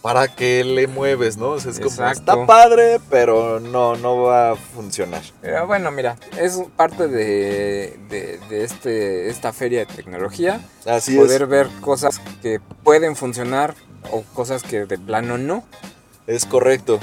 ¿Para 0.00 0.34
qué 0.34 0.64
le 0.64 0.86
mueves, 0.86 1.36
no? 1.36 1.48
O 1.50 1.60
sea, 1.60 1.72
es 1.72 1.78
como, 1.80 2.08
está 2.08 2.46
padre, 2.46 3.00
pero 3.10 3.60
no, 3.60 3.96
no 3.96 4.22
va 4.22 4.52
a 4.52 4.56
funcionar. 4.56 5.20
Pero 5.42 5.66
bueno, 5.66 5.90
mira, 5.90 6.16
es 6.38 6.58
parte 6.74 7.06
de, 7.06 7.98
de, 8.08 8.38
de 8.48 8.64
este, 8.64 9.28
esta 9.28 9.52
feria 9.52 9.80
de 9.80 9.86
tecnología. 9.94 10.60
Así 10.86 11.16
poder 11.18 11.46
ver 11.46 11.68
cosas 11.82 12.18
que 12.40 12.60
pueden 12.82 13.14
funcionar 13.14 13.74
o 14.10 14.22
cosas 14.32 14.62
que 14.62 14.86
de 14.86 14.96
plano 14.96 15.36
no. 15.36 15.64
Es, 16.34 16.46
correcto. 16.46 16.98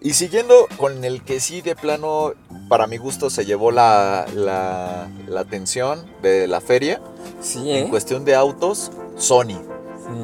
Y 0.00 0.14
siguiendo 0.14 0.66
con 0.78 1.04
el 1.04 1.22
que 1.22 1.40
sí 1.40 1.60
de 1.60 1.76
plano, 1.76 2.32
para 2.68 2.86
mi 2.86 2.96
gusto, 2.96 3.28
se 3.28 3.44
llevó 3.44 3.70
la, 3.70 4.26
la, 4.34 5.08
la 5.28 5.40
atención 5.40 6.04
de 6.22 6.46
la 6.46 6.60
feria, 6.60 7.00
Sí, 7.40 7.70
en 7.70 7.86
¿eh? 7.86 7.90
cuestión 7.90 8.24
de 8.24 8.34
autos, 8.34 8.90
Sony. 9.16 9.48
Sí. 9.58 9.58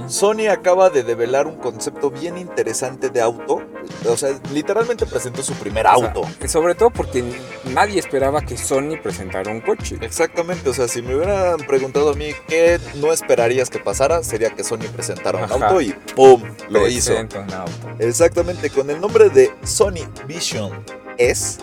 Sony 0.08 0.48
acaba 0.50 0.90
de 0.90 1.02
develar 1.02 1.46
un 1.46 1.56
concepto 1.56 2.10
bien 2.10 2.38
interesante 2.38 3.10
de 3.10 3.20
auto. 3.20 3.62
O 4.08 4.16
sea, 4.16 4.38
literalmente 4.52 5.06
presentó 5.06 5.42
su 5.42 5.54
primer 5.54 5.86
O 5.86 5.98
sea, 5.98 6.08
auto. 6.08 6.28
sobre 6.46 6.74
todo 6.74 6.90
porque 6.90 7.24
nadie 7.72 7.98
esperaba 7.98 8.40
que 8.42 8.56
Sony 8.56 8.96
presentara 9.02 9.50
un 9.50 9.60
coche. 9.60 9.96
Exactamente, 10.00 10.68
o 10.68 10.74
sea, 10.74 10.86
si 10.88 11.02
me 11.02 11.14
hubieran 11.16 11.58
preguntado 11.66 12.10
a 12.10 12.14
mí 12.14 12.32
qué 12.48 12.78
no 12.96 13.12
esperarías 13.12 13.70
que 13.70 13.78
pasara, 13.78 14.22
sería 14.22 14.50
que 14.50 14.62
Sony 14.62 14.86
presentara 14.94 15.38
un 15.38 15.44
Ajá. 15.44 15.54
auto 15.54 15.80
y 15.80 15.92
¡pum! 16.14 16.42
Lo 16.68 16.86
hizo. 16.88 17.10
Presenta 17.12 17.40
un 17.40 17.52
auto. 17.52 17.72
Exactamente, 17.98 18.70
con 18.70 18.90
el 18.90 19.00
nombre 19.00 19.28
de 19.30 19.50
Sony 19.64 20.06
Vision 20.26 20.70
S. 21.18 21.58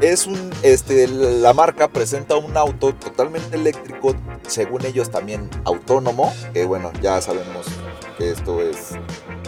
Es 0.00 0.26
un, 0.26 0.50
este, 0.62 1.06
la 1.08 1.52
marca 1.52 1.86
presenta 1.88 2.36
un 2.36 2.56
auto 2.56 2.94
totalmente 2.94 3.54
eléctrico, 3.56 4.14
según 4.46 4.86
ellos 4.86 5.10
también 5.10 5.50
autónomo, 5.64 6.32
que 6.54 6.64
bueno, 6.64 6.90
ya 7.02 7.20
sabemos 7.20 7.66
que 8.16 8.30
esto 8.30 8.62
es 8.62 8.92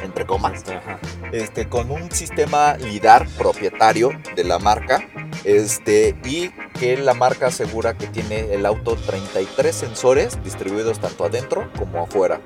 entre 0.02 0.26
comas, 0.26 0.62
Ajá. 0.68 0.98
este, 1.32 1.68
con 1.68 1.90
un 1.90 2.10
sistema 2.10 2.74
LIDAR 2.76 3.26
propietario 3.38 4.10
de 4.36 4.44
la 4.44 4.58
marca, 4.58 5.00
este, 5.44 6.16
y 6.24 6.50
que 6.78 6.96
la 6.96 7.14
marca 7.14 7.46
asegura 7.46 7.96
que 7.96 8.06
tiene 8.08 8.54
el 8.54 8.66
auto 8.66 8.96
33 8.96 9.74
sensores 9.74 10.42
distribuidos 10.42 10.98
tanto 11.00 11.24
adentro 11.24 11.70
como 11.78 12.02
afuera. 12.04 12.40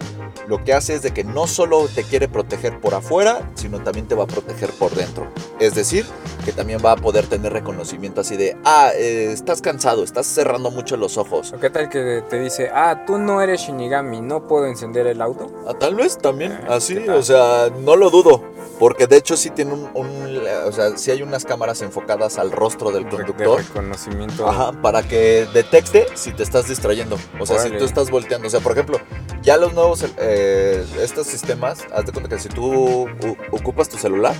Lo 0.46 0.62
que 0.64 0.72
hace 0.74 0.94
es 0.94 1.02
de 1.02 1.12
que 1.12 1.24
no 1.24 1.46
solo 1.46 1.88
te 1.88 2.02
quiere 2.04 2.28
proteger 2.28 2.80
por 2.80 2.94
afuera, 2.94 3.50
sino 3.54 3.82
también 3.82 4.06
te 4.06 4.14
va 4.14 4.24
a 4.24 4.26
proteger 4.26 4.70
por 4.70 4.94
dentro. 4.94 5.28
Es 5.58 5.74
decir, 5.74 6.04
que 6.44 6.52
también 6.52 6.80
va 6.84 6.92
a 6.92 6.96
poder 6.96 7.26
tener 7.26 7.52
reconocimiento 7.52 8.20
así 8.20 8.36
de, 8.36 8.56
ah, 8.64 8.90
eh, 8.94 9.30
estás 9.32 9.60
cansado, 9.62 10.04
estás 10.04 10.26
cerrando 10.26 10.70
mucho 10.70 10.96
los 10.96 11.16
ojos. 11.18 11.52
¿O 11.52 11.58
qué 11.58 11.70
tal 11.70 11.88
que 11.88 12.22
te 12.28 12.38
dice, 12.38 12.70
ah, 12.72 13.04
tú 13.06 13.18
no 13.18 13.40
eres 13.40 13.62
Shinigami, 13.62 14.20
no 14.20 14.46
puedo 14.46 14.66
encender 14.66 15.06
el 15.06 15.20
auto? 15.22 15.50
Ah, 15.66 15.74
tal 15.78 15.94
vez 15.94 16.18
también, 16.18 16.52
Eh, 16.52 16.66
así, 16.68 16.98
o 17.08 17.22
sea, 17.22 17.45
no 17.80 17.96
lo 17.96 18.10
dudo. 18.10 18.42
Porque 18.78 19.06
de 19.06 19.16
hecho 19.16 19.38
sí 19.38 19.48
tiene 19.48 19.72
un, 19.72 19.88
un- 19.94 20.42
o 20.66 20.70
sea, 20.72 20.98
sí 20.98 21.10
hay 21.10 21.22
unas 21.22 21.46
cámaras 21.46 21.80
enfocadas 21.80 22.36
al 22.38 22.52
rostro 22.52 22.90
del 22.90 23.04
De 23.04 23.08
conductor. 23.10 23.58
reconocimiento. 23.66 24.46
Ajá, 24.46 24.72
para 24.82 25.02
que 25.02 25.46
detecte 25.54 26.06
si 26.14 26.32
te 26.32 26.42
estás 26.42 26.68
distrayendo. 26.68 27.16
O 27.40 27.46
sea, 27.46 27.58
si 27.58 27.70
tú 27.70 27.84
estás 27.86 28.10
volteando. 28.10 28.48
O 28.48 28.50
sea, 28.50 28.60
por 28.60 28.72
ejemplo, 28.72 29.00
ya 29.40 29.56
los 29.56 29.72
nuevos, 29.72 30.04
eh, 30.18 30.84
estos 31.00 31.26
sistemas, 31.26 31.78
haz 31.90 32.04
de 32.04 32.12
cuenta 32.12 32.28
que 32.28 32.38
si 32.38 32.50
tú 32.50 33.08
ocupas 33.50 33.88
tu 33.88 33.96
celular, 33.96 34.34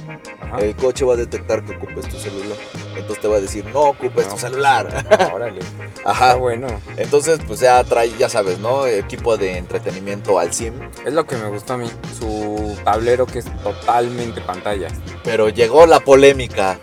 Ajá. 0.47 0.59
el 0.61 0.75
coche 0.77 1.05
va 1.05 1.15
a 1.15 1.17
detectar 1.17 1.65
que 1.65 1.73
ocupes 1.77 2.09
tu 2.09 2.17
celular. 2.19 2.57
Entonces 2.97 3.21
te 3.21 3.29
va 3.29 3.37
a 3.37 3.41
decir, 3.41 3.65
no 3.67 3.81
ocupes 3.81 4.27
No. 4.27 4.33
tu 4.35 4.39
celular. 4.41 5.05
Órale. 5.35 5.61
Ajá. 6.05 6.27
Está 6.29 6.37
bueno. 6.39 6.67
Entonces, 6.97 7.39
pues 7.47 7.61
ya 7.61 7.83
trae, 7.85 8.11
ya 8.19 8.29
sabes, 8.29 8.59
¿no? 8.59 8.87
Equipo 8.87 9.37
de 9.37 9.59
entretenimiento 9.59 10.39
al 10.39 10.53
SIM. 10.53 10.75
Es 11.05 11.13
lo 11.13 11.27
que 11.27 11.37
me 11.37 11.49
gustó 11.49 11.75
a 11.75 11.77
mí. 11.79 11.91
Su 12.19 12.77
tablero 12.85 13.27
que 13.27 13.41
es 13.41 13.47
totalmente 13.63 14.41
pantalla. 14.41 14.89
Pero 15.25 15.49
llegó 15.51 15.87
la 15.87 16.01
polémica. 16.01 16.79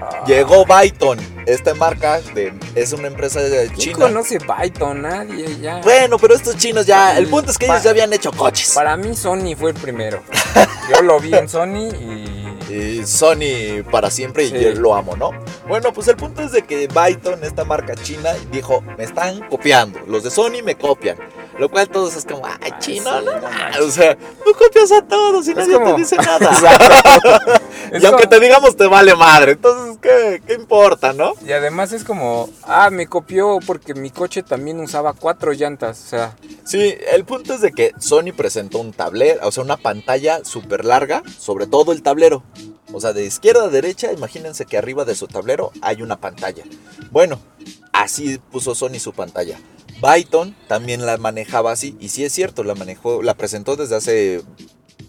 Ah. 0.00 0.24
Llegó 0.26 0.64
Byton. 0.64 1.18
Esta 1.46 1.74
marca 1.74 2.20
de, 2.34 2.52
es 2.74 2.92
una 2.92 3.08
empresa 3.08 3.40
de 3.40 3.66
¿Quién 3.68 3.78
China. 3.78 3.98
conoce 3.98 4.38
Byton? 4.38 5.02
Nadie 5.02 5.58
ya. 5.60 5.80
Bueno, 5.82 6.18
pero 6.18 6.34
estos 6.34 6.56
chinos 6.56 6.86
ya. 6.86 7.16
El 7.18 7.26
punto 7.26 7.50
es 7.50 7.58
que 7.58 7.66
ellos 7.66 7.82
ya 7.82 7.90
habían 7.90 8.12
hecho 8.12 8.30
coches. 8.32 8.72
Para 8.74 8.96
mí 8.96 9.14
Sony 9.16 9.54
fue 9.58 9.70
el 9.70 9.76
primero. 9.76 10.22
Yo 10.90 11.02
lo 11.02 11.18
vi 11.20 11.34
en 11.34 11.48
Sony 11.48 11.88
y... 12.00 12.47
Y 12.68 13.04
Sony 13.06 13.82
para 13.90 14.10
siempre 14.10 14.44
y 14.44 14.50
Sí. 14.50 14.60
yo 14.60 14.72
lo 14.74 14.94
amo, 14.94 15.16
¿no? 15.16 15.30
Bueno, 15.66 15.92
pues 15.92 16.08
el 16.08 16.16
punto 16.16 16.42
es 16.42 16.52
de 16.52 16.62
que 16.62 16.86
Byton, 16.88 17.42
esta 17.44 17.64
marca 17.64 17.94
china, 17.96 18.30
dijo, 18.52 18.82
me 18.96 19.04
están 19.04 19.40
copiando, 19.48 20.00
los 20.06 20.22
de 20.24 20.30
Sony 20.30 20.62
me 20.62 20.76
copian. 20.76 21.16
Lo 21.58 21.68
cual 21.68 21.88
todos 21.88 22.14
es 22.14 22.24
como, 22.24 22.46
ay, 22.46 22.72
chino, 22.78 23.18
sí, 23.18 23.24
no, 23.24 23.32
no 23.32 23.40
no". 23.40 23.48
manches. 23.50 23.80
O 23.82 23.90
sea, 23.90 24.16
tú 24.16 24.52
copias 24.56 24.92
a 24.92 25.02
todos 25.02 25.46
y 25.48 25.50
Es 25.50 25.56
nadie 25.56 25.74
como- 25.74 25.94
te 25.94 26.00
dice 26.02 26.16
nada. 26.24 26.50
Y 27.90 27.94
aunque 28.04 28.24
como- 28.24 28.28
te 28.28 28.40
digamos 28.40 28.76
te 28.76 28.86
vale 28.86 29.14
madre, 29.16 29.52
entonces, 29.52 29.96
¿qué, 30.02 30.42
qué 30.46 30.52
importa, 30.54 31.14
no? 31.14 31.32
Y 31.46 31.52
además 31.52 31.92
es 31.92 32.04
como, 32.04 32.50
ah, 32.64 32.90
me 32.90 33.06
copió 33.06 33.60
porque 33.66 33.94
mi 33.94 34.10
coche 34.10 34.42
también 34.42 34.78
usaba 34.80 35.14
cuatro 35.14 35.52
llantas. 35.52 36.02
O 36.04 36.08
sea, 36.08 36.36
Sí, 36.64 36.94
el 37.12 37.24
punto 37.24 37.54
es 37.54 37.62
de 37.62 37.72
que 37.72 37.92
Sony 37.98 38.32
presentó 38.36 38.78
un 38.78 38.92
tablero, 38.92 39.40
o 39.48 39.50
sea, 39.50 39.64
una 39.64 39.78
pantalla 39.78 40.44
súper 40.44 40.84
larga 40.84 41.22
sobre 41.38 41.66
todo 41.66 41.92
el 41.92 42.02
tablero. 42.02 42.42
O 42.92 43.00
sea, 43.00 43.12
de 43.12 43.24
izquierda 43.24 43.64
a 43.64 43.68
derecha, 43.68 44.12
imagínense 44.12 44.64
que 44.66 44.78
arriba 44.78 45.04
de 45.04 45.14
su 45.14 45.26
tablero 45.28 45.72
hay 45.82 46.02
una 46.02 46.16
pantalla. 46.20 46.64
Bueno, 47.10 47.38
así 47.92 48.38
puso 48.50 48.74
Sony 48.74 48.98
su 48.98 49.12
pantalla. 49.12 49.58
Byton 50.00 50.54
también 50.68 51.04
la 51.04 51.16
manejaba 51.18 51.72
así, 51.72 51.96
y 52.00 52.08
sí 52.08 52.24
es 52.24 52.32
cierto, 52.32 52.62
la 52.64 52.74
manejó, 52.74 53.22
la 53.22 53.34
presentó 53.34 53.76
desde 53.76 53.96
hace 53.96 54.42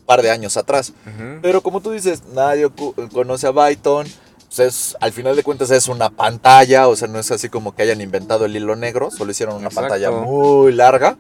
par 0.06 0.22
de 0.24 0.32
años 0.32 0.58
atrás. 0.58 0.94
Pero 1.42 1.62
como 1.62 1.82
tú 1.82 1.92
dices, 1.92 2.24
nadie 2.34 2.68
conoce 3.14 3.48
a 3.48 3.52
Byton. 3.52 4.08
Pues 4.48 4.60
es- 4.60 4.98
al 5.00 5.12
final 5.14 5.36
de 5.36 5.44
cuentas 5.44 5.70
es 5.70 5.88
una 5.88 6.10
pantalla, 6.10 6.88
o 6.88 6.96
sea, 6.96 7.08
no 7.08 7.20
es 7.20 7.30
así 7.30 7.50
como 7.50 7.76
que 7.76 7.84
hayan 7.84 8.02
inventado 8.02 8.46
el 8.46 8.56
hilo 8.56 8.76
negro, 8.76 9.12
solo 9.12 9.30
hicieron 9.30 9.56
una 9.56 9.68
Exacto. 9.68 9.90
pantalla 9.90 10.10
muy 10.12 10.72
larga. 10.74 11.18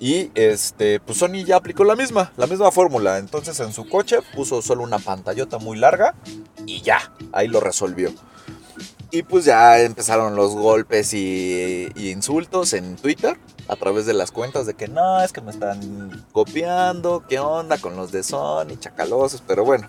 Y 0.00 0.30
este, 0.34 1.00
pues 1.00 1.18
Sony 1.18 1.44
ya 1.44 1.56
aplicó 1.56 1.84
la 1.84 1.96
misma, 1.96 2.32
la 2.36 2.46
misma 2.46 2.70
fórmula. 2.70 3.18
Entonces 3.18 3.58
en 3.60 3.72
su 3.72 3.88
coche 3.88 4.18
puso 4.34 4.62
solo 4.62 4.82
una 4.82 4.98
pantallota 4.98 5.58
muy 5.58 5.78
larga 5.78 6.14
y 6.66 6.82
ya, 6.82 7.12
ahí 7.32 7.48
lo 7.48 7.60
resolvió. 7.60 8.12
Y 9.10 9.22
pues 9.22 9.44
ya 9.44 9.80
empezaron 9.80 10.34
los 10.34 10.54
golpes 10.54 11.14
y, 11.14 11.88
y 11.94 12.10
insultos 12.10 12.72
en 12.72 12.96
Twitter 12.96 13.38
a 13.68 13.76
través 13.76 14.06
de 14.06 14.14
las 14.14 14.32
cuentas 14.32 14.66
de 14.66 14.74
que 14.74 14.88
no, 14.88 15.22
es 15.22 15.32
que 15.32 15.40
me 15.40 15.52
están 15.52 16.24
copiando, 16.32 17.24
qué 17.28 17.38
onda 17.38 17.78
con 17.78 17.96
los 17.96 18.10
de 18.12 18.22
Sony, 18.22 18.76
chacalosos, 18.78 19.42
pero 19.46 19.64
bueno. 19.64 19.88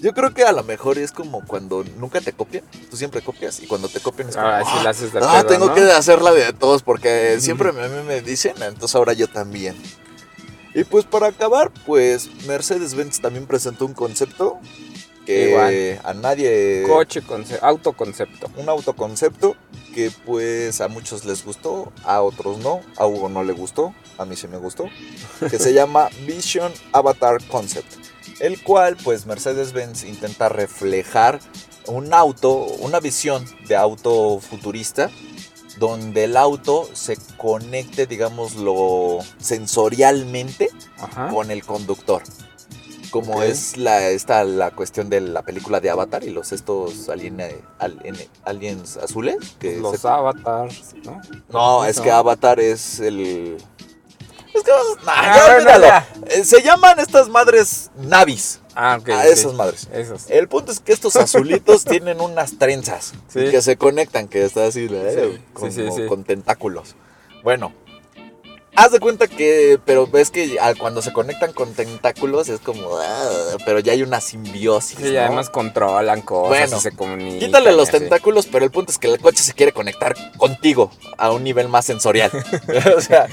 Yo 0.00 0.14
creo 0.14 0.32
que 0.32 0.44
a 0.44 0.52
lo 0.52 0.62
mejor 0.62 0.96
es 0.98 1.10
como 1.12 1.44
cuando 1.44 1.84
nunca 1.98 2.20
te 2.20 2.32
copian, 2.32 2.64
tú 2.90 2.96
siempre 2.96 3.20
copias 3.20 3.60
y 3.60 3.66
cuando 3.66 3.88
te 3.88 3.98
copian 4.00 4.28
es 4.28 4.36
como, 4.36 4.46
Ah, 4.46 4.62
sí 4.64 4.70
"Ah, 4.74 4.82
la 4.84 4.90
haces 4.90 5.12
de 5.12 5.18
ah, 5.22 5.38
pedo, 5.42 5.46
tengo 5.46 5.66
¿no? 5.66 5.74
que 5.74 5.80
hacer 5.90 6.22
la 6.22 6.32
de 6.32 6.52
todos 6.52 6.82
porque 6.82 7.38
siempre 7.40 7.72
me- 7.72 7.82
a 7.84 7.88
mí 7.88 8.02
me 8.06 8.20
dicen, 8.20 8.54
entonces 8.62 8.94
ahora 8.94 9.12
yo 9.12 9.26
también. 9.28 9.74
Y 10.74 10.84
pues 10.84 11.04
para 11.04 11.26
acabar, 11.28 11.72
pues 11.86 12.28
Mercedes-Benz 12.46 13.20
también 13.20 13.46
presentó 13.46 13.86
un 13.86 13.94
concepto 13.94 14.58
que 15.26 15.50
Igual. 15.50 16.00
a 16.04 16.14
nadie... 16.14 16.84
Coche, 16.86 17.20
conce- 17.22 17.58
autoconcepto. 17.60 18.48
Un 18.56 18.68
autoconcepto 18.68 19.56
que 19.94 20.10
pues 20.24 20.80
a 20.80 20.88
muchos 20.88 21.24
les 21.24 21.44
gustó, 21.44 21.92
a 22.04 22.22
otros 22.22 22.58
no, 22.58 22.80
a 22.96 23.06
Hugo 23.06 23.28
no 23.28 23.42
le 23.42 23.52
gustó, 23.52 23.92
a 24.16 24.24
mí 24.24 24.36
sí 24.36 24.46
me 24.46 24.58
gustó, 24.58 24.86
que 25.50 25.58
se 25.58 25.72
llama 25.74 26.08
Vision 26.26 26.72
Avatar 26.92 27.42
Concept, 27.48 27.92
el 28.40 28.62
cual 28.62 28.96
pues 29.02 29.26
Mercedes-Benz 29.26 30.04
intenta 30.04 30.48
reflejar 30.48 31.40
un 31.86 32.12
auto, 32.12 32.52
una 32.80 33.00
visión 33.00 33.44
de 33.66 33.76
auto 33.76 34.40
futurista, 34.40 35.10
donde 35.78 36.24
el 36.24 36.36
auto 36.36 36.88
se 36.92 37.16
conecte, 37.36 38.06
digámoslo, 38.06 39.18
sensorialmente 39.38 40.68
Ajá. 40.98 41.28
con 41.28 41.50
el 41.50 41.64
conductor. 41.64 42.22
Como 43.10 43.42
es 43.42 43.78
la, 43.78 44.08
esta, 44.10 44.44
la 44.44 44.70
cuestión 44.72 45.08
de 45.08 45.22
la 45.22 45.40
película 45.42 45.80
de 45.80 45.88
Avatar 45.88 46.24
y 46.24 46.30
los 46.30 46.52
estos 46.52 47.08
alien- 47.08 47.40
alien- 47.78 48.28
aliens 48.44 48.98
azules. 48.98 49.36
Que 49.58 49.76
Los 49.78 50.00
se- 50.00 50.08
avatars, 50.08 50.94
¿no? 51.04 51.18
no, 51.48 51.84
es 51.86 52.00
que 52.00 52.10
Avatar 52.10 52.60
es 52.60 53.00
el... 53.00 53.56
Es 54.54 54.62
que... 54.62 54.70
nah, 55.04 55.12
Ah, 55.14 55.58
ya. 55.64 56.08
Eh, 56.26 56.44
Se 56.44 56.62
llaman 56.62 56.98
estas 56.98 57.28
madres 57.28 57.90
navis. 57.96 58.60
Ah, 58.74 58.96
ok. 59.00 59.08
a 59.10 59.18
ok. 59.18 59.24
esas 59.26 59.54
madres. 59.54 59.88
Esos. 59.92 60.30
El 60.30 60.48
punto 60.48 60.72
es 60.72 60.80
que 60.80 60.92
estos 60.92 61.16
azulitos 61.16 61.84
tienen 61.84 62.20
unas 62.20 62.58
trenzas 62.58 63.12
Sí. 63.28 63.50
que 63.50 63.60
se 63.62 63.76
conectan, 63.76 64.28
que 64.28 64.44
está 64.44 64.66
así, 64.66 64.88
¿eh? 64.90 65.40
Sí. 65.70 66.06
con 66.08 66.24
tentáculos. 66.24 66.94
Bueno, 67.42 67.72
haz 68.78 68.92
de 68.92 69.00
cuenta 69.00 69.26
que, 69.26 69.80
pero 69.84 70.06
ves 70.06 70.30
que 70.30 70.56
cuando 70.78 71.02
se 71.02 71.12
conectan 71.12 71.52
con 71.52 71.72
tentáculos 71.74 72.48
es 72.48 72.60
como, 72.60 72.98
ah, 72.98 73.56
pero 73.66 73.80
ya 73.80 73.92
hay 73.92 74.02
una 74.02 74.20
simbiosis. 74.20 74.98
Sí, 74.98 75.12
¿no? 75.12 75.20
además 75.20 75.50
controlan 75.50 76.22
cosas 76.22 76.48
Bueno, 76.48 76.76
y 76.76 76.80
se 76.80 76.92
comunican. 76.92 77.38
Quítale 77.40 77.72
los 77.72 77.90
tentáculos, 77.90 78.46
pero 78.46 78.64
el 78.64 78.70
punto 78.70 78.92
es 78.92 78.98
que 78.98 79.08
el 79.08 79.18
coche 79.20 79.42
se 79.42 79.52
quiere 79.54 79.72
conectar 79.72 80.14
contigo 80.36 80.92
a 81.16 81.32
un 81.32 81.42
nivel 81.42 81.68
más 81.68 81.84
sensorial. 81.84 82.30
o 82.96 83.00
sea, 83.00 83.26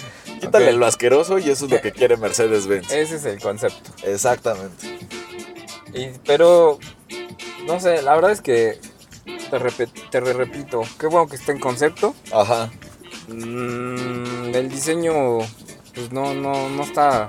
Quítale 0.46 0.72
Ok. 0.74 0.78
lo 0.80 0.86
asqueroso 0.86 1.38
y 1.39 1.50
eso 1.50 1.66
es 1.66 1.72
lo 1.72 1.82
que 1.82 1.91
quiere 1.91 2.18
Mercedes-Benz. 2.18 2.91
Ese 2.91 3.16
es 3.16 3.26
el 3.26 3.39
concepto. 3.39 3.91
Exactamente. 4.04 5.00
Y, 5.93 6.08
pero, 6.26 6.80
no 7.68 7.80
sé, 7.80 8.02
la 8.02 8.16
verdad 8.16 8.32
es 8.32 8.41
que 8.41 8.80
te 9.50 9.60
re- 9.60 10.34
repito, 10.34 10.82
qué 11.00 11.08
bueno 11.08 11.28
que 11.28 11.36
está 11.36 11.52
en 11.52 11.60
concepto. 11.60 12.14
Ajá. 12.34 12.70
Mm, 13.28 14.54
el 14.56 14.70
diseño, 14.70 15.39
pues 15.93 16.12
no, 16.12 16.34
no, 16.34 16.70
no 16.70 16.84
está 16.84 17.28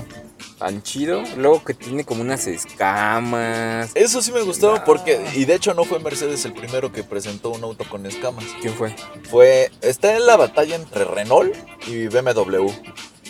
tan 0.58 0.82
chido. 0.82 1.22
Luego 1.36 1.62
que 1.64 1.74
tiene 1.74 2.04
como 2.04 2.22
unas 2.22 2.46
escamas. 2.46 3.90
Eso 3.94 4.22
sí 4.22 4.32
me 4.32 4.42
gustó 4.42 4.82
porque, 4.84 5.24
y 5.34 5.44
de 5.44 5.54
hecho 5.54 5.74
no 5.74 5.84
fue 5.84 5.98
Mercedes 5.98 6.44
el 6.44 6.52
primero 6.52 6.92
que 6.92 7.02
presentó 7.02 7.50
un 7.50 7.62
auto 7.64 7.84
con 7.88 8.06
escamas. 8.06 8.44
¿Quién 8.60 8.74
fue? 8.74 8.94
Fue, 9.30 9.70
está 9.80 10.16
en 10.16 10.26
la 10.26 10.36
batalla 10.36 10.76
entre 10.76 11.04
Renault 11.04 11.54
y 11.86 12.08
BMW. 12.08 12.68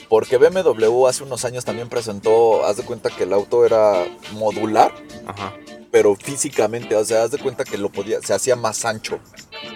Porque 0.08 0.38
BMW 0.38 1.06
hace 1.06 1.24
unos 1.24 1.44
años 1.44 1.64
también 1.64 1.88
presentó, 1.88 2.64
haz 2.64 2.76
de 2.76 2.84
cuenta 2.84 3.10
que 3.10 3.24
el 3.24 3.32
auto 3.32 3.66
era 3.66 4.06
modular, 4.34 4.94
Ajá. 5.26 5.52
pero 5.90 6.14
físicamente, 6.14 6.94
o 6.94 7.04
sea, 7.04 7.24
haz 7.24 7.32
de 7.32 7.38
cuenta 7.38 7.64
que 7.64 7.76
lo 7.76 7.90
podía, 7.90 8.20
se 8.20 8.32
hacía 8.32 8.54
más 8.54 8.84
ancho. 8.84 9.18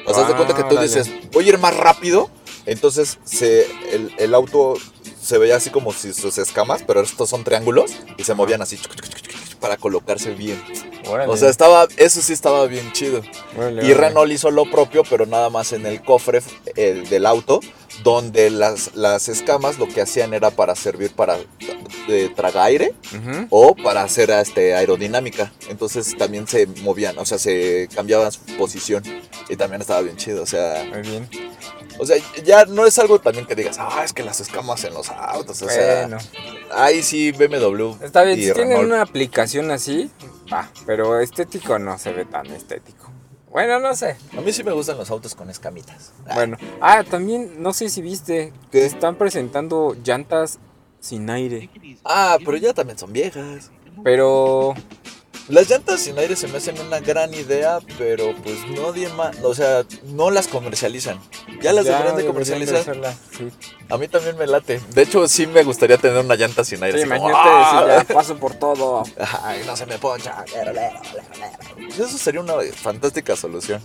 O 0.06 0.14
sea, 0.14 0.22
haz 0.22 0.28
de 0.28 0.36
cuenta 0.36 0.54
que 0.54 0.62
tú 0.62 0.80
dices, 0.80 1.10
voy 1.32 1.46
a 1.46 1.48
ir 1.48 1.58
más 1.58 1.76
rápido, 1.76 2.30
entonces 2.64 3.18
se, 3.24 3.66
el, 3.92 4.14
el 4.18 4.34
auto 4.34 4.74
se 5.20 5.38
veía 5.38 5.56
así 5.56 5.70
como 5.70 5.92
si 5.92 6.12
sus 6.12 6.38
escamas, 6.38 6.82
pero 6.86 7.00
estos 7.00 7.28
son 7.28 7.44
triángulos 7.44 7.92
y 8.16 8.24
se 8.24 8.34
movían 8.34 8.62
así 8.62 8.78
para 9.60 9.76
colocarse 9.76 10.32
bien. 10.34 10.60
Órale, 11.06 11.32
O 11.32 11.36
sea, 11.36 11.48
estaba, 11.48 11.86
eso 11.96 12.22
sí 12.22 12.32
estaba 12.32 12.66
bien 12.66 12.92
chido. 12.92 13.22
órale, 13.56 13.84
Y. 13.86 13.92
Renault 13.94 14.30
hizo 14.32 14.50
lo 14.50 14.70
propio, 14.70 15.02
pero 15.08 15.26
nada 15.26 15.50
más 15.50 15.72
en 15.72 15.86
el 15.86 16.02
cofre 16.02 16.40
eh, 16.76 17.04
del 17.08 17.26
auto, 17.26 17.60
donde 18.02 18.50
las, 18.50 18.94
las 18.94 19.28
escamas 19.28 19.78
lo 19.78 19.88
que 19.88 20.00
hacían 20.00 20.34
era 20.34 20.50
para 20.50 20.74
servir 20.74 21.12
para 21.12 21.38
de 22.06 22.28
traga 22.30 22.64
aire 22.64 22.94
o 23.50 23.74
para 23.74 24.02
hacer 24.02 24.30
este, 24.30 24.74
aerodinámica. 24.74 25.52
Entonces 25.68 26.16
también 26.16 26.46
se 26.46 26.66
movían, 26.66 27.18
o 27.18 27.26
sea, 27.26 27.38
se 27.38 27.88
cambiaban 27.94 28.32
su 28.32 28.40
posición. 28.56 29.02
Y 29.48 29.56
también 29.56 29.80
estaba 29.80 30.00
bien 30.00 30.16
chido, 30.16 30.42
o 30.42 30.46
sea, 30.46 30.84
Muy 30.90 31.02
bien. 31.02 31.28
O 32.00 32.06
sea, 32.06 32.16
ya 32.44 32.64
no 32.64 32.86
es 32.86 32.98
algo 32.98 33.18
también 33.20 33.46
que 33.46 33.54
digas, 33.54 33.76
ah, 33.78 34.02
es 34.04 34.12
que 34.12 34.22
las 34.22 34.40
escamas 34.40 34.82
en 34.84 34.94
los 34.94 35.10
autos, 35.10 35.60
o 35.62 35.68
sea, 35.68 36.06
Bueno, 36.06 36.18
ahí 36.72 37.02
sí 37.02 37.32
BMW. 37.32 37.94
está 38.02 38.22
bien. 38.22 38.38
y 38.40 38.44
Si 38.44 38.52
tienen 38.52 38.78
una 38.78 39.02
aplicación 39.02 39.70
así, 39.70 40.10
va. 40.52 40.70
Pero 40.86 41.20
estético 41.20 41.78
no 41.78 41.98
se 41.98 42.12
ve 42.12 42.24
tan 42.24 42.46
estético. 42.46 43.10
Bueno, 43.50 43.80
no 43.80 43.94
sé. 43.96 44.16
A 44.38 44.40
mí 44.40 44.52
sí 44.52 44.62
me 44.62 44.70
gustan 44.72 44.96
los 44.96 45.10
autos 45.10 45.34
con 45.34 45.50
escamitas. 45.50 46.12
Ah, 46.26 46.34
Bueno, 46.34 46.56
ah, 46.80 47.02
también, 47.02 47.60
no 47.62 47.72
sé 47.72 47.90
si 47.90 48.00
viste, 48.00 48.52
que 48.70 48.86
están 48.86 49.16
presentando 49.16 49.96
llantas 50.04 50.58
sin 51.00 51.28
aire. 51.30 51.68
Ah, 52.04 52.38
pero 52.44 52.56
ya 52.56 52.72
también 52.72 52.96
son 52.98 53.12
viejas. 53.12 53.70
Pero, 54.04 54.74
Las 55.50 55.68
llantas 55.68 56.00
sin 56.00 56.16
aire 56.16 56.36
se 56.36 56.46
me 56.46 56.58
hacen 56.58 56.78
una 56.78 57.00
gran 57.00 57.34
idea, 57.34 57.80
pero 57.98 58.36
pues 58.36 58.58
más, 59.16 59.36
o 59.42 59.52
sea, 59.52 59.84
no 60.04 60.30
las 60.30 60.46
comercializan. 60.46 61.20
Ya 61.60 61.72
las 61.72 61.84
deberían 61.84 62.16
de 62.16 62.24
comercializar. 62.24 62.84
sí. 63.36 63.50
A 63.88 63.98
mí 63.98 64.06
también 64.06 64.36
me 64.36 64.46
late. 64.46 64.80
De 64.94 65.02
hecho, 65.02 65.26
sí 65.26 65.48
me 65.48 65.64
gustaría 65.64 65.98
tener 65.98 66.24
una 66.24 66.36
llanta 66.36 66.64
sin 66.64 66.80
aire. 66.84 66.98
Sí, 66.98 67.04
imagínate 67.04 67.34
¡ah! 67.36 67.84
decir, 67.84 68.06
ya 68.08 68.14
paso 68.14 68.36
por 68.36 68.54
todo. 68.54 69.02
Ay, 69.42 69.62
no 69.66 69.76
se 69.76 69.86
me 69.86 69.98
poncha. 69.98 70.44
Eso 71.98 72.16
sería 72.16 72.40
una 72.40 72.54
fantástica 72.72 73.34
solución. 73.34 73.82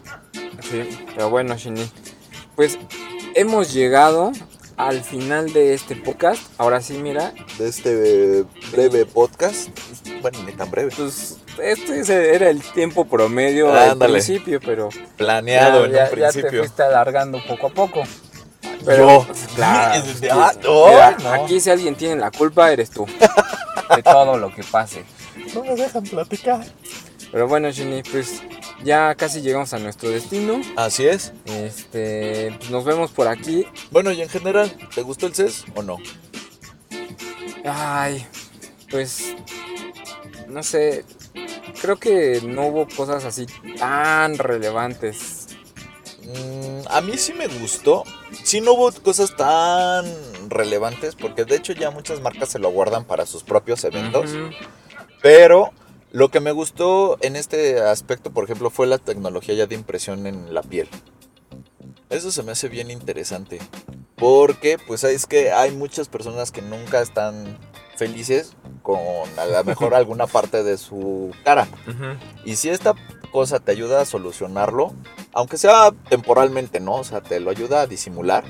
Sí, 0.70 0.88
pero 1.16 1.32
bueno, 1.32 1.57
Shini. 1.57 1.89
Pues 2.55 2.78
hemos 3.34 3.74
llegado 3.74 4.32
al 4.78 5.01
final 5.01 5.51
de 5.51 5.74
este 5.74 5.95
podcast. 5.95 6.43
Ahora 6.59 6.80
sí, 6.82 6.93
mira, 6.93 7.34
De 7.57 7.68
este 7.68 8.39
eh, 8.39 8.43
breve 8.72 9.07
podcast. 9.07 9.70
Bueno, 10.22 10.43
ni 10.45 10.51
tan 10.51 10.70
breve. 10.70 10.91
pues 10.95 11.38
este 11.62 12.36
era 12.36 12.49
el 12.49 12.62
tiempo 12.62 13.06
promedio 13.06 13.74
al 13.74 13.97
principio, 13.97 14.60
pero 14.60 14.89
Planeado 15.18 15.86
ya, 15.88 15.91
ya- 15.91 16.06
en 16.08 16.14
un 16.14 16.20
ya 16.20 16.32
te 16.32 16.32
principio. 16.41 16.60
fuiste 16.62 16.84
alargando 16.84 17.41
poco 17.47 17.68
a 17.68 17.70
poco. 17.70 18.03
Yo. 18.86 19.26
claro. 19.56 20.03
Ah, 20.32 20.51
no, 20.64 20.88
Mira, 20.89 21.18
no. 21.24 21.30
Aquí 21.43 21.60
si 21.60 21.70
alguien 21.72 21.95
tiene 21.95 22.18
la 22.18 22.30
culpa, 22.32 22.72
eres 22.72 22.89
tú. 22.91 23.06
De 23.95 24.03
todo 24.03 24.38
lo 24.38 24.53
que 24.53 24.64
pase. 24.64 25.03
No 25.53 25.64
me 25.64 25.76
dejan 25.76 26.03
platicar. 26.03 26.66
Pero 27.32 27.47
bueno, 27.47 27.70
Shini, 27.72 28.03
pues 28.03 28.41
ya 28.84 29.14
casi 29.16 29.41
llegamos 29.41 29.74
a 29.74 29.80
nuestro 29.80 30.10
destino. 30.10 30.62
Así 30.76 31.06
es. 31.08 31.34
Este, 31.45 32.53
pues 32.60 32.70
nos 32.72 32.86
vemos 32.86 33.12
por 33.12 33.28
aquí. 33.28 33.66
Bueno, 33.91 34.12
y 34.12 34.22
en 34.22 34.30
general, 34.30 34.72
¿te 34.93 35.01
gustó 35.01 35.28
el 35.28 35.36
CES 35.36 35.66
o 35.76 35.82
no? 35.82 35.97
Ay, 37.66 38.26
pues 38.91 39.36
no 40.47 40.62
sé. 40.64 41.03
Creo 41.82 41.98
que 41.98 42.42
no 42.42 42.68
hubo 42.68 42.88
cosas 42.88 43.26
así 43.26 43.46
tan 43.78 44.38
relevantes. 44.38 45.48
Mm, 46.24 46.88
a 46.90 47.02
mí 47.02 47.18
sí 47.18 47.34
me 47.34 47.48
gustó. 47.48 48.04
Sí 48.44 48.62
no 48.62 48.74
hubo 48.74 48.92
cosas 48.92 49.36
tan 49.36 50.06
relevantes 50.50 51.16
porque 51.16 51.46
de 51.46 51.56
hecho 51.56 51.74
ya 51.74 51.92
muchas 51.92 52.22
marcas 52.22 52.50
se 52.50 52.60
lo 52.60 52.70
guardan 52.70 53.06
para 53.06 53.26
sus 53.26 53.44
propios 53.44 53.84
eventos. 53.84 54.32
Pero 55.22 55.72
lo 56.12 56.30
que 56.30 56.40
me 56.40 56.52
gustó 56.52 57.18
en 57.22 57.36
este 57.36 57.82
aspecto, 57.82 58.32
por 58.32 58.46
ejemplo, 58.46 58.70
fue 58.70 58.88
la 58.88 58.98
tecnología 58.98 59.54
ya 59.56 59.68
de 59.68 59.76
impresión 59.76 60.28
en 60.28 60.54
la 60.54 60.64
piel. 60.64 60.88
Eso 62.10 62.32
se 62.32 62.44
me 62.44 62.54
hace 62.54 62.70
bien 62.70 62.90
interesante. 62.90 63.60
Porque 64.16 64.78
pues 64.78 65.04
es 65.04 65.26
que 65.26 65.52
hay 65.52 65.72
muchas 65.72 66.08
personas 66.08 66.52
que 66.52 66.62
nunca 66.62 67.02
están 67.02 67.58
felices 67.98 68.54
con 68.86 69.00
a 69.40 69.46
lo 69.46 69.64
mejor 69.64 69.96
alguna 69.96 70.28
parte 70.28 70.64
de 70.64 70.78
su 70.78 71.32
cara. 71.44 71.68
Y 72.46 72.56
si 72.56 72.70
esta 72.70 72.94
cosa 73.32 73.60
te 73.60 73.72
ayuda 73.72 74.00
a 74.00 74.06
solucionarlo, 74.06 74.94
aunque 75.34 75.58
sea 75.58 75.92
temporalmente, 76.08 76.80
¿no? 76.80 76.98
O 76.98 77.04
sea, 77.04 77.22
te 77.22 77.40
lo 77.40 77.50
ayuda 77.50 77.82
a 77.82 77.88
disimular. 77.88 78.44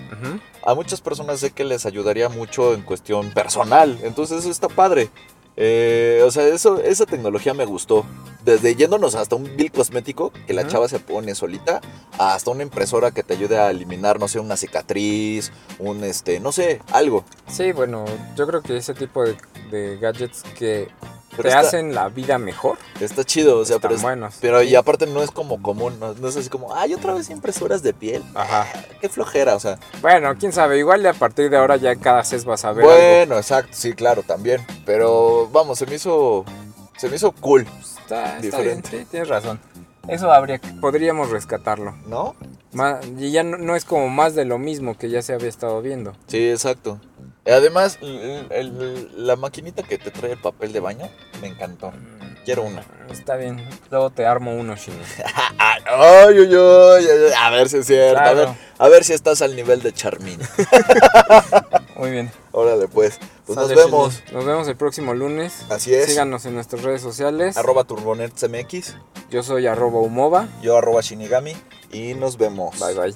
A 0.66 0.74
muchas 0.76 1.00
personas 1.00 1.40
sé 1.40 1.52
que 1.52 1.64
les 1.64 1.86
ayudaría 1.86 2.28
mucho 2.28 2.74
en 2.74 2.82
cuestión 2.82 3.32
personal. 3.32 3.98
Entonces 4.04 4.40
eso 4.40 4.52
está 4.52 4.68
padre. 4.68 5.10
Eh, 5.56 6.22
o 6.26 6.32
sea, 6.32 6.46
eso, 6.48 6.82
esa 6.82 7.06
tecnología 7.06 7.54
me 7.54 7.64
gustó. 7.64 8.06
Desde 8.46 8.76
yéndonos 8.76 9.16
hasta 9.16 9.36
un 9.36 9.58
bill 9.58 9.72
cosmético 9.72 10.32
que 10.46 10.54
la 10.54 10.68
chava 10.68 10.88
se 10.88 11.00
pone 11.00 11.34
solita, 11.34 11.82
hasta 12.20 12.52
una 12.52 12.62
impresora 12.64 13.10
que 13.12 13.24
te 13.24 13.34
ayude 13.34 13.58
a 13.58 13.72
eliminar, 13.72 14.20
no 14.20 14.28
sé, 14.28 14.40
una 14.40 14.56
cicatriz, 14.56 15.52
un 15.80 16.04
este, 16.04 16.40
no 16.40 16.52
sé, 16.52 16.80
algo. 16.92 17.26
Sí, 17.48 17.72
bueno, 17.72 18.06
yo 18.36 18.46
creo 18.46 18.62
que 18.62 18.78
ese 18.78 18.94
tipo 18.94 19.24
de, 19.24 19.36
de 19.72 19.98
gadgets 19.98 20.44
que 20.58 20.90
Pero 21.32 21.42
te 21.42 21.48
está, 21.50 21.60
hacen 21.62 21.96
la 21.96 22.08
vida 22.10 22.38
mejor. 22.38 22.78
está 23.02 23.24
chido, 23.24 23.58
o 23.58 23.66
sea, 23.66 23.78
están 23.78 23.90
pero, 23.90 23.96
es- 23.96 24.02
buenos. 24.04 24.36
pero 24.40 24.62
y 24.62 24.76
aparte 24.76 25.08
no 25.08 25.24
es 25.24 25.32
como 25.32 25.62
común, 25.64 26.00
no, 26.00 26.14
no 26.14 26.28
es 26.28 26.38
así 26.38 26.50
como, 26.50 26.76
ay, 26.76 26.94
otra 26.94 27.16
vez 27.16 27.32
impresoras 27.32 27.82
de 27.82 27.94
piel. 27.96 28.24
Ajá. 28.36 28.68
Qué 29.02 29.10
flojera, 29.10 29.56
o 29.56 29.60
sea. 29.60 29.80
Bueno, 30.02 30.34
quién 30.40 30.54
sabe, 30.54 30.78
igual 30.78 31.02
de 31.02 31.10
a 31.10 31.14
partir 31.14 31.50
de 31.50 31.58
ahora 31.58 31.78
ya 31.78 31.96
cada 31.96 32.24
CES 32.24 32.46
vas 32.46 32.64
a 32.64 32.74
ver 32.74 32.86
algo. 32.86 32.96
Bueno, 32.96 33.38
exacto, 33.38 33.72
sí, 33.74 33.94
claro, 33.94 34.22
también. 34.22 34.64
Pero 34.86 35.50
vamos, 35.52 35.80
se 35.80 35.88
me 35.88 35.96
hizo, 35.96 36.46
se 36.98 37.10
me 37.10 37.16
hizo 37.16 37.32
cool, 37.34 37.66
Está, 37.80 38.38
está 38.38 38.40
bien, 38.40 38.42
diferente. 38.82 38.90
sí, 39.00 39.06
tienes 39.10 39.30
razón. 39.30 39.60
Eso 40.08 40.32
habría, 40.32 40.62
podríamos 40.82 41.30
rescatarlo. 41.32 41.96
¿no? 42.08 42.36
Y 43.18 43.32
ya 43.32 43.44
no, 43.44 43.58
no 43.58 43.76
es 43.76 43.86
como 43.86 44.10
más 44.10 44.36
de 44.36 44.46
lo 44.46 44.58
mismo 44.60 44.98
que 44.98 45.10
ya 45.10 45.22
se 45.22 45.34
había 45.34 45.48
estado 45.50 45.82
viendo. 45.82 46.14
Sí, 46.28 46.50
exacto. 46.50 47.00
Y 47.46 47.50
Además, 47.52 47.98
el- 48.02 48.48
el- 48.52 49.28
la 49.28 49.36
maquinita 49.36 49.82
que 49.84 49.98
te 49.98 50.12
trae 50.12 50.34
el 50.34 50.42
papel 50.42 50.74
de 50.74 50.80
baño, 50.80 51.10
me 51.42 51.48
encantó. 51.48 51.92
Quiero 52.46 52.64
una. 52.64 52.84
Está 53.12 53.36
bien, 53.36 53.68
luego 53.90 54.12
te 54.12 54.26
armo 54.26 54.54
uno, 54.56 54.76
Shini. 54.76 54.98
Ay, 55.88 56.38
ay, 56.40 56.56
ay, 56.56 57.34
a 57.38 57.50
ver 57.52 57.70
si 57.70 57.78
es 57.78 57.86
cierto. 57.86 58.20
A, 58.20 58.34
ver, 58.34 58.50
a 58.80 58.88
ver 58.88 59.04
si 59.04 59.14
estás 59.14 59.42
al 59.44 59.56
nivel 59.56 59.82
de 59.84 59.94
Charmin. 59.94 60.40
Muy 61.96 62.12
bien. 62.12 62.32
Órale, 62.52 62.88
pues. 62.88 63.20
Pues 63.46 63.56
nos 63.58 63.70
vemos. 63.70 64.24
Nos 64.32 64.46
vemos 64.46 64.68
el 64.68 64.76
próximo 64.76 65.14
lunes. 65.14 65.66
Así 65.70 65.94
es. 65.94 66.08
Síganos 66.08 66.46
en 66.46 66.56
nuestras 66.56 66.82
redes 66.82 67.02
sociales. 67.02 67.56
Arroba 67.58 67.84
TurboNetMX. 67.84 68.96
Yo 69.30 69.44
soy 69.44 69.68
arroba 69.68 70.00
Umova. 70.00 70.48
Yo 70.62 70.78
arroba 70.78 71.02
Shinigami. 71.02 71.56
Y 71.92 72.16
nos 72.16 72.38
vemos. 72.38 72.80
Bye 72.80 72.96
bye. 72.96 73.16